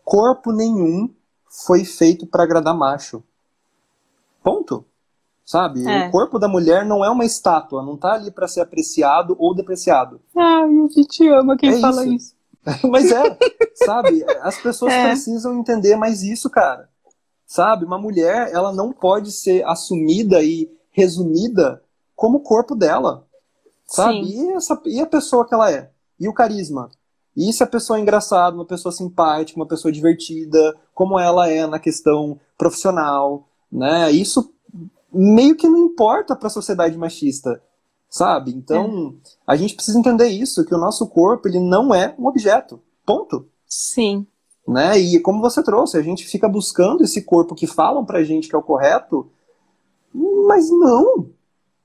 corpo 0.04 0.52
nenhum 0.52 1.10
foi 1.50 1.84
feito 1.84 2.28
para 2.28 2.44
agradar 2.44 2.76
macho. 2.76 3.24
Ponto. 4.44 4.86
Sabe? 5.46 5.88
É. 5.88 6.08
O 6.08 6.12
corpo 6.12 6.40
da 6.40 6.48
mulher 6.48 6.86
não 6.86 7.04
é 7.06 7.10
uma 7.10 7.26
estátua, 7.26 7.84
não 7.84 7.96
tá 7.98 8.14
ali 8.14 8.32
para 8.32 8.48
ser 8.48 8.62
apreciado 8.62 9.36
ou 9.40 9.54
depreciado. 9.54 10.20
Ai, 10.36 10.64
a 10.64 10.88
gente 10.92 11.28
ama 11.30 11.56
quem 11.58 11.70
É 11.70 11.80
fala 11.80 12.06
isso. 12.06 12.16
isso. 12.16 12.36
Mas 12.90 13.12
é, 13.12 13.38
sabe? 13.76 14.24
As 14.42 14.58
pessoas 14.58 14.92
É. 14.94 15.08
precisam 15.08 15.58
entender 15.60 15.96
mais 15.96 16.24
isso, 16.24 16.50
cara. 16.50 16.90
Sabe? 17.46 17.86
Uma 17.86 17.98
mulher, 17.98 18.50
ela 18.52 18.74
não 18.74 18.92
pode 18.92 19.32
ser 19.32 19.66
assumida 19.66 20.44
e 20.44 20.70
resumida 20.92 21.82
como 22.16 22.38
o 22.38 22.42
corpo 22.42 22.76
dela. 22.76 23.28
Sabe? 23.86 24.26
Sim. 24.26 24.50
E, 24.50 24.54
essa, 24.54 24.82
e 24.86 25.00
a 25.00 25.06
pessoa 25.06 25.48
que 25.48 25.54
ela 25.54 25.72
é? 25.72 25.92
E 26.20 26.28
o 26.28 26.34
carisma? 26.34 26.90
E 27.36 27.52
se 27.52 27.62
a 27.62 27.68
pessoa 27.68 28.00
é 28.00 28.02
engraçada, 28.02 28.56
uma 28.56 28.66
pessoa 28.66 28.92
simpática, 28.92 29.60
uma 29.60 29.68
pessoa 29.68 29.92
divertida, 29.92 30.76
como 30.94 31.20
ela 31.20 31.50
é 31.50 31.68
na 31.68 31.78
questão 31.78 32.40
profissional, 32.58 33.48
né? 33.72 34.10
Isso 34.12 34.54
meio 35.12 35.56
que 35.56 35.68
não 35.68 35.86
importa 35.86 36.36
para 36.36 36.48
a 36.48 36.52
sociedade 36.52 36.98
machista, 36.98 37.62
sabe? 38.10 38.52
Então, 38.52 39.16
a 39.46 39.56
gente 39.56 39.76
precisa 39.76 40.00
entender 40.00 40.28
isso, 40.28 40.66
que 40.66 40.74
o 40.74 40.80
nosso 40.80 41.08
corpo, 41.08 41.48
ele 41.48 41.60
não 41.60 41.94
é 41.94 42.16
um 42.18 42.26
objeto. 42.26 42.82
Ponto. 43.06 43.48
Sim. 43.68 44.26
Né? 44.68 44.98
E 44.98 45.20
como 45.20 45.42
você 45.42 45.62
trouxe, 45.62 45.96
a 45.98 46.02
gente 46.02 46.26
fica 46.26 46.50
buscando 46.50 47.04
esse 47.04 47.22
corpo 47.22 47.54
que 47.54 47.68
falam 47.68 48.04
pra 48.04 48.24
gente 48.24 48.48
que 48.50 48.56
é 48.56 48.58
o 48.58 48.64
correto, 48.64 49.30
mas 50.48 50.70
não, 50.72 51.30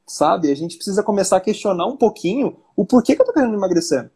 sabe? 0.06 0.50
A 0.50 0.54
gente 0.56 0.76
precisa 0.76 1.02
começar 1.02 1.36
a 1.36 1.40
questionar 1.40 1.86
um 1.86 1.96
pouquinho 1.96 2.56
o 2.74 2.84
porquê 2.86 3.14
que 3.14 3.20
eu 3.20 3.26
tô 3.26 3.32
querendo 3.32 3.54
emagrecer. 3.54 4.10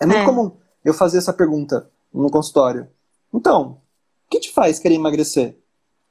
É 0.00 0.06
muito 0.06 0.18
É. 0.20 0.24
comum 0.24 0.52
eu 0.82 0.94
fazer 0.94 1.18
essa 1.18 1.32
pergunta 1.32 1.90
no 2.12 2.30
consultório. 2.30 2.88
Então, 3.34 3.82
o 4.26 4.30
que 4.30 4.40
te 4.40 4.50
faz 4.52 4.78
querer 4.78 4.94
emagrecer? 4.94 5.58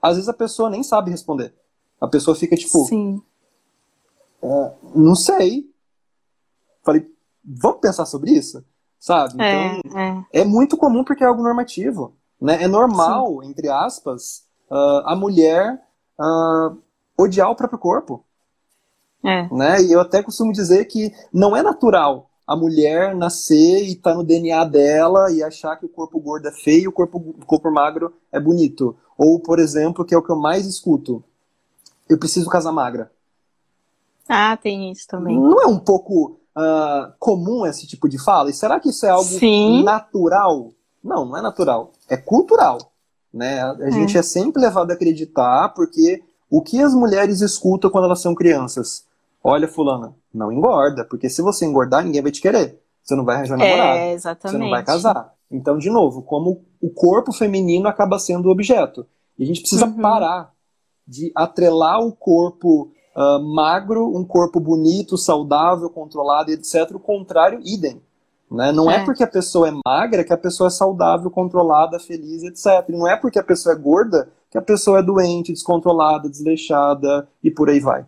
Às 0.01 0.15
vezes 0.15 0.29
a 0.29 0.33
pessoa 0.33 0.69
nem 0.69 0.83
sabe 0.83 1.09
responder. 1.09 1.53
A 1.99 2.07
pessoa 2.07 2.35
fica 2.35 2.55
tipo, 2.55 2.85
Sim. 2.85 3.21
não 4.95 5.15
sei. 5.15 5.69
Falei, 6.83 7.11
vamos 7.43 7.79
pensar 7.81 8.05
sobre 8.05 8.31
isso? 8.31 8.63
Sabe? 8.99 9.35
Então, 9.35 9.45
É, 9.45 9.81
é. 10.33 10.41
é 10.41 10.45
muito 10.45 10.75
comum 10.75 11.03
porque 11.03 11.23
é 11.23 11.27
algo 11.27 11.41
normativo. 11.41 12.13
Né? 12.39 12.63
É 12.63 12.67
normal, 12.67 13.43
entre 13.43 13.69
aspas, 13.69 14.43
ah, 14.69 15.13
a 15.13 15.15
mulher 15.15 15.81
ah, 16.19 16.73
odiar 17.17 17.49
o 17.49 17.55
próprio 17.55 17.79
corpo. 17.79 18.23
É. 19.23 19.47
Né? 19.53 19.81
E 19.83 19.91
eu 19.91 20.01
até 20.01 20.21
costumo 20.21 20.51
dizer 20.51 20.85
que 20.85 21.13
não 21.33 21.55
é 21.55 21.61
natural 21.61 22.29
a 22.47 22.55
mulher 22.55 23.15
nascer 23.15 23.83
e 23.83 23.93
estar 23.93 24.15
no 24.15 24.23
DNA 24.23 24.65
dela 24.65 25.31
e 25.31 25.43
achar 25.43 25.75
que 25.77 25.85
o 25.85 25.89
corpo 25.89 26.19
gordo 26.19 26.47
é 26.47 26.51
feio 26.51 26.85
e 26.85 26.87
o 26.87 26.91
corpo, 26.91 27.17
o 27.17 27.45
corpo 27.45 27.71
magro 27.71 28.11
é 28.31 28.39
bonito. 28.39 28.97
Ou, 29.17 29.39
por 29.39 29.59
exemplo, 29.59 30.03
que 30.03 30.15
é 30.15 30.17
o 30.17 30.23
que 30.23 30.31
eu 30.31 30.35
mais 30.35 30.65
escuto, 30.65 31.23
eu 32.09 32.17
preciso 32.17 32.49
casar 32.49 32.71
magra. 32.71 33.11
Ah, 34.27 34.57
tem 34.57 34.91
isso 34.91 35.07
também. 35.07 35.37
Não 35.39 35.61
é 35.61 35.67
um 35.67 35.77
pouco 35.77 36.39
ah, 36.59 37.13
comum 37.19 37.65
esse 37.65 37.87
tipo 37.87 38.07
de 38.09 38.21
fala? 38.21 38.49
E 38.49 38.53
será 38.53 38.79
que 38.79 38.89
isso 38.89 39.05
é 39.05 39.09
algo 39.09 39.23
Sim. 39.23 39.83
natural? 39.83 40.71
Não, 41.03 41.25
não 41.25 41.37
é 41.37 41.41
natural. 41.41 41.91
É 42.09 42.17
cultural. 42.17 42.91
Né? 43.33 43.61
A, 43.61 43.71
a 43.71 43.89
gente 43.91 44.17
é 44.17 44.21
sempre 44.23 44.61
levado 44.61 44.91
a 44.91 44.93
acreditar 44.93 45.69
porque 45.69 46.21
o 46.49 46.61
que 46.61 46.81
as 46.81 46.93
mulheres 46.93 47.41
escutam 47.41 47.89
quando 47.89 48.05
elas 48.05 48.21
são 48.21 48.33
crianças? 48.35 49.05
Olha, 49.43 49.67
fulana, 49.67 50.13
não 50.33 50.51
engorda, 50.51 51.05
porque 51.05 51.29
se 51.29 51.41
você 51.41 51.65
engordar, 51.65 52.03
ninguém 52.03 52.21
vai 52.21 52.31
te 52.31 52.41
querer. 52.41 52.79
Você 53.03 53.15
não 53.15 53.23
vai 53.23 53.37
arranjar 53.37 53.55
um 53.55 53.59
namorado. 53.59 53.97
É, 53.99 54.13
exatamente. 54.13 54.57
Você 54.57 54.63
não 54.63 54.69
vai 54.69 54.83
casar. 54.83 55.33
Então, 55.49 55.77
de 55.77 55.89
novo, 55.89 56.21
como 56.21 56.61
o 56.81 56.89
corpo 56.89 57.31
feminino 57.31 57.87
acaba 57.87 58.19
sendo 58.19 58.47
o 58.47 58.51
objeto. 58.51 59.05
E 59.37 59.43
a 59.43 59.45
gente 59.47 59.61
precisa 59.61 59.85
Uhum. 59.85 60.01
parar 60.01 60.51
de 61.07 61.31
atrelar 61.33 62.01
o 62.05 62.11
corpo 62.11 62.91
ah, 63.15 63.39
magro, 63.39 64.15
um 64.15 64.23
corpo 64.23 64.59
bonito, 64.59 65.17
saudável, 65.17 65.89
controlado, 65.89 66.51
etc. 66.51 66.91
O 66.93 66.99
contrário, 66.99 67.59
idem. 67.63 68.01
Né? 68.49 68.71
Não 68.71 68.89
é. 68.89 68.97
É. 68.97 69.05
porque 69.05 69.23
a 69.23 69.27
pessoa 69.27 69.69
é 69.69 69.73
magra 69.85 70.23
que 70.23 70.33
a 70.33 70.37
pessoa 70.37 70.67
é 70.67 70.71
saudável, 70.71 71.29
controlada, 71.29 71.99
feliz, 71.99 72.43
etc. 72.43 72.89
E 72.89 72.91
não 72.91 73.07
é 73.07 73.15
porque 73.15 73.37
a 73.37 73.43
pessoa 73.43 73.75
é 73.75 73.77
gorda 73.77 74.29
que 74.49 74.57
a 74.57 74.61
pessoa 74.61 74.99
é 74.99 75.03
doente, 75.03 75.53
descontrolada, 75.53 76.29
desleixada 76.29 77.27
e 77.43 77.51
por 77.51 77.69
aí 77.69 77.79
vai. 77.79 78.05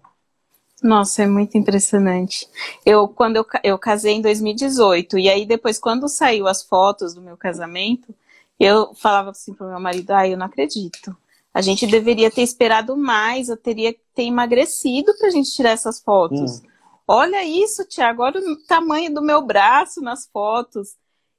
Nossa, 0.81 1.21
é 1.21 1.27
muito 1.27 1.55
impressionante. 1.55 2.47
Eu, 2.83 3.07
quando 3.07 3.35
eu, 3.35 3.45
eu 3.63 3.77
casei 3.77 4.13
em 4.13 4.21
2018, 4.21 5.19
e 5.19 5.29
aí 5.29 5.45
depois, 5.45 5.77
quando 5.77 6.09
saiu 6.09 6.47
as 6.47 6.63
fotos 6.63 7.13
do 7.13 7.21
meu 7.21 7.37
casamento, 7.37 8.15
eu 8.59 8.95
falava 8.95 9.29
assim 9.29 9.53
pro 9.53 9.67
meu 9.67 9.79
marido, 9.79 10.09
ai, 10.11 10.33
eu 10.33 10.37
não 10.37 10.47
acredito. 10.47 11.15
A 11.53 11.61
gente 11.61 11.85
deveria 11.85 12.31
ter 12.31 12.41
esperado 12.41 12.95
mais, 12.95 13.49
eu 13.49 13.57
teria 13.57 13.93
que 13.93 13.99
ter 14.15 14.23
emagrecido 14.23 15.13
pra 15.17 15.29
gente 15.29 15.51
tirar 15.51 15.71
essas 15.71 16.01
fotos. 16.01 16.61
Olha 17.07 17.43
isso, 17.43 17.85
Tiago, 17.85 18.23
olha 18.23 18.39
o 18.39 18.65
tamanho 18.65 19.13
do 19.13 19.21
meu 19.21 19.41
braço 19.41 19.99
nas 20.01 20.27
fotos. 20.27 20.95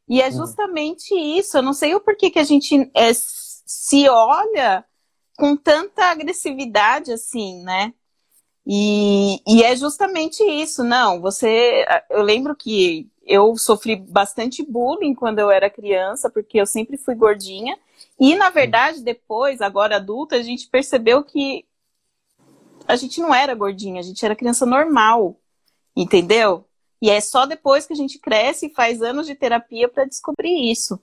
E 0.06 0.20
é 0.20 0.28
Hum. 0.28 0.32
justamente 0.32 1.14
isso. 1.14 1.56
Eu 1.56 1.62
não 1.62 1.72
sei 1.72 1.94
o 1.94 2.00
porquê 2.00 2.30
que 2.30 2.38
a 2.38 2.44
gente 2.44 2.90
é, 2.94 3.10
se 3.14 4.08
olha 4.08 4.84
com 5.38 5.56
tanta 5.56 6.04
agressividade 6.04 7.10
assim, 7.10 7.62
né? 7.62 7.94
E, 8.66 9.40
e 9.46 9.62
é 9.62 9.74
justamente 9.74 10.42
isso, 10.44 10.84
não. 10.84 11.20
Você, 11.20 11.84
eu 12.10 12.22
lembro 12.22 12.54
que 12.54 13.08
eu 13.24 13.56
sofri 13.56 13.96
bastante 13.96 14.62
bullying 14.62 15.14
quando 15.14 15.38
eu 15.38 15.50
era 15.50 15.70
criança, 15.70 16.30
porque 16.30 16.60
eu 16.60 16.66
sempre 16.66 16.96
fui 16.96 17.14
gordinha. 17.14 17.76
E 18.18 18.34
na 18.34 18.50
verdade, 18.50 19.03
depois, 19.03 19.61
agora 19.61 19.96
adulta, 19.96 20.36
a 20.36 20.42
gente 20.42 20.68
percebeu 20.68 21.22
que 21.22 21.64
a 22.86 22.96
gente 22.96 23.20
não 23.20 23.34
era 23.34 23.55
gordinha, 23.55 24.00
a 24.00 24.03
gente 24.03 24.24
era 24.24 24.36
criança 24.36 24.66
normal, 24.66 25.36
entendeu? 25.96 26.66
E 27.00 27.11
é 27.11 27.20
só 27.20 27.46
depois 27.46 27.86
que 27.86 27.92
a 27.92 27.96
gente 27.96 28.18
cresce 28.18 28.66
e 28.66 28.74
faz 28.74 29.03
anos 29.03 29.26
de 29.26 29.34
terapia 29.34 29.88
para 29.88 30.05
descobrir 30.05 30.70
isso. 30.70 31.00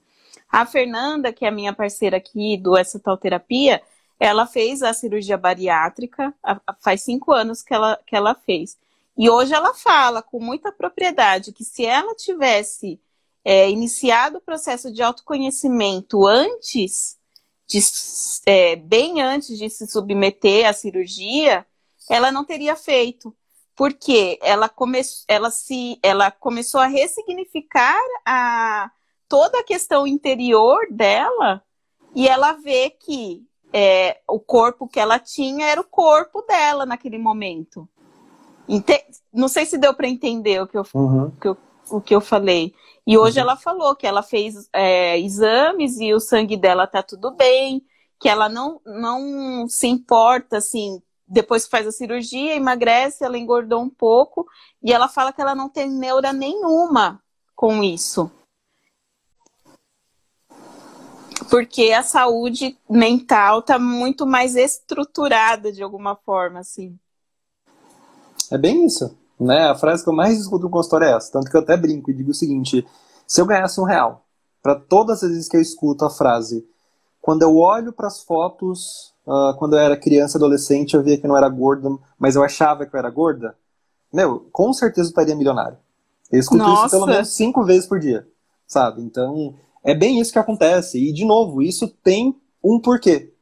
A 0.50 0.64
Fernanda, 0.64 1.32
que 1.32 1.44
é 1.44 1.48
a 1.48 1.52
minha 1.52 1.72
parceira 1.72 2.16
aqui 2.16 2.56
do 2.56 2.76
Essa 2.76 2.98
Tal 2.98 3.16
Terapia, 3.16 3.82
ela 4.18 4.46
fez 4.46 4.82
a 4.82 4.92
cirurgia 4.92 5.36
bariátrica, 5.36 6.34
faz 6.80 7.02
cinco 7.02 7.32
anos 7.32 7.62
que 7.62 7.72
ela, 7.72 7.98
que 8.06 8.16
ela 8.16 8.34
fez. 8.34 8.76
E 9.16 9.28
hoje 9.28 9.52
ela 9.52 9.74
fala 9.74 10.22
com 10.22 10.40
muita 10.40 10.72
propriedade 10.72 11.52
que 11.52 11.64
se 11.64 11.84
ela 11.84 12.14
tivesse 12.14 13.00
é, 13.44 13.70
iniciado 13.70 14.38
o 14.38 14.40
processo 14.42 14.92
de 14.92 15.02
autoconhecimento 15.02 16.26
antes, 16.26 17.16
de, 17.66 17.78
é, 18.46 18.76
bem 18.76 19.22
antes 19.22 19.56
de 19.58 19.68
se 19.70 19.86
submeter 19.86 20.68
à 20.68 20.72
cirurgia, 20.72 21.66
ela 22.08 22.30
não 22.32 22.44
teria 22.44 22.76
feito. 22.76 23.34
Porque 23.76 24.38
ela, 24.42 24.68
come, 24.68 25.00
ela, 25.26 25.50
se, 25.50 25.98
ela 26.02 26.30
começou 26.30 26.80
a 26.82 26.86
ressignificar 26.86 27.98
a, 28.26 28.90
toda 29.26 29.58
a 29.60 29.64
questão 29.64 30.06
interior 30.06 30.86
dela 30.90 31.62
e 32.14 32.28
ela 32.28 32.52
vê 32.52 32.90
que 32.90 33.42
é, 33.72 34.20
o 34.28 34.38
corpo 34.38 34.86
que 34.86 35.00
ela 35.00 35.18
tinha 35.18 35.66
era 35.66 35.80
o 35.80 35.84
corpo 35.84 36.42
dela 36.42 36.84
naquele 36.84 37.16
momento. 37.16 37.88
Ente- 38.68 39.06
Não 39.32 39.48
sei 39.48 39.64
se 39.64 39.78
deu 39.78 39.94
para 39.94 40.08
entender 40.08 40.60
o 40.60 40.66
que 40.66 40.76
eu, 40.76 40.84
Uhum. 40.92 41.32
o 41.90 42.00
que 42.02 42.14
eu 42.14 42.20
falei. 42.20 42.74
E 43.06 43.16
hoje 43.18 43.40
ela 43.40 43.56
falou 43.56 43.96
que 43.96 44.06
ela 44.06 44.22
fez 44.22 44.68
é, 44.72 45.18
exames 45.18 45.98
e 45.98 46.12
o 46.14 46.20
sangue 46.20 46.56
dela 46.56 46.86
tá 46.86 47.02
tudo 47.02 47.30
bem, 47.32 47.84
que 48.20 48.28
ela 48.28 48.48
não, 48.48 48.80
não 48.84 49.66
se 49.68 49.86
importa, 49.86 50.58
assim, 50.58 51.02
depois 51.26 51.64
que 51.64 51.70
faz 51.70 51.86
a 51.86 51.92
cirurgia, 51.92 52.56
emagrece, 52.56 53.24
ela 53.24 53.38
engordou 53.38 53.80
um 53.80 53.88
pouco, 53.88 54.46
e 54.82 54.92
ela 54.92 55.08
fala 55.08 55.32
que 55.32 55.40
ela 55.40 55.54
não 55.54 55.68
tem 55.68 55.88
neura 55.88 56.32
nenhuma 56.32 57.22
com 57.54 57.82
isso. 57.82 58.30
Porque 61.48 61.92
a 61.92 62.02
saúde 62.02 62.78
mental 62.88 63.62
tá 63.62 63.78
muito 63.78 64.26
mais 64.26 64.54
estruturada 64.54 65.72
de 65.72 65.82
alguma 65.82 66.14
forma, 66.14 66.60
assim. 66.60 66.98
É 68.50 68.58
bem 68.58 68.86
isso. 68.86 69.16
Né? 69.40 69.70
A 69.70 69.74
frase 69.74 70.04
que 70.04 70.10
eu 70.10 70.14
mais 70.14 70.38
escuto 70.38 70.64
no 70.64 70.70
consultório 70.70 71.06
é 71.06 71.16
essa. 71.16 71.32
Tanto 71.32 71.50
que 71.50 71.56
eu 71.56 71.60
até 71.60 71.76
brinco 71.76 72.10
e 72.10 72.14
digo 72.14 72.30
o 72.30 72.34
seguinte: 72.34 72.86
se 73.26 73.40
eu 73.40 73.46
ganhasse 73.46 73.80
um 73.80 73.84
real, 73.84 74.26
para 74.62 74.74
todas 74.74 75.22
as 75.22 75.30
vezes 75.30 75.48
que 75.48 75.56
eu 75.56 75.60
escuto 75.60 76.04
a 76.04 76.10
frase, 76.10 76.66
quando 77.22 77.42
eu 77.42 77.56
olho 77.56 77.92
para 77.92 78.06
as 78.06 78.22
fotos, 78.22 79.14
uh, 79.26 79.56
quando 79.58 79.76
eu 79.76 79.78
era 79.78 79.96
criança, 79.96 80.36
adolescente, 80.36 80.94
eu 80.94 81.02
via 81.02 81.18
que 81.18 81.26
não 81.26 81.36
era 81.36 81.48
gorda, 81.48 81.88
mas 82.18 82.36
eu 82.36 82.44
achava 82.44 82.84
que 82.84 82.94
eu 82.94 82.98
era 82.98 83.10
gorda, 83.10 83.56
meu, 84.12 84.48
com 84.52 84.72
certeza 84.72 85.08
eu 85.08 85.10
estaria 85.10 85.34
milionário. 85.34 85.78
Eu 86.30 86.38
escuto 86.38 86.62
Nossa. 86.62 86.86
isso 86.86 86.96
pelo 86.96 87.06
menos 87.06 87.28
cinco 87.28 87.64
vezes 87.64 87.86
por 87.86 87.98
dia, 87.98 88.26
sabe? 88.66 89.02
Então, 89.02 89.54
é 89.82 89.94
bem 89.94 90.20
isso 90.20 90.32
que 90.32 90.38
acontece. 90.38 90.98
E, 90.98 91.12
de 91.12 91.24
novo, 91.24 91.62
isso 91.62 91.88
tem 91.88 92.36
um 92.62 92.78
porquê. 92.78 93.32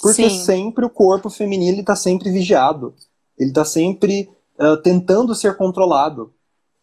Porque 0.00 0.28
Sim. 0.28 0.44
sempre 0.44 0.84
o 0.84 0.90
corpo 0.90 1.30
feminino 1.30 1.80
está 1.80 1.96
sempre 1.96 2.30
vigiado. 2.30 2.94
Ele 3.38 3.50
está 3.50 3.64
sempre 3.64 4.30
uh, 4.58 4.76
tentando 4.82 5.34
ser 5.34 5.56
controlado. 5.56 6.32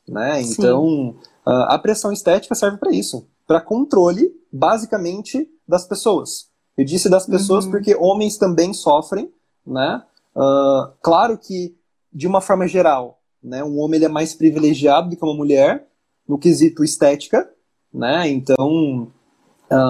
Né? 0.07 0.41
Então, 0.41 1.15
uh, 1.45 1.67
a 1.67 1.79
pressão 1.79 2.11
estética 2.11 2.55
serve 2.55 2.77
para 2.77 2.91
isso 2.91 3.27
para 3.47 3.61
controle, 3.61 4.31
basicamente, 4.51 5.49
das 5.67 5.85
pessoas. 5.85 6.47
Eu 6.77 6.85
disse 6.85 7.09
das 7.09 7.25
pessoas 7.25 7.65
Uhum. 7.65 7.71
porque 7.71 7.95
homens 7.95 8.37
também 8.37 8.73
sofrem. 8.73 9.31
Né? 9.65 10.01
Uh, 10.35 10.91
claro 11.01 11.37
que, 11.37 11.75
de 12.11 12.27
uma 12.27 12.41
forma 12.41 12.67
geral, 12.67 13.19
né, 13.43 13.63
um 13.63 13.79
homem 13.79 13.97
ele 13.97 14.05
é 14.05 14.09
mais 14.09 14.33
privilegiado 14.33 15.09
do 15.09 15.15
que 15.15 15.23
uma 15.23 15.35
mulher 15.35 15.87
no 16.27 16.37
quesito 16.37 16.83
estética. 16.83 17.49
Né? 17.93 18.29
Então, 18.29 19.11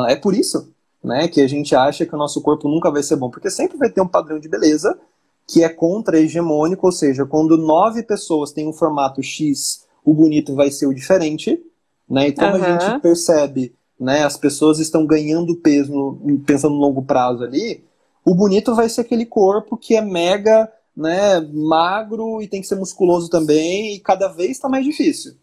é 0.08 0.16
por 0.16 0.34
isso 0.34 0.74
né, 1.04 1.28
que 1.28 1.42
a 1.42 1.48
gente 1.48 1.76
acha 1.76 2.06
que 2.06 2.16
o 2.16 2.18
nosso 2.18 2.42
corpo 2.42 2.68
nunca 2.70 2.90
vai 2.90 3.04
ser 3.04 3.16
bom, 3.16 3.30
porque 3.30 3.50
sempre 3.50 3.78
vai 3.78 3.90
ter 3.90 4.02
um 4.02 4.08
padrão 4.08 4.40
de 4.40 4.48
beleza 4.48 4.98
que 5.48 5.64
é 5.64 5.70
contra-hegemônico, 5.70 6.86
ou 6.86 6.92
seja, 6.92 7.26
quando 7.26 7.58
nove 7.58 8.04
pessoas 8.04 8.52
têm 8.52 8.68
um 8.68 8.74
formato 8.74 9.22
X, 9.22 9.86
o 10.04 10.14
bonito 10.14 10.56
vai 10.56 10.72
ser 10.72 10.88
o 10.88 10.94
diferente, 10.94 11.62
né? 12.10 12.28
E 12.28 12.32
como 12.32 12.56
a 12.56 12.60
gente 12.60 13.02
percebe, 13.02 13.74
né, 14.00 14.24
as 14.24 14.38
pessoas 14.38 14.80
estão 14.80 15.06
ganhando 15.06 15.56
peso, 15.56 16.20
pensando 16.46 16.76
no 16.76 16.82
longo 16.82 17.04
prazo 17.04 17.44
ali, 17.44 17.84
o 18.26 18.34
bonito 18.34 18.76
vai 18.76 18.90
ser 18.90 19.02
aquele 19.02 19.26
corpo 19.26 19.78
que 19.78 19.96
é 19.96 20.02
mega, 20.02 20.72
né, 20.96 21.40
magro 21.42 22.42
e 22.42 22.48
tem 22.48 22.62
que 22.62 22.68
ser 22.68 22.76
musculoso 22.76 23.30
também, 23.30 23.96
e 23.96 24.00
cada 24.00 24.28
vez 24.28 24.52
está 24.52 24.70
mais 24.70 24.86
difícil. 24.86 25.34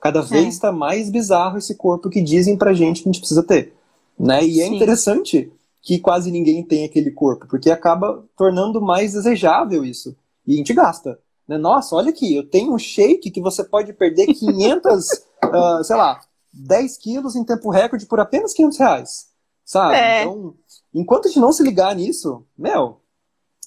Cada 0.00 0.22
vez 0.22 0.54
está 0.54 0.72
mais 0.72 1.10
bizarro 1.10 1.58
esse 1.58 1.74
corpo 1.74 2.08
que 2.08 2.22
dizem 2.22 2.56
pra 2.56 2.72
gente 2.72 3.02
que 3.02 3.08
a 3.08 3.12
gente 3.12 3.20
precisa 3.20 3.42
ter. 3.42 3.74
Né? 4.18 4.44
E 4.44 4.60
é 4.62 4.66
Sim. 4.66 4.76
interessante 4.76 5.52
que 5.82 5.98
quase 5.98 6.30
ninguém 6.30 6.62
tem 6.62 6.84
aquele 6.84 7.10
corpo, 7.10 7.46
porque 7.48 7.70
acaba 7.70 8.24
tornando 8.36 8.80
mais 8.80 9.12
desejável 9.12 9.84
isso. 9.84 10.16
E 10.46 10.54
a 10.54 10.56
gente 10.56 10.74
gasta. 10.74 11.18
Né? 11.48 11.56
Nossa, 11.56 11.96
olha 11.96 12.10
aqui, 12.10 12.34
eu 12.34 12.48
tenho 12.48 12.72
um 12.72 12.78
shake 12.78 13.30
que 13.30 13.40
você 13.40 13.64
pode 13.64 13.92
perder 13.92 14.26
500, 14.26 15.08
ah, 15.42 15.80
sei 15.82 15.96
lá, 15.96 16.20
10 16.52 16.98
quilos 16.98 17.36
em 17.36 17.44
tempo 17.44 17.70
recorde 17.70 18.06
por 18.06 18.20
apenas 18.20 18.52
500 18.52 18.78
reais. 18.78 19.30
Sabe? 19.64 19.94
É. 19.94 20.22
Então, 20.22 20.54
enquanto 20.92 21.26
a 21.26 21.28
gente 21.28 21.40
não 21.40 21.52
se 21.52 21.62
ligar 21.62 21.94
nisso, 21.94 22.44
meu, 22.58 23.00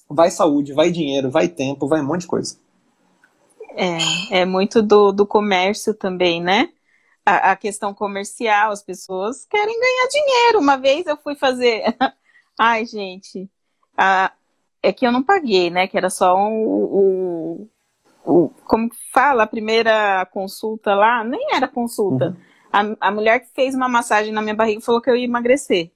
vai 0.08 0.30
saúde, 0.30 0.72
vai 0.72 0.90
dinheiro, 0.90 1.30
vai 1.30 1.48
tempo, 1.48 1.88
vai 1.88 2.00
um 2.00 2.06
monte 2.06 2.22
de 2.22 2.26
coisa. 2.26 2.56
É, 3.76 4.40
é 4.40 4.44
muito 4.44 4.80
do, 4.82 5.10
do 5.10 5.26
comércio 5.26 5.94
também, 5.94 6.42
né? 6.42 6.68
A, 7.26 7.52
a 7.52 7.56
questão 7.56 7.94
comercial, 7.94 8.70
as 8.70 8.82
pessoas 8.82 9.44
querem 9.46 9.78
ganhar 9.80 10.08
dinheiro. 10.08 10.58
Uma 10.58 10.76
vez 10.76 11.06
eu 11.06 11.16
fui 11.16 11.34
fazer. 11.34 11.82
Ai, 12.58 12.84
gente, 12.84 13.50
a- 13.96 14.32
é 14.82 14.92
que 14.92 15.06
eu 15.06 15.10
não 15.12 15.22
paguei, 15.22 15.70
né? 15.70 15.86
Que 15.88 15.96
era 15.96 16.10
só 16.10 16.36
um, 16.36 16.62
o. 16.62 17.68
o- 18.26 18.48
como 18.66 18.90
que 18.90 18.96
fala? 19.12 19.44
A 19.44 19.46
primeira 19.46 20.26
consulta 20.26 20.94
lá, 20.94 21.24
nem 21.24 21.54
era 21.54 21.66
consulta. 21.66 22.36
A, 22.70 23.08
a 23.08 23.10
mulher 23.10 23.40
que 23.40 23.48
fez 23.54 23.74
uma 23.74 23.88
massagem 23.88 24.32
na 24.32 24.42
minha 24.42 24.54
barriga 24.54 24.80
falou 24.82 25.00
que 25.00 25.08
eu 25.08 25.16
ia 25.16 25.24
emagrecer. 25.24 25.90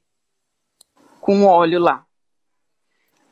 Com 1.20 1.44
óleo 1.44 1.78
lá. 1.80 2.06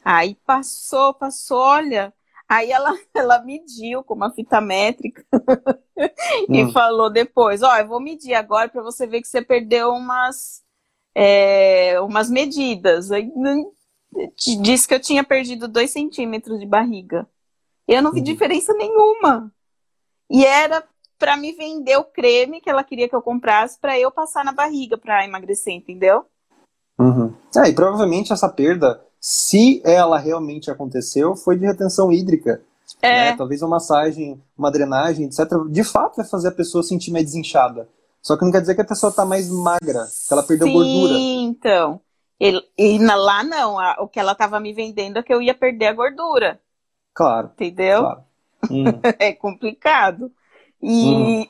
Aí 0.05 0.35
passou, 0.45 1.15
passou, 1.15 1.59
olha. 1.59 2.13
Aí 2.49 2.71
ela, 2.71 2.97
ela 3.15 3.43
mediu 3.43 4.05
com 4.05 4.15
uma 4.15 4.31
fita 4.31 4.61
métrica 4.61 5.25
e 6.49 6.65
Hum. 6.65 6.73
falou 6.73 7.11
depois: 7.11 7.63
Ó, 7.63 7.77
eu 7.77 7.87
vou 7.87 8.01
medir 8.01 8.35
agora 8.35 8.69
para 8.69 8.83
você 8.83 9.07
ver 9.07 9.21
que 9.21 9.29
você 9.29 9.43
perdeu 9.43 9.91
umas 9.91 10.63
é, 11.15 11.99
umas 12.01 12.31
medidas. 12.31 13.09
Disse 14.63 14.87
que 14.87 14.95
eu 14.95 15.01
tinha 15.01 15.25
perdido 15.25 15.67
dois 15.67 15.91
centímetros 15.91 16.61
de 16.61 16.67
barriga. 16.67 17.27
Eu 17.89 18.03
não 18.03 18.13
vi 18.13 18.19
uhum. 18.19 18.25
diferença 18.25 18.75
nenhuma. 18.75 19.51
E 20.29 20.45
era 20.45 20.85
para 21.19 21.37
me 21.37 21.53
vender 21.53 21.97
o 21.97 22.05
creme 22.05 22.61
que 22.61 22.69
ela 22.69 22.85
queria 22.85 23.09
que 23.09 23.15
eu 23.15 23.23
comprasse 23.23 23.79
para 23.81 23.99
eu 23.99 24.11
passar 24.11 24.45
na 24.45 24.53
barriga 24.53 24.99
para 24.99 25.25
emagrecer, 25.25 25.73
entendeu? 25.73 26.27
Uhum. 26.99 27.35
É, 27.57 27.69
e 27.69 27.75
provavelmente 27.75 28.33
essa 28.33 28.49
perda, 28.49 29.03
se 29.21 29.81
ela 29.85 30.19
realmente 30.19 30.71
aconteceu, 30.71 31.35
foi 31.35 31.57
de 31.57 31.67
retenção 31.67 32.13
hídrica. 32.13 32.63
É. 33.03 33.31
Né? 33.31 33.37
Talvez 33.37 33.63
uma 33.63 33.71
massagem, 33.71 34.41
uma 34.57 34.71
drenagem, 34.71 35.27
etc. 35.27 35.47
De 35.71 35.85
fato 35.85 36.17
vai 36.17 36.27
fazer 36.27 36.49
a 36.49 36.53
pessoa 36.53 36.83
sentir 36.83 37.11
mais 37.11 37.25
desinchada. 37.25 37.89
Só 38.23 38.37
que 38.37 38.45
não 38.45 38.53
quer 38.53 38.61
dizer 38.61 38.75
que 38.75 38.81
a 38.81 38.87
pessoa 38.87 39.11
está 39.11 39.25
mais 39.25 39.49
magra, 39.49 40.07
que 40.27 40.33
ela 40.33 40.43
perdeu 40.43 40.67
Sim, 40.67 40.73
gordura. 40.73 41.15
Sim, 41.15 41.45
então. 41.45 42.01
E, 42.41 42.65
e 42.77 42.99
lá 42.99 43.43
não, 43.43 43.79
a, 43.79 43.97
o 44.01 44.09
que 44.09 44.21
ela 44.21 44.33
estava 44.33 44.61
me 44.61 44.73
vendendo 44.73 45.19
é 45.19 45.23
que 45.23 45.33
eu 45.33 45.41
ia 45.41 45.55
perder 45.55 45.87
a 45.87 45.93
gordura. 45.93 46.61
Claro. 47.15 47.51
Entendeu? 47.55 48.01
Claro. 48.01 48.25
Hum. 48.71 48.85
é 49.19 49.33
complicado. 49.33 50.31
E 50.83 50.91
hum. 50.91 51.47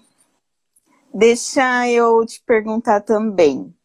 deixa 1.13 1.89
eu 1.89 2.25
te 2.25 2.43
perguntar 2.47 3.01
também. 3.01 3.76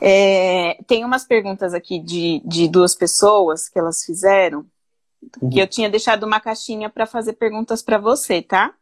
É, 0.00 0.82
tem 0.86 1.04
umas 1.04 1.24
perguntas 1.24 1.72
aqui 1.72 1.98
de, 1.98 2.42
de 2.44 2.68
duas 2.68 2.94
pessoas 2.94 3.68
que 3.68 3.78
elas 3.78 4.04
fizeram, 4.04 4.66
uhum. 5.40 5.50
que 5.50 5.58
eu 5.58 5.66
tinha 5.66 5.88
deixado 5.88 6.24
uma 6.24 6.40
caixinha 6.40 6.90
para 6.90 7.06
fazer 7.06 7.34
perguntas 7.34 7.82
para 7.82 7.98
você, 7.98 8.42
tá? 8.42 8.74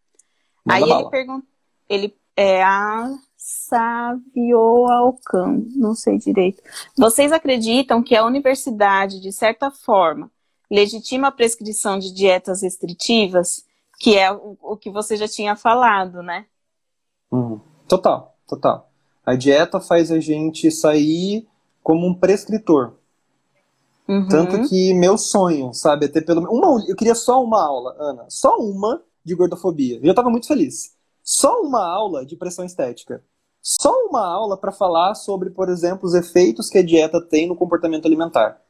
Manda 0.65 0.85
Aí 0.85 0.89
bala. 0.89 1.01
ele 1.03 1.11
perguntou, 1.11 1.49
ele 1.89 2.17
é 2.37 2.62
a 2.62 3.11
Savio 3.37 4.87
Alcan, 4.89 5.62
não 5.77 5.95
sei 5.95 6.19
direito. 6.19 6.62
Vocês 6.97 7.31
acreditam 7.31 8.03
que 8.03 8.17
a 8.17 8.25
universidade, 8.25 9.21
de 9.21 9.31
certa 9.31 9.71
forma, 9.71 10.31
legitima 10.71 11.29
a 11.29 11.33
prescrição 11.33 11.99
de 11.99 12.12
dietas 12.12 12.62
restritivas, 12.62 13.65
que 14.01 14.17
é 14.17 14.33
o, 14.33 14.57
o 14.61 14.77
que 14.77 14.91
você 14.91 15.17
já 15.17 15.29
tinha 15.29 15.55
falado, 15.55 16.23
né? 16.23 16.47
Uhum. 17.31 17.61
Total, 17.87 18.35
total. 18.49 18.91
A 19.25 19.35
dieta 19.35 19.81
faz 19.81 20.11
a 20.11 20.20
gente 20.20 20.70
sair 20.70 21.47
como 21.83 22.07
um 22.07 22.14
prescritor. 22.14 22.95
Uhum. 24.07 24.29
Tanto 24.29 24.68
que 24.68 24.93
meu 24.93 25.16
sonho, 25.16 25.72
sabe, 25.72 26.07
é 26.07 26.09
ter 26.09 26.22
pelo 26.22 26.43
menos. 26.43 26.57
Uma, 26.57 26.85
eu 26.87 26.97
queria 26.97 27.14
só 27.14 27.43
uma 27.43 27.62
aula, 27.62 27.97
Ana. 27.99 28.27
Só 28.29 28.57
uma 28.59 29.03
de 29.25 29.35
gordofobia. 29.35 29.99
Eu 30.03 30.11
estava 30.11 30.29
muito 30.29 30.47
feliz. 30.47 30.95
Só 31.22 31.62
uma 31.62 31.83
aula 31.87 32.27
de 32.27 32.37
pressão 32.37 32.64
estética. 32.64 33.22
Só 33.62 33.91
uma 34.07 34.27
aula 34.27 34.59
para 34.59 34.70
falar 34.70 35.14
sobre, 35.14 35.49
por 35.49 35.70
exemplo, 35.70 36.07
os 36.07 36.14
efeitos 36.14 36.68
que 36.68 36.77
a 36.77 36.83
dieta 36.83 37.18
tem 37.18 37.49
no 37.49 37.57
comportamento 37.57 38.05
alimentar. 38.05 38.61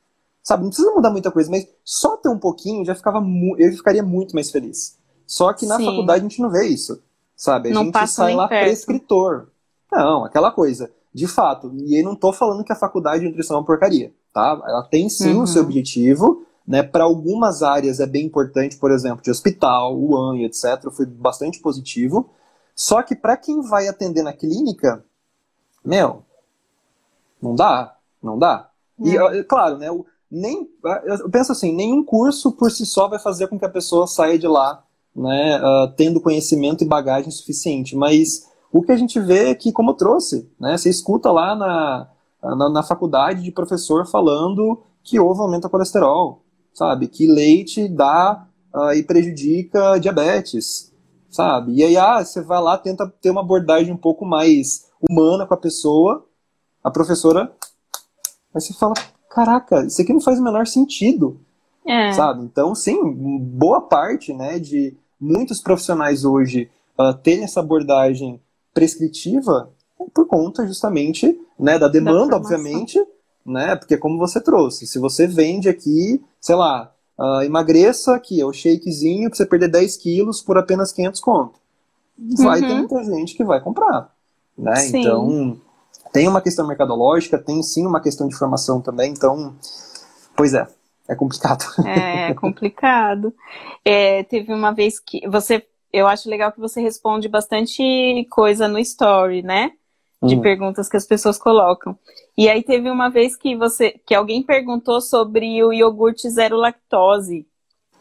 Sabe, 0.40 0.62
não 0.62 0.68
precisa 0.68 0.92
mudar 0.92 1.10
muita 1.10 1.32
coisa, 1.32 1.50
mas 1.50 1.66
só 1.82 2.16
ter 2.16 2.28
um 2.28 2.38
pouquinho 2.38 2.84
já 2.84 2.94
ficava 2.94 3.18
eu 3.58 3.72
ficaria 3.72 4.02
muito 4.02 4.34
mais 4.34 4.50
feliz. 4.50 4.96
Só 5.26 5.52
que 5.52 5.66
na 5.66 5.78
Sim. 5.78 5.86
faculdade 5.86 6.20
a 6.20 6.28
gente 6.28 6.40
não 6.40 6.50
vê 6.50 6.66
isso, 6.66 7.02
sabe? 7.34 7.70
A 7.70 7.72
não 7.72 7.84
gente 7.86 8.06
sai 8.06 8.34
lá 8.34 8.46
perto. 8.46 8.66
prescritor. 8.66 9.48
Não, 9.90 10.24
aquela 10.24 10.50
coisa. 10.50 10.90
De 11.12 11.28
fato, 11.28 11.72
e 11.76 12.00
eu 12.00 12.04
não 12.04 12.14
estou 12.14 12.32
falando 12.32 12.64
que 12.64 12.72
a 12.72 12.76
faculdade 12.76 13.20
de 13.20 13.28
nutrição 13.28 13.56
é 13.56 13.60
uma 13.60 13.66
porcaria, 13.66 14.12
tá? 14.32 14.60
Ela 14.66 14.82
tem 14.82 15.08
sim 15.08 15.34
uhum. 15.34 15.42
o 15.42 15.46
seu 15.46 15.62
objetivo, 15.62 16.44
né? 16.66 16.82
Para 16.82 17.04
algumas 17.04 17.62
áreas 17.62 18.00
é 18.00 18.06
bem 18.06 18.26
importante, 18.26 18.76
por 18.76 18.90
exemplo, 18.90 19.22
de 19.22 19.30
hospital, 19.30 19.96
UAN 19.96 20.38
e 20.38 20.44
etc. 20.44 20.90
Foi 20.90 21.06
bastante 21.06 21.60
positivo. 21.60 22.28
Só 22.74 23.00
que 23.00 23.14
para 23.14 23.36
quem 23.36 23.60
vai 23.62 23.86
atender 23.86 24.22
na 24.22 24.32
clínica, 24.32 25.04
meu, 25.84 26.24
não 27.40 27.54
dá, 27.54 27.96
não 28.20 28.36
dá. 28.36 28.68
E 28.98 29.16
uhum. 29.16 29.44
claro, 29.44 29.78
né? 29.78 29.86
Nem, 30.28 30.68
eu 31.04 31.30
penso 31.30 31.52
assim, 31.52 31.72
nenhum 31.72 32.02
curso 32.02 32.50
por 32.50 32.72
si 32.72 32.84
só 32.84 33.06
vai 33.06 33.20
fazer 33.20 33.46
com 33.46 33.56
que 33.56 33.64
a 33.64 33.68
pessoa 33.68 34.08
saia 34.08 34.36
de 34.36 34.48
lá, 34.48 34.82
né? 35.14 35.60
Uh, 35.60 35.92
tendo 35.96 36.20
conhecimento 36.20 36.82
e 36.82 36.88
bagagem 36.88 37.30
suficiente, 37.30 37.94
mas 37.94 38.52
o 38.74 38.82
que 38.82 38.90
a 38.90 38.96
gente 38.96 39.20
vê 39.20 39.50
é 39.50 39.54
que, 39.54 39.70
como 39.70 39.92
eu 39.92 39.94
trouxe, 39.94 40.50
né, 40.58 40.76
você 40.76 40.90
escuta 40.90 41.30
lá 41.30 41.54
na, 41.54 42.08
na, 42.42 42.68
na 42.68 42.82
faculdade 42.82 43.40
de 43.40 43.52
professor 43.52 44.04
falando 44.04 44.82
que 45.00 45.20
ovo 45.20 45.44
aumenta 45.44 45.68
o 45.68 45.70
colesterol, 45.70 46.42
sabe? 46.72 47.06
Que 47.06 47.28
leite 47.28 47.86
dá 47.86 48.48
uh, 48.74 48.92
e 48.92 49.04
prejudica 49.04 49.96
diabetes, 50.00 50.92
sabe? 51.30 51.74
E 51.74 51.84
aí, 51.84 51.96
ah, 51.96 52.24
você 52.24 52.42
vai 52.42 52.60
lá, 52.60 52.76
tenta 52.76 53.06
ter 53.06 53.30
uma 53.30 53.42
abordagem 53.42 53.94
um 53.94 53.96
pouco 53.96 54.26
mais 54.26 54.90
humana 55.08 55.46
com 55.46 55.54
a 55.54 55.58
pessoa, 55.58 56.26
a 56.82 56.90
professora, 56.90 57.52
aí 58.52 58.60
você 58.60 58.74
fala, 58.74 58.94
caraca, 59.30 59.86
isso 59.86 60.02
aqui 60.02 60.12
não 60.12 60.20
faz 60.20 60.40
o 60.40 60.42
menor 60.42 60.66
sentido, 60.66 61.40
é. 61.86 62.12
sabe? 62.12 62.42
Então, 62.42 62.74
sim, 62.74 62.98
boa 63.40 63.82
parte, 63.82 64.32
né, 64.32 64.58
de 64.58 64.96
muitos 65.20 65.60
profissionais 65.60 66.24
hoje 66.24 66.68
uh, 66.98 67.14
terem 67.14 67.44
essa 67.44 67.60
abordagem 67.60 68.40
prescritiva 68.74 69.70
por 70.12 70.26
conta 70.26 70.66
justamente 70.66 71.40
né, 71.58 71.78
da 71.78 71.88
demanda, 71.88 72.32
da 72.32 72.36
obviamente, 72.36 73.02
né? 73.46 73.76
Porque 73.76 73.96
como 73.96 74.18
você 74.18 74.40
trouxe, 74.40 74.86
se 74.86 74.98
você 74.98 75.26
vende 75.26 75.68
aqui, 75.68 76.22
sei 76.40 76.56
lá, 76.56 76.92
uh, 77.18 77.42
emagreça 77.42 78.14
aqui, 78.14 78.40
é 78.40 78.44
o 78.44 78.52
shakezinho 78.52 79.30
para 79.30 79.36
você 79.36 79.46
perder 79.46 79.68
10 79.68 79.96
quilos 79.96 80.42
por 80.42 80.58
apenas 80.58 80.92
500 80.92 81.20
conto. 81.20 81.60
Vai 82.38 82.60
uhum. 82.60 82.68
ter 82.68 82.74
muita 82.74 83.04
gente 83.04 83.34
que 83.34 83.44
vai 83.44 83.60
comprar, 83.60 84.12
né? 84.56 84.76
Sim. 84.76 85.00
Então, 85.00 85.60
tem 86.12 86.28
uma 86.28 86.40
questão 86.40 86.66
mercadológica, 86.66 87.38
tem 87.38 87.62
sim 87.62 87.86
uma 87.86 88.00
questão 88.00 88.28
de 88.28 88.36
formação 88.36 88.80
também, 88.80 89.12
então, 89.12 89.54
pois 90.36 90.54
é, 90.54 90.66
é 91.08 91.14
complicado. 91.14 91.64
É, 91.84 92.30
é 92.30 92.34
complicado. 92.34 93.34
É, 93.84 94.22
teve 94.24 94.52
uma 94.52 94.72
vez 94.72 95.00
que 95.00 95.28
você 95.28 95.66
eu 95.94 96.08
acho 96.08 96.28
legal 96.28 96.50
que 96.50 96.58
você 96.58 96.80
responde 96.80 97.28
bastante 97.28 98.26
coisa 98.28 98.66
no 98.66 98.80
story, 98.80 99.42
né? 99.42 99.70
De 100.20 100.34
uhum. 100.34 100.40
perguntas 100.40 100.88
que 100.88 100.96
as 100.96 101.06
pessoas 101.06 101.38
colocam. 101.38 101.96
E 102.36 102.48
aí 102.48 102.64
teve 102.64 102.90
uma 102.90 103.08
vez 103.08 103.36
que 103.36 103.54
você, 103.54 103.92
que 104.04 104.12
alguém 104.12 104.42
perguntou 104.42 105.00
sobre 105.00 105.62
o 105.62 105.72
iogurte 105.72 106.28
zero 106.28 106.56
lactose, 106.56 107.46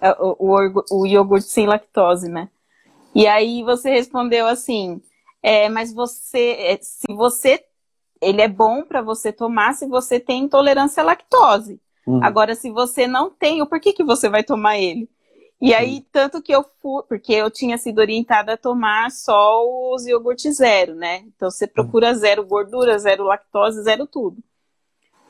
é, 0.02 0.12
o, 0.20 0.36
o, 0.39 1.02
o 1.02 1.06
iogurte 1.06 1.48
sem 1.48 1.68
lactose, 1.68 2.30
né? 2.30 2.50
E 3.14 3.28
aí 3.28 3.62
você 3.62 3.91
respondeu 3.91 4.48
assim, 4.48 5.00
é, 5.44 5.70
mas 5.70 5.94
você, 5.94 6.56
é, 6.60 6.80
se 6.82 7.14
você, 7.14 7.64
ele 8.20 8.41
é 8.41 8.48
bom 8.48 8.82
para 8.82 9.04
você 9.04 9.32
tomar 9.32 9.74
se 9.74 9.86
você 9.86 10.20
tem 10.20 10.46
intolerância 10.46 11.04
à 11.04 11.06
lactose. 11.06 11.80
Uhum. 12.08 12.24
Agora, 12.24 12.56
se 12.56 12.72
você 12.72 13.06
não 13.06 13.30
tem, 13.30 13.64
por 13.68 13.80
que 13.80 13.94
que 13.94 14.04
você 14.04 14.30
vai 14.30 14.44
tomar 14.44 14.80
ele? 14.80 15.08
E 15.64 15.74
aí, 15.74 16.05
tanto 16.11 16.41
que 16.41 16.53
eu 16.53 16.66
fui, 16.82 17.03
porque 17.07 17.32
eu 17.32 17.49
tinha 17.49 17.78
sido 17.78 17.99
orientada 17.99 18.51
a 18.51 18.57
tomar 18.57 19.09
só 19.11 19.64
os 19.93 20.05
iogurtes 20.05 20.57
zero, 20.57 20.93
né? 20.93 21.20
Então 21.20 21.49
você 21.49 21.66
procura 21.66 22.14
zero 22.14 22.45
gordura, 22.45 22.99
zero 22.99 23.24
lactose, 23.24 23.82
zero 23.82 24.05
tudo. 24.05 24.43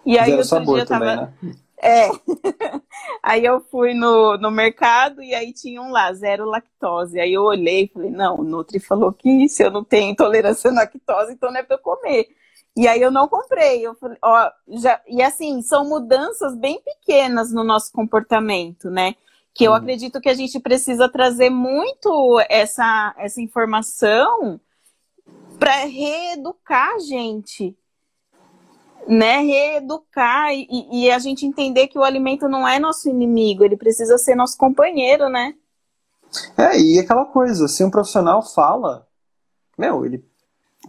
E 0.04 0.18
aí 0.18 0.32
zero 0.32 0.38
outro 0.38 0.50
sabor 0.50 0.74
dia 0.74 0.82
eu 0.82 0.88
tava. 0.88 1.06
Também, 1.06 1.34
né? 1.44 1.56
É. 1.78 2.10
aí 3.22 3.46
eu 3.46 3.62
fui 3.70 3.94
no, 3.94 4.36
no 4.40 4.50
mercado 4.50 5.22
e 5.22 5.36
aí 5.36 5.54
tinha 5.54 5.80
um 5.80 5.92
lá, 5.92 6.12
zero 6.14 6.46
lactose. 6.46 7.20
Aí 7.20 7.32
eu 7.32 7.44
olhei 7.44 7.84
e 7.84 7.88
falei, 7.90 8.10
não, 8.10 8.40
o 8.40 8.44
Nutri 8.44 8.80
falou 8.80 9.14
que 9.14 9.48
se 9.48 9.64
eu 9.64 9.70
não 9.70 9.84
tenho 9.84 10.10
intolerância 10.14 10.72
à 10.72 10.74
lactose, 10.74 11.34
então 11.34 11.52
não 11.52 11.60
é 11.60 11.64
pra 11.64 11.76
eu 11.76 11.80
comer. 11.80 12.30
E 12.76 12.88
aí 12.88 13.00
eu 13.00 13.12
não 13.12 13.28
comprei. 13.28 13.86
Eu 13.86 13.94
falei, 13.94 14.18
ó, 14.20 14.50
já... 14.68 15.00
E 15.08 15.22
assim, 15.22 15.62
são 15.62 15.88
mudanças 15.88 16.56
bem 16.56 16.82
pequenas 16.82 17.54
no 17.54 17.64
nosso 17.64 17.92
comportamento, 17.94 18.90
né? 18.90 19.14
Que 19.54 19.64
eu 19.66 19.72
uhum. 19.72 19.78
acredito 19.78 20.20
que 20.20 20.30
a 20.30 20.34
gente 20.34 20.60
precisa 20.60 21.08
trazer 21.08 21.50
muito 21.50 22.42
essa, 22.50 23.14
essa 23.18 23.40
informação 23.40 24.60
para 25.60 25.86
reeducar 25.86 26.96
a 26.96 27.00
gente, 27.00 27.78
né? 29.08 29.40
Reeducar 29.42 30.52
e, 30.54 30.88
e, 30.92 31.12
a 31.12 31.20
gente 31.20 31.46
entender 31.46 31.88
que 31.88 32.00
o 32.00 32.04
alimento 32.04 32.50
não 32.50 32.68
é 32.68 32.80
nosso 32.80 33.08
inimigo, 33.10 33.64
ele 33.64 33.78
precisa 33.78 34.18
ser 34.18 34.36
nosso 34.36 34.58
companheiro, 34.58 35.30
né? 35.30 35.54
É, 36.58 36.80
e 36.80 36.98
aquela 36.98 37.26
coisa, 37.26 37.68
se 37.68 37.84
um 37.84 37.92
profissional 37.92 38.42
fala, 38.42 39.08
meu, 39.78 40.04
ele 40.04 40.26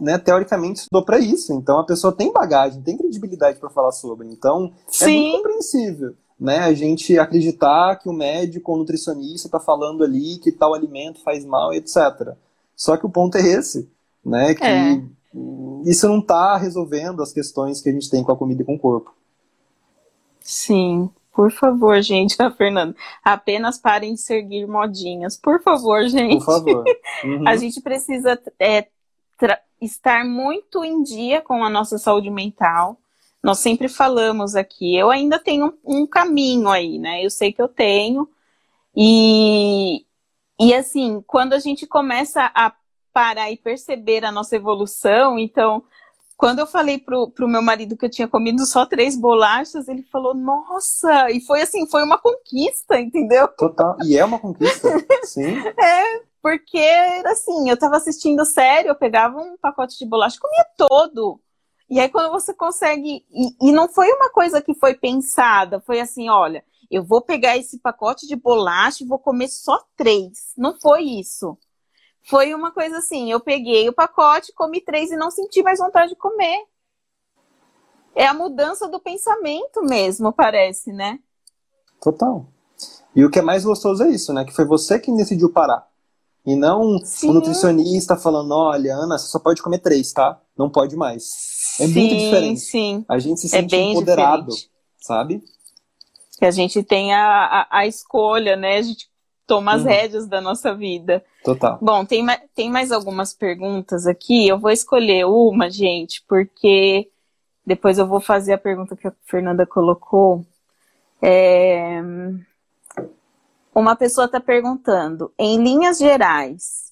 né, 0.01 0.17
teoricamente 0.17 0.79
estudou 0.79 1.05
para 1.05 1.19
isso, 1.19 1.53
então 1.53 1.79
a 1.79 1.85
pessoa 1.85 2.11
tem 2.11 2.33
bagagem, 2.33 2.81
tem 2.81 2.97
credibilidade 2.97 3.59
para 3.59 3.69
falar 3.69 3.91
sobre, 3.91 4.27
então 4.27 4.73
Sim. 4.87 5.05
é 5.05 5.21
muito 5.21 5.37
compreensível 5.37 6.15
né, 6.39 6.59
a 6.59 6.73
gente 6.73 7.17
acreditar 7.17 7.95
que 7.97 8.09
o 8.09 8.13
médico 8.13 8.71
ou 8.71 8.77
nutricionista 8.77 9.47
está 9.47 9.59
falando 9.59 10.03
ali 10.03 10.37
que 10.37 10.51
tal 10.51 10.73
alimento 10.73 11.21
faz 11.23 11.45
mal, 11.45 11.73
etc. 11.73 12.33
Só 12.75 12.97
que 12.97 13.05
o 13.05 13.09
ponto 13.09 13.37
é 13.37 13.41
esse, 13.41 13.89
né, 14.23 14.53
que 14.53 14.63
é. 14.63 15.01
isso 15.85 16.07
não 16.07 16.19
está 16.19 16.57
resolvendo 16.57 17.21
as 17.23 17.31
questões 17.31 17.81
que 17.81 17.89
a 17.89 17.93
gente 17.93 18.09
tem 18.09 18.23
com 18.23 18.31
a 18.31 18.37
comida 18.37 18.61
e 18.61 18.65
com 18.65 18.75
o 18.75 18.79
corpo. 18.79 19.13
Sim, 20.41 21.09
por 21.33 21.51
favor, 21.51 22.01
gente, 22.01 22.35
a 22.41 22.51
Fernanda, 22.51 22.95
apenas 23.23 23.77
parem 23.77 24.13
de 24.13 24.21
seguir 24.21 24.67
modinhas, 24.67 25.37
por 25.37 25.61
favor, 25.61 26.07
gente. 26.07 26.37
Por 26.37 26.45
favor. 26.45 26.83
Uhum. 27.23 27.47
a 27.47 27.55
gente 27.55 27.81
precisa 27.81 28.37
é, 28.59 28.87
estar 29.81 30.25
muito 30.25 30.83
em 30.83 31.01
dia 31.01 31.41
com 31.41 31.63
a 31.63 31.69
nossa 31.69 31.97
saúde 31.97 32.29
mental. 32.29 32.99
Nós 33.45 33.59
sempre 33.59 33.87
falamos 33.87 34.55
aqui, 34.55 34.97
eu 34.97 35.11
ainda 35.11 35.37
tenho 35.37 35.77
um, 35.85 36.07
caminho 36.07 36.67
aí, 36.67 36.97
né? 36.97 37.23
Eu 37.23 37.29
sei 37.29 37.53
que 37.53 37.61
eu 37.61 37.67
tenho. 37.67 38.27
E, 38.95 40.03
e 40.59 40.73
assim, 40.73 41.23
quando 41.27 41.53
a 41.53 41.59
gente 41.59 41.85
começa 41.85 42.51
a 42.55 42.73
parar 43.13 43.51
e 43.51 43.57
perceber 43.57 44.25
a 44.25 44.31
nossa 44.31 44.55
evolução, 44.55 45.37
então, 45.37 45.83
quando 46.35 46.57
eu 46.57 46.65
falei 46.65 46.97
pro, 46.97 47.29
pro 47.29 47.47
meu 47.47 47.61
marido 47.61 47.95
que 47.95 48.07
eu 48.07 48.09
tinha 48.09 48.27
comido 48.27 48.65
só 48.65 48.83
três 48.83 49.15
bolachas, 49.15 49.87
ele 49.87 50.01
falou, 50.11 50.33
nossa, 50.33 51.29
e 51.29 51.39
foi 51.39 51.61
assim, 51.61 51.85
foi 51.85 52.01
uma 52.01 52.17
conquista, 52.17 52.99
entendeu? 52.99 53.47
Total, 53.49 53.95
e 54.03 54.17
é 54.17 54.25
uma 54.25 54.39
conquista, 54.39 54.89
sim. 55.23 55.55
É, 55.79 56.21
porque, 56.41 56.83
assim, 57.27 57.69
eu 57.69 57.77
tava 57.77 57.97
assistindo 57.97 58.43
série, 58.43 58.89
eu 58.89 58.95
pegava 58.95 59.37
um 59.37 59.55
pacote 59.55 59.99
de 59.99 60.05
bolacha, 60.07 60.39
comia 60.41 60.65
todo. 60.75 61.39
E 61.89 61.99
aí, 61.99 62.09
quando 62.09 62.31
você 62.31 62.53
consegue. 62.53 63.25
E, 63.31 63.69
e, 63.69 63.71
não 63.71 63.87
foi 63.87 64.11
uma 64.11 64.29
coisa 64.29 64.61
que 64.61 64.73
foi 64.73 64.95
pensada, 64.95 65.79
foi 65.81 65.99
assim: 65.99 66.29
olha, 66.29 66.63
eu 66.89 67.03
vou 67.03 67.21
pegar 67.21 67.57
esse 67.57 67.79
pacote 67.79 68.27
de 68.27 68.35
bolacha 68.35 69.03
e 69.03 69.07
vou 69.07 69.19
comer 69.19 69.47
só 69.47 69.79
três. 69.95 70.53
Não 70.57 70.79
foi 70.79 71.03
isso. 71.03 71.57
Foi 72.23 72.53
uma 72.53 72.71
coisa 72.71 72.97
assim: 72.97 73.31
eu 73.31 73.39
peguei 73.39 73.87
o 73.87 73.93
pacote, 73.93 74.53
comi 74.53 74.81
três 74.81 75.11
e 75.11 75.15
não 75.15 75.29
senti 75.29 75.61
mais 75.61 75.79
vontade 75.79 76.09
de 76.09 76.15
comer. 76.15 76.65
É 78.15 78.25
a 78.25 78.33
mudança 78.33 78.87
do 78.87 78.99
pensamento 78.99 79.83
mesmo, 79.83 80.31
parece, 80.31 80.91
né? 80.91 81.19
Total. 82.01 82.45
E 83.15 83.23
o 83.23 83.29
que 83.29 83.39
é 83.39 83.41
mais 83.41 83.63
gostoso 83.63 84.03
é 84.03 84.09
isso, 84.09 84.33
né? 84.33 84.43
Que 84.43 84.53
foi 84.53 84.65
você 84.65 84.97
que 84.97 85.11
decidiu 85.15 85.51
parar. 85.51 85.87
E 86.45 86.55
não 86.55 86.99
Sim. 87.03 87.29
o 87.29 87.33
nutricionista 87.33 88.15
falando, 88.15 88.51
olha, 88.53 88.95
Ana, 88.95 89.17
você 89.17 89.27
só 89.27 89.39
pode 89.39 89.61
comer 89.61 89.79
três, 89.79 90.13
tá? 90.13 90.39
Não 90.57 90.69
pode 90.69 90.95
mais. 90.95 91.54
É 91.79 91.87
sim, 91.87 91.93
muito 91.93 92.15
diferente. 92.15 92.59
Sim. 92.59 93.05
A 93.07 93.19
gente 93.19 93.41
se 93.41 93.47
é 93.47 93.49
sente 93.61 93.75
é 93.75 93.81
empoderado, 93.81 94.47
diferente. 94.47 94.71
sabe? 94.97 95.43
Que 96.37 96.45
a 96.45 96.51
gente 96.51 96.83
tem 96.83 97.13
a, 97.13 97.45
a, 97.45 97.79
a, 97.79 97.87
escolha, 97.87 98.55
né? 98.55 98.77
A 98.77 98.81
gente 98.81 99.09
toma 99.47 99.73
as 99.73 99.81
uhum. 99.81 99.87
rédeas 99.87 100.27
da 100.27 100.41
nossa 100.41 100.73
vida. 100.73 101.23
Total. 101.43 101.77
Bom, 101.81 102.05
tem, 102.05 102.25
tem 102.53 102.69
mais 102.69 102.91
algumas 102.91 103.33
perguntas 103.33 104.07
aqui. 104.07 104.47
Eu 104.47 104.59
vou 104.59 104.71
escolher 104.71 105.25
uma, 105.25 105.69
gente, 105.69 106.23
porque 106.27 107.09
depois 107.65 107.97
eu 107.97 108.07
vou 108.07 108.19
fazer 108.19 108.53
a 108.53 108.57
pergunta 108.57 108.95
que 108.95 109.07
a 109.07 109.13
Fernanda 109.25 109.65
colocou. 109.65 110.45
É... 111.21 112.01
Uma 113.73 113.95
pessoa 113.95 114.25
está 114.25 114.39
perguntando, 114.39 115.33
em 115.37 115.61
linhas 115.61 115.97
gerais, 115.97 116.84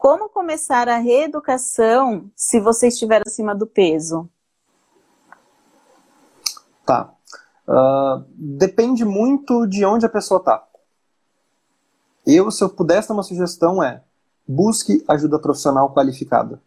como 0.00 0.30
começar 0.30 0.88
a 0.88 0.96
reeducação 0.96 2.30
se 2.34 2.58
você 2.58 2.88
estiver 2.88 3.20
acima 3.26 3.54
do 3.54 3.66
peso? 3.66 4.26
Tá. 6.86 7.12
Uh, 7.68 8.24
depende 8.34 9.04
muito 9.04 9.66
de 9.66 9.84
onde 9.84 10.06
a 10.06 10.08
pessoa 10.08 10.38
está. 10.38 10.66
Eu, 12.26 12.50
se 12.50 12.64
eu 12.64 12.70
pudesse 12.70 13.08
dar 13.08 13.14
uma 13.14 13.22
sugestão, 13.22 13.82
é 13.82 14.02
busque 14.48 15.04
ajuda 15.06 15.38
profissional 15.38 15.92
qualificada. 15.92 16.58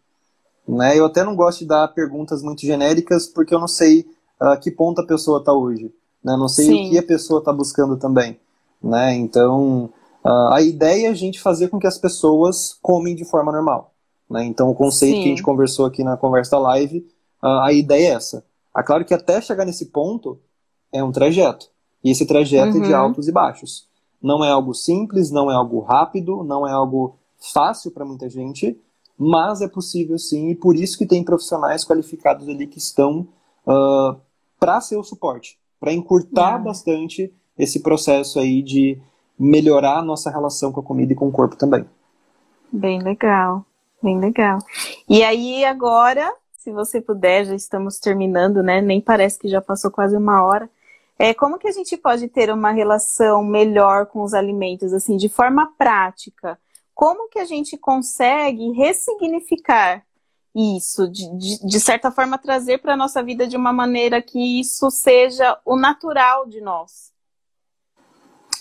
Né? 0.67 0.95
Eu 0.99 1.05
até 1.05 1.23
não 1.23 1.35
gosto 1.35 1.59
de 1.59 1.65
dar 1.65 1.87
perguntas 1.87 2.43
muito 2.43 2.61
genéricas, 2.61 3.25
porque 3.25 3.55
eu 3.55 3.59
não 3.59 3.67
sei 3.67 4.07
uh, 4.39 4.59
que 4.61 4.69
ponto 4.69 5.01
a 5.01 5.07
pessoa 5.07 5.39
está 5.39 5.51
hoje. 5.51 5.91
Né? 6.23 6.37
Não 6.37 6.47
sei 6.47 6.67
Sim. 6.67 6.87
o 6.87 6.91
que 6.91 6.99
a 6.99 7.03
pessoa 7.03 7.39
está 7.39 7.51
buscando 7.51 7.97
também 7.97 8.39
né? 8.83 9.15
Então, 9.15 9.89
a 10.23 10.61
ideia 10.61 11.07
é 11.07 11.09
a 11.09 11.13
gente 11.13 11.41
fazer 11.41 11.67
com 11.67 11.79
que 11.79 11.87
as 11.87 11.97
pessoas 11.97 12.77
comem 12.81 13.15
de 13.15 13.25
forma 13.25 13.51
normal, 13.51 13.93
né? 14.29 14.45
Então, 14.45 14.69
o 14.69 14.75
conceito 14.75 15.15
Sim. 15.15 15.21
que 15.21 15.27
a 15.27 15.29
gente 15.29 15.43
conversou 15.43 15.85
aqui 15.85 16.03
na 16.03 16.15
conversa 16.15 16.57
live, 16.57 17.05
a 17.41 17.73
ideia 17.73 18.07
é 18.07 18.11
essa. 18.11 18.45
É 18.75 18.81
claro 18.81 19.03
que 19.03 19.13
até 19.13 19.41
chegar 19.41 19.65
nesse 19.65 19.87
ponto 19.87 20.39
é 20.91 21.03
um 21.03 21.11
trajeto. 21.11 21.69
E 22.03 22.11
esse 22.11 22.25
trajeto 22.25 22.77
uhum. 22.77 22.83
é 22.83 22.87
de 22.87 22.93
uhum. 22.93 22.99
altos 22.99 23.27
e 23.27 23.31
baixos. 23.31 23.87
Não 24.21 24.43
é 24.43 24.49
algo 24.49 24.73
simples, 24.73 25.31
não 25.31 25.51
é 25.51 25.55
algo 25.55 25.79
rápido, 25.81 26.43
não 26.43 26.67
é 26.67 26.71
algo 26.71 27.17
fácil 27.51 27.91
para 27.91 28.05
muita 28.05 28.29
gente, 28.29 28.79
mas 29.17 29.61
é 29.61 29.67
possível 29.67 30.17
sim, 30.17 30.49
e 30.49 30.55
por 30.55 30.75
isso 30.75 30.97
que 30.97 31.05
tem 31.05 31.23
profissionais 31.23 31.85
qualificados 31.85 32.47
ali 32.47 32.65
que 32.65 32.77
estão 32.77 33.27
uh, 33.67 34.15
para 34.59 34.79
ser 34.79 34.95
o 34.95 35.03
suporte, 35.03 35.59
para 35.79 35.93
encurtar 35.93 36.57
uhum. 36.57 36.63
bastante 36.63 37.33
esse 37.57 37.81
processo 37.81 38.39
aí 38.39 38.61
de 38.61 38.99
melhorar 39.37 39.99
a 39.99 40.03
nossa 40.03 40.29
relação 40.29 40.71
com 40.71 40.79
a 40.79 40.83
comida 40.83 41.13
e 41.13 41.15
com 41.15 41.27
o 41.27 41.31
corpo 41.31 41.55
também. 41.55 41.85
Bem 42.71 43.01
legal, 43.01 43.65
bem 44.01 44.19
legal. 44.19 44.59
E 45.07 45.23
aí 45.23 45.63
agora, 45.63 46.33
se 46.57 46.71
você 46.71 46.99
puder, 46.99 47.45
já 47.45 47.55
estamos 47.55 47.99
terminando, 47.99 48.63
né? 48.63 48.81
Nem 48.81 48.99
parece 48.99 49.37
que 49.39 49.47
já 49.47 49.61
passou 49.61 49.91
quase 49.91 50.17
uma 50.17 50.43
hora. 50.43 50.69
É, 51.17 51.33
como 51.33 51.59
que 51.59 51.67
a 51.67 51.71
gente 51.71 51.95
pode 51.95 52.27
ter 52.27 52.51
uma 52.51 52.71
relação 52.71 53.43
melhor 53.43 54.07
com 54.07 54.23
os 54.23 54.33
alimentos, 54.33 54.91
assim, 54.93 55.15
de 55.15 55.29
forma 55.29 55.71
prática? 55.77 56.59
Como 56.93 57.29
que 57.29 57.39
a 57.39 57.45
gente 57.45 57.77
consegue 57.77 58.71
ressignificar 58.71 60.03
isso, 60.55 61.07
de, 61.09 61.29
de, 61.37 61.65
de 61.65 61.79
certa 61.79 62.11
forma 62.11 62.37
trazer 62.37 62.79
para 62.79 62.93
a 62.93 62.97
nossa 62.97 63.23
vida 63.23 63.47
de 63.47 63.57
uma 63.57 63.71
maneira 63.71 64.21
que 64.21 64.59
isso 64.59 64.89
seja 64.91 65.57
o 65.65 65.75
natural 65.75 66.47
de 66.47 66.61
nós? 66.61 67.12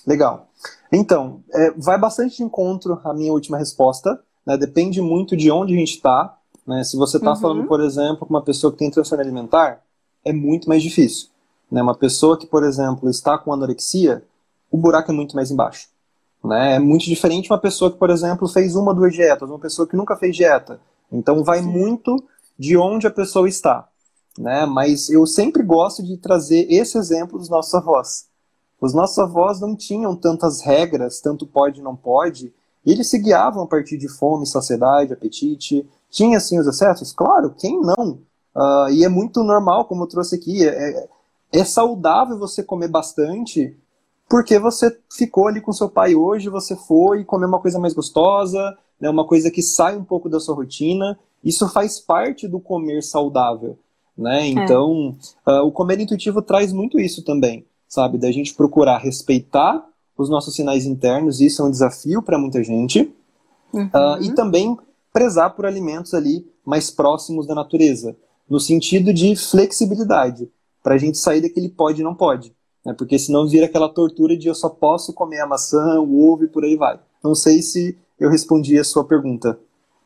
Legal. 0.06 0.48
Então, 0.92 1.42
é, 1.52 1.70
vai 1.72 1.98
bastante 1.98 2.36
de 2.36 2.42
encontro 2.42 3.00
a 3.04 3.14
minha 3.14 3.32
última 3.32 3.58
resposta. 3.58 4.20
Né? 4.46 4.56
Depende 4.56 5.00
muito 5.00 5.36
de 5.36 5.50
onde 5.50 5.74
a 5.74 5.78
gente 5.78 5.94
está. 5.94 6.36
Né? 6.66 6.84
Se 6.84 6.96
você 6.96 7.16
está 7.16 7.30
uhum. 7.30 7.36
falando, 7.36 7.66
por 7.66 7.80
exemplo, 7.80 8.26
com 8.26 8.34
uma 8.34 8.42
pessoa 8.42 8.72
que 8.72 8.78
tem 8.78 8.90
transtorno 8.90 9.22
alimentar, 9.22 9.82
é 10.24 10.32
muito 10.32 10.68
mais 10.68 10.82
difícil. 10.82 11.28
Né? 11.70 11.82
Uma 11.82 11.94
pessoa 11.94 12.36
que, 12.36 12.46
por 12.46 12.64
exemplo, 12.64 13.08
está 13.08 13.38
com 13.38 13.52
anorexia, 13.52 14.22
o 14.70 14.76
buraco 14.76 15.10
é 15.10 15.14
muito 15.14 15.34
mais 15.36 15.50
embaixo. 15.50 15.88
Né? 16.44 16.74
É 16.74 16.78
muito 16.78 17.04
diferente 17.04 17.50
uma 17.50 17.58
pessoa 17.58 17.90
que, 17.90 17.98
por 17.98 18.10
exemplo, 18.10 18.48
fez 18.48 18.74
uma 18.74 18.90
ou 18.90 18.94
duas 18.94 19.12
dietas, 19.12 19.48
uma 19.48 19.58
pessoa 19.58 19.86
que 19.86 19.96
nunca 19.96 20.16
fez 20.16 20.36
dieta. 20.36 20.80
Então, 21.10 21.44
vai 21.44 21.60
Sim. 21.60 21.68
muito 21.68 22.22
de 22.58 22.76
onde 22.76 23.06
a 23.06 23.10
pessoa 23.10 23.48
está. 23.48 23.88
Né? 24.38 24.66
Mas 24.66 25.08
eu 25.10 25.26
sempre 25.26 25.62
gosto 25.62 26.02
de 26.02 26.16
trazer 26.16 26.66
esse 26.70 26.98
exemplo 26.98 27.38
dos 27.38 27.48
nossos 27.48 27.74
avós. 27.74 28.26
Os 28.82 28.92
nossos 28.92 29.16
avós 29.16 29.60
não 29.60 29.76
tinham 29.76 30.16
tantas 30.16 30.60
regras, 30.60 31.20
tanto 31.20 31.46
pode 31.46 31.78
e 31.78 31.84
não 31.84 31.94
pode, 31.94 32.52
e 32.84 32.90
eles 32.90 33.08
se 33.08 33.16
guiavam 33.16 33.62
a 33.62 33.66
partir 33.68 33.96
de 33.96 34.08
fome, 34.08 34.44
saciedade, 34.44 35.12
apetite. 35.12 35.88
Tinha 36.10 36.40
sim 36.40 36.58
os 36.58 36.66
excessos? 36.66 37.12
Claro, 37.12 37.54
quem 37.56 37.80
não? 37.80 38.18
Uh, 38.52 38.90
e 38.90 39.04
é 39.04 39.08
muito 39.08 39.44
normal, 39.44 39.84
como 39.84 40.02
eu 40.02 40.08
trouxe 40.08 40.34
aqui, 40.34 40.66
é, 40.66 40.98
é, 40.98 41.08
é 41.52 41.64
saudável 41.64 42.36
você 42.36 42.60
comer 42.60 42.88
bastante, 42.88 43.78
porque 44.28 44.58
você 44.58 44.98
ficou 45.16 45.46
ali 45.46 45.60
com 45.60 45.72
seu 45.72 45.88
pai 45.88 46.16
hoje, 46.16 46.48
você 46.48 46.74
foi 46.74 47.24
comer 47.24 47.46
uma 47.46 47.60
coisa 47.60 47.78
mais 47.78 47.94
gostosa, 47.94 48.76
né, 49.00 49.08
uma 49.08 49.24
coisa 49.24 49.48
que 49.48 49.62
sai 49.62 49.96
um 49.96 50.04
pouco 50.04 50.28
da 50.28 50.40
sua 50.40 50.56
rotina. 50.56 51.16
Isso 51.44 51.68
faz 51.68 52.00
parte 52.00 52.48
do 52.48 52.58
comer 52.58 53.00
saudável. 53.04 53.78
Né? 54.18 54.40
É. 54.40 54.46
Então, 54.48 55.16
é. 55.46 55.52
uh, 55.52 55.66
o 55.66 55.70
comer 55.70 56.00
intuitivo 56.00 56.42
traz 56.42 56.72
muito 56.72 56.98
isso 56.98 57.24
também 57.24 57.64
sabe? 57.92 58.16
Da 58.16 58.32
gente 58.32 58.54
procurar 58.54 58.96
respeitar 58.96 59.86
os 60.16 60.30
nossos 60.30 60.54
sinais 60.54 60.86
internos, 60.86 61.42
isso 61.42 61.60
é 61.60 61.64
um 61.66 61.70
desafio 61.70 62.22
para 62.22 62.38
muita 62.38 62.64
gente, 62.64 63.12
uhum. 63.70 63.84
uh, 63.84 64.22
e 64.22 64.34
também 64.34 64.78
prezar 65.12 65.54
por 65.54 65.66
alimentos 65.66 66.14
ali 66.14 66.50
mais 66.64 66.90
próximos 66.90 67.46
da 67.46 67.54
natureza, 67.54 68.16
no 68.48 68.58
sentido 68.58 69.12
de 69.12 69.36
flexibilidade, 69.36 70.50
para 70.82 70.94
a 70.94 70.98
gente 70.98 71.18
sair 71.18 71.42
daquele 71.42 71.68
pode 71.68 72.00
e 72.00 72.04
não 72.04 72.14
pode, 72.14 72.54
né? 72.82 72.94
porque 72.96 73.18
senão 73.18 73.46
vira 73.46 73.66
aquela 73.66 73.90
tortura 73.90 74.34
de 74.38 74.48
eu 74.48 74.54
só 74.54 74.70
posso 74.70 75.12
comer 75.12 75.40
a 75.40 75.46
maçã, 75.46 76.00
o 76.00 76.32
ovo 76.32 76.44
e 76.44 76.48
por 76.48 76.64
aí 76.64 76.76
vai. 76.76 76.98
Não 77.22 77.34
sei 77.34 77.60
se 77.60 77.98
eu 78.18 78.30
respondi 78.30 78.78
a 78.78 78.84
sua 78.84 79.04
pergunta. 79.04 79.58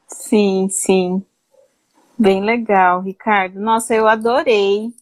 Sim, 0.08 0.66
sim. 0.72 1.22
Bem 2.18 2.42
legal, 2.42 3.00
Ricardo. 3.00 3.60
Nossa, 3.60 3.94
eu 3.94 4.08
adorei 4.08 4.92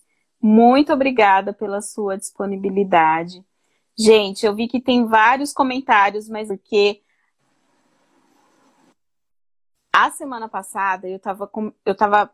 muito 0.46 0.92
obrigada 0.92 1.54
pela 1.54 1.80
sua 1.80 2.18
disponibilidade. 2.18 3.42
Gente, 3.96 4.44
eu 4.44 4.54
vi 4.54 4.68
que 4.68 4.78
tem 4.78 5.06
vários 5.06 5.54
comentários, 5.54 6.28
mas 6.28 6.48
porque 6.48 7.00
a 9.90 10.10
semana 10.10 10.46
passada 10.46 11.08
eu 11.08 11.18
tava 11.18 11.46
com, 11.46 11.72
eu 11.86 11.94
tava 11.94 12.30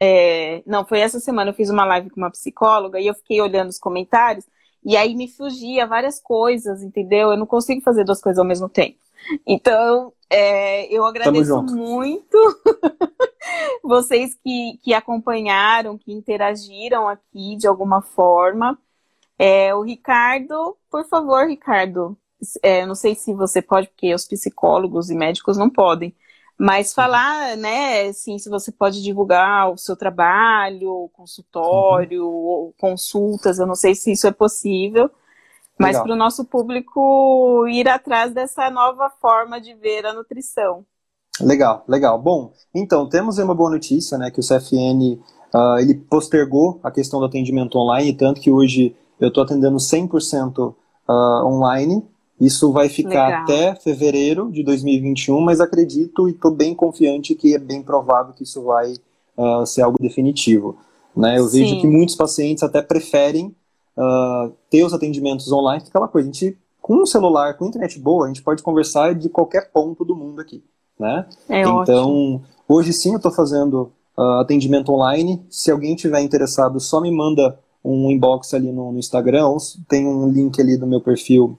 é, 0.00 0.64
não, 0.66 0.84
foi 0.84 0.98
essa 0.98 1.20
semana 1.20 1.50
eu 1.50 1.54
fiz 1.54 1.70
uma 1.70 1.84
live 1.84 2.10
com 2.10 2.16
uma 2.16 2.30
psicóloga 2.32 2.98
e 2.98 3.06
eu 3.06 3.14
fiquei 3.14 3.40
olhando 3.40 3.68
os 3.68 3.78
comentários 3.78 4.44
e 4.84 4.96
aí 4.96 5.14
me 5.14 5.28
fugia 5.28 5.86
várias 5.86 6.18
coisas, 6.18 6.82
entendeu? 6.82 7.30
Eu 7.30 7.36
não 7.36 7.46
consigo 7.46 7.80
fazer 7.82 8.02
duas 8.02 8.20
coisas 8.20 8.40
ao 8.40 8.44
mesmo 8.44 8.68
tempo. 8.68 8.98
Então, 9.46 10.12
é, 10.28 10.92
eu 10.92 11.04
agradeço 11.04 11.62
muito 11.62 12.36
vocês 13.82 14.34
que, 14.34 14.78
que 14.82 14.94
acompanharam, 14.94 15.98
que 15.98 16.12
interagiram 16.12 17.08
aqui 17.08 17.56
de 17.56 17.66
alguma 17.66 18.02
forma. 18.02 18.78
É, 19.38 19.74
o 19.74 19.82
Ricardo, 19.82 20.76
por 20.90 21.06
favor, 21.08 21.46
Ricardo, 21.46 22.16
é, 22.62 22.86
não 22.86 22.94
sei 22.94 23.14
se 23.14 23.34
você 23.34 23.60
pode, 23.62 23.88
porque 23.88 24.14
os 24.14 24.26
psicólogos 24.26 25.10
e 25.10 25.14
médicos 25.14 25.56
não 25.56 25.70
podem, 25.70 26.14
Mas 26.58 26.94
falar, 26.94 27.56
né, 27.56 28.02
assim, 28.08 28.38
se 28.38 28.48
você 28.48 28.70
pode 28.70 29.02
divulgar 29.02 29.70
o 29.72 29.76
seu 29.76 29.96
trabalho, 29.96 31.10
consultório, 31.12 32.24
uhum. 32.26 32.72
consultas, 32.78 33.58
eu 33.58 33.66
não 33.66 33.74
sei 33.74 33.94
se 33.94 34.12
isso 34.12 34.26
é 34.26 34.32
possível, 34.32 35.10
mas 35.78 35.98
para 36.00 36.12
o 36.12 36.16
nosso 36.16 36.44
público 36.44 37.66
ir 37.68 37.88
atrás 37.88 38.32
dessa 38.32 38.70
nova 38.70 39.10
forma 39.20 39.60
de 39.60 39.74
ver 39.74 40.06
a 40.06 40.12
nutrição. 40.12 40.86
Legal, 41.40 41.84
legal. 41.88 42.20
Bom, 42.20 42.52
então, 42.74 43.08
temos 43.08 43.38
uma 43.38 43.54
boa 43.54 43.70
notícia, 43.70 44.16
né, 44.16 44.30
que 44.30 44.40
o 44.40 44.42
CFN, 44.42 45.14
uh, 45.14 45.56
ah, 45.56 45.76
ele 45.80 45.94
postergou 45.94 46.78
a 46.82 46.90
questão 46.90 47.18
do 47.18 47.26
atendimento 47.26 47.76
online, 47.76 48.12
tanto 48.12 48.40
que 48.40 48.50
hoje 48.50 48.94
eu 49.20 49.28
estou 49.28 49.42
atendendo 49.42 49.76
100% 49.76 50.58
uh, 50.58 50.74
ah, 51.08 51.46
online, 51.46 52.04
isso 52.40 52.72
vai 52.72 52.88
ficar 52.88 53.26
Legal. 53.26 53.42
até 53.42 53.74
fevereiro 53.76 54.50
de 54.50 54.62
2021, 54.62 55.40
mas 55.40 55.60
acredito 55.60 56.28
e 56.28 56.32
estou 56.32 56.50
bem 56.50 56.74
confiante 56.74 57.34
que 57.34 57.54
é 57.54 57.58
bem 57.58 57.82
provável 57.82 58.32
que 58.32 58.42
isso 58.42 58.62
vai 58.62 58.94
uh, 59.36 59.64
ser 59.66 59.82
algo 59.82 59.98
definitivo. 60.00 60.76
Né? 61.16 61.38
Eu 61.38 61.46
Sim. 61.46 61.60
vejo 61.60 61.80
que 61.80 61.86
muitos 61.86 62.16
pacientes 62.16 62.62
até 62.62 62.82
preferem 62.82 63.54
uh, 63.96 64.52
ter 64.68 64.84
os 64.84 64.92
atendimentos 64.92 65.50
online, 65.50 65.82
que 65.82 65.88
aquela 65.88 66.08
coisa, 66.08 66.28
a 66.28 66.32
gente, 66.32 66.58
com 66.80 67.02
um 67.02 67.06
celular, 67.06 67.56
com 67.56 67.66
internet 67.66 67.98
boa, 67.98 68.24
a 68.24 68.28
gente 68.28 68.42
pode 68.42 68.62
conversar 68.62 69.14
de 69.14 69.28
qualquer 69.28 69.70
ponto 69.70 70.04
do 70.04 70.16
mundo 70.16 70.40
aqui. 70.40 70.62
Né? 70.98 71.26
É 71.48 71.60
então, 71.60 71.76
ótimo. 71.78 72.42
hoje 72.68 72.92
sim 72.92 73.10
eu 73.10 73.16
estou 73.16 73.32
fazendo 73.32 73.92
uh, 74.16 74.40
atendimento 74.40 74.92
online. 74.92 75.44
Se 75.50 75.70
alguém 75.70 75.94
tiver 75.96 76.20
interessado, 76.20 76.78
só 76.80 77.00
me 77.00 77.10
manda 77.10 77.58
um 77.84 78.10
inbox 78.10 78.54
ali 78.54 78.72
no, 78.72 78.92
no 78.92 78.98
Instagram, 78.98 79.56
tem 79.88 80.06
um 80.06 80.28
link 80.30 80.60
ali 80.60 80.76
do 80.76 80.86
meu 80.86 81.00
perfil 81.00 81.58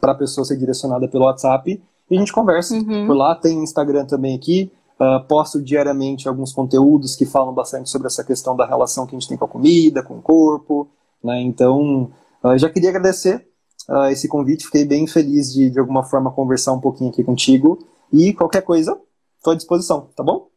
para 0.00 0.12
a 0.12 0.14
pessoa 0.14 0.44
ser 0.44 0.56
direcionada 0.56 1.06
pelo 1.06 1.24
WhatsApp 1.24 1.80
e 2.10 2.16
a 2.16 2.18
gente 2.18 2.32
conversa 2.32 2.74
uhum. 2.74 3.06
por 3.06 3.16
lá. 3.16 3.34
Tem 3.34 3.62
Instagram 3.62 4.04
também 4.04 4.34
aqui. 4.34 4.72
Uh, 4.98 5.24
posto 5.26 5.62
diariamente 5.62 6.28
alguns 6.28 6.52
conteúdos 6.52 7.16
que 7.16 7.24
falam 7.24 7.54
bastante 7.54 7.88
sobre 7.88 8.06
essa 8.06 8.22
questão 8.22 8.54
da 8.54 8.66
relação 8.66 9.06
que 9.06 9.16
a 9.16 9.18
gente 9.18 9.28
tem 9.28 9.38
com 9.38 9.46
a 9.46 9.48
comida, 9.48 10.02
com 10.02 10.18
o 10.18 10.22
corpo. 10.22 10.88
Né? 11.24 11.40
Então, 11.40 12.10
uh, 12.44 12.58
já 12.58 12.68
queria 12.68 12.90
agradecer 12.90 13.46
uh, 13.88 14.06
esse 14.06 14.28
convite. 14.28 14.66
Fiquei 14.66 14.84
bem 14.84 15.06
feliz 15.06 15.52
de, 15.52 15.70
de 15.70 15.78
alguma 15.78 16.02
forma, 16.02 16.30
conversar 16.30 16.72
um 16.72 16.80
pouquinho 16.80 17.10
aqui 17.10 17.24
contigo. 17.24 17.78
E 18.12 18.34
qualquer 18.34 18.62
coisa, 18.62 19.00
estou 19.36 19.52
à 19.52 19.56
disposição, 19.56 20.10
tá 20.16 20.22
bom? 20.22 20.50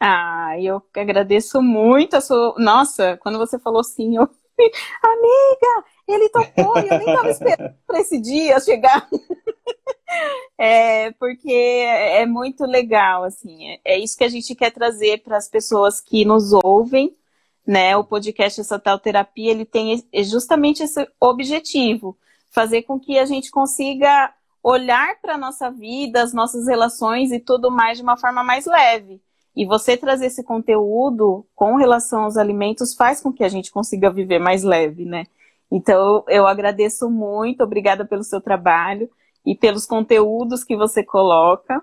Ah, 0.00 0.54
eu 0.60 0.82
agradeço 0.94 1.62
muito 1.62 2.16
a 2.16 2.20
sua. 2.20 2.54
Nossa, 2.58 3.16
quando 3.18 3.38
você 3.38 3.58
falou 3.58 3.84
sim, 3.84 4.16
eu. 4.16 4.28
Amiga, 5.02 5.84
ele 6.08 6.28
topou 6.30 6.78
e 6.78 6.88
eu 6.88 6.98
nem 6.98 7.08
estava 7.08 7.30
esperando 7.30 7.74
para 7.86 8.00
esse 8.00 8.18
dia 8.18 8.58
chegar. 8.58 9.08
é, 10.58 11.12
porque 11.12 11.52
é 11.52 12.26
muito 12.26 12.64
legal, 12.64 13.22
assim. 13.22 13.68
É, 13.68 13.80
é 13.84 13.98
isso 13.98 14.16
que 14.18 14.24
a 14.24 14.28
gente 14.28 14.54
quer 14.56 14.72
trazer 14.72 15.22
para 15.22 15.36
as 15.36 15.48
pessoas 15.48 16.00
que 16.00 16.24
nos 16.24 16.52
ouvem, 16.52 17.16
né? 17.64 17.96
O 17.96 18.02
podcast 18.02 18.60
Essa 18.60 18.80
Tal 18.80 18.98
Terapia, 18.98 19.52
ele 19.52 19.64
tem 19.64 20.04
justamente 20.24 20.82
esse 20.82 21.06
objetivo, 21.20 22.18
fazer 22.50 22.82
com 22.82 22.98
que 22.98 23.16
a 23.16 23.26
gente 23.26 23.50
consiga 23.50 24.34
olhar 24.62 25.20
para 25.20 25.34
a 25.34 25.38
nossa 25.38 25.70
vida, 25.70 26.22
as 26.22 26.32
nossas 26.32 26.66
relações 26.66 27.32
e 27.32 27.38
tudo 27.38 27.70
mais 27.70 27.98
de 27.98 28.02
uma 28.02 28.16
forma 28.16 28.42
mais 28.42 28.66
leve. 28.66 29.20
E 29.54 29.66
você 29.66 29.96
trazer 29.96 30.26
esse 30.26 30.44
conteúdo 30.44 31.44
com 31.54 31.76
relação 31.76 32.24
aos 32.24 32.36
alimentos 32.36 32.94
faz 32.94 33.20
com 33.20 33.32
que 33.32 33.42
a 33.42 33.48
gente 33.48 33.70
consiga 33.72 34.10
viver 34.10 34.38
mais 34.38 34.62
leve, 34.62 35.04
né? 35.04 35.26
Então, 35.70 36.24
eu 36.28 36.46
agradeço 36.46 37.10
muito, 37.10 37.62
obrigada 37.62 38.04
pelo 38.04 38.22
seu 38.22 38.40
trabalho 38.40 39.10
e 39.44 39.54
pelos 39.54 39.86
conteúdos 39.86 40.64
que 40.64 40.76
você 40.76 41.02
coloca. 41.02 41.82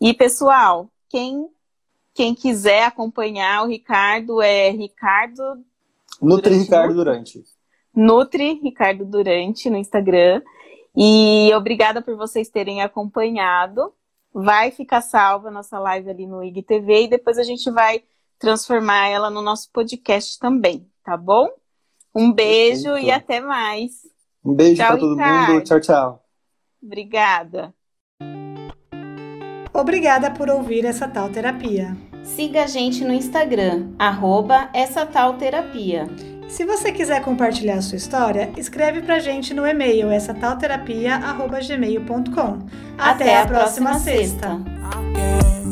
E, 0.00 0.14
pessoal, 0.14 0.88
quem, 1.08 1.48
quem 2.14 2.34
quiser 2.34 2.84
acompanhar 2.84 3.64
o 3.64 3.68
Ricardo 3.68 4.40
é 4.40 4.70
Ricardo. 4.70 5.42
Nutri 6.20 6.56
Ricardo 6.56 6.94
Durante. 6.94 7.44
Nutri 7.94 8.60
Ricardo 8.62 9.04
Durante 9.04 9.68
no 9.68 9.76
Instagram. 9.76 10.40
E 10.96 11.52
obrigada 11.54 12.02
por 12.02 12.16
vocês 12.16 12.48
terem 12.48 12.82
acompanhado. 12.82 13.92
Vai 14.32 14.70
ficar 14.70 15.00
salva 15.00 15.48
a 15.48 15.50
nossa 15.50 15.78
live 15.78 16.10
ali 16.10 16.26
no 16.26 16.42
IGTV 16.42 17.04
e 17.04 17.08
depois 17.08 17.38
a 17.38 17.42
gente 17.42 17.70
vai 17.70 18.02
transformar 18.38 19.08
ela 19.08 19.30
no 19.30 19.40
nosso 19.40 19.70
podcast 19.70 20.38
também, 20.38 20.86
tá 21.04 21.16
bom? 21.16 21.48
Um 22.14 22.32
beijo 22.32 22.84
Perfeito. 22.84 23.06
e 23.06 23.10
até 23.10 23.40
mais. 23.40 23.92
Um 24.44 24.54
beijo 24.54 24.82
para 24.82 24.96
todo 24.96 25.14
Ricardo. 25.14 25.52
mundo. 25.52 25.64
Tchau, 25.64 25.80
tchau. 25.80 26.24
Obrigada. 26.82 27.74
Obrigada 29.72 30.30
por 30.30 30.50
ouvir 30.50 30.84
essa 30.84 31.08
tal 31.08 31.30
terapia. 31.30 31.96
Siga 32.22 32.64
a 32.64 32.66
gente 32.66 33.04
no 33.04 33.12
Instagram, 33.12 33.94
arroba 33.98 34.68
essa 34.74 35.06
tal 35.06 35.34
terapia. 35.34 36.06
Se 36.52 36.66
você 36.66 36.92
quiser 36.92 37.22
compartilhar 37.22 37.80
sua 37.80 37.96
história, 37.96 38.52
escreve 38.58 39.00
pra 39.00 39.18
gente 39.18 39.54
no 39.54 39.66
e-mail 39.66 40.10
essa 40.10 40.34
tal 40.34 40.58
terapia, 40.58 41.14
arroba 41.16 41.58
gmail.com. 41.60 42.58
Até, 42.98 43.36
Até, 43.38 43.40
a 43.40 43.46
próxima, 43.46 43.90
próxima 43.92 43.98
sexta. 43.98 44.48
sexta. 44.58 45.71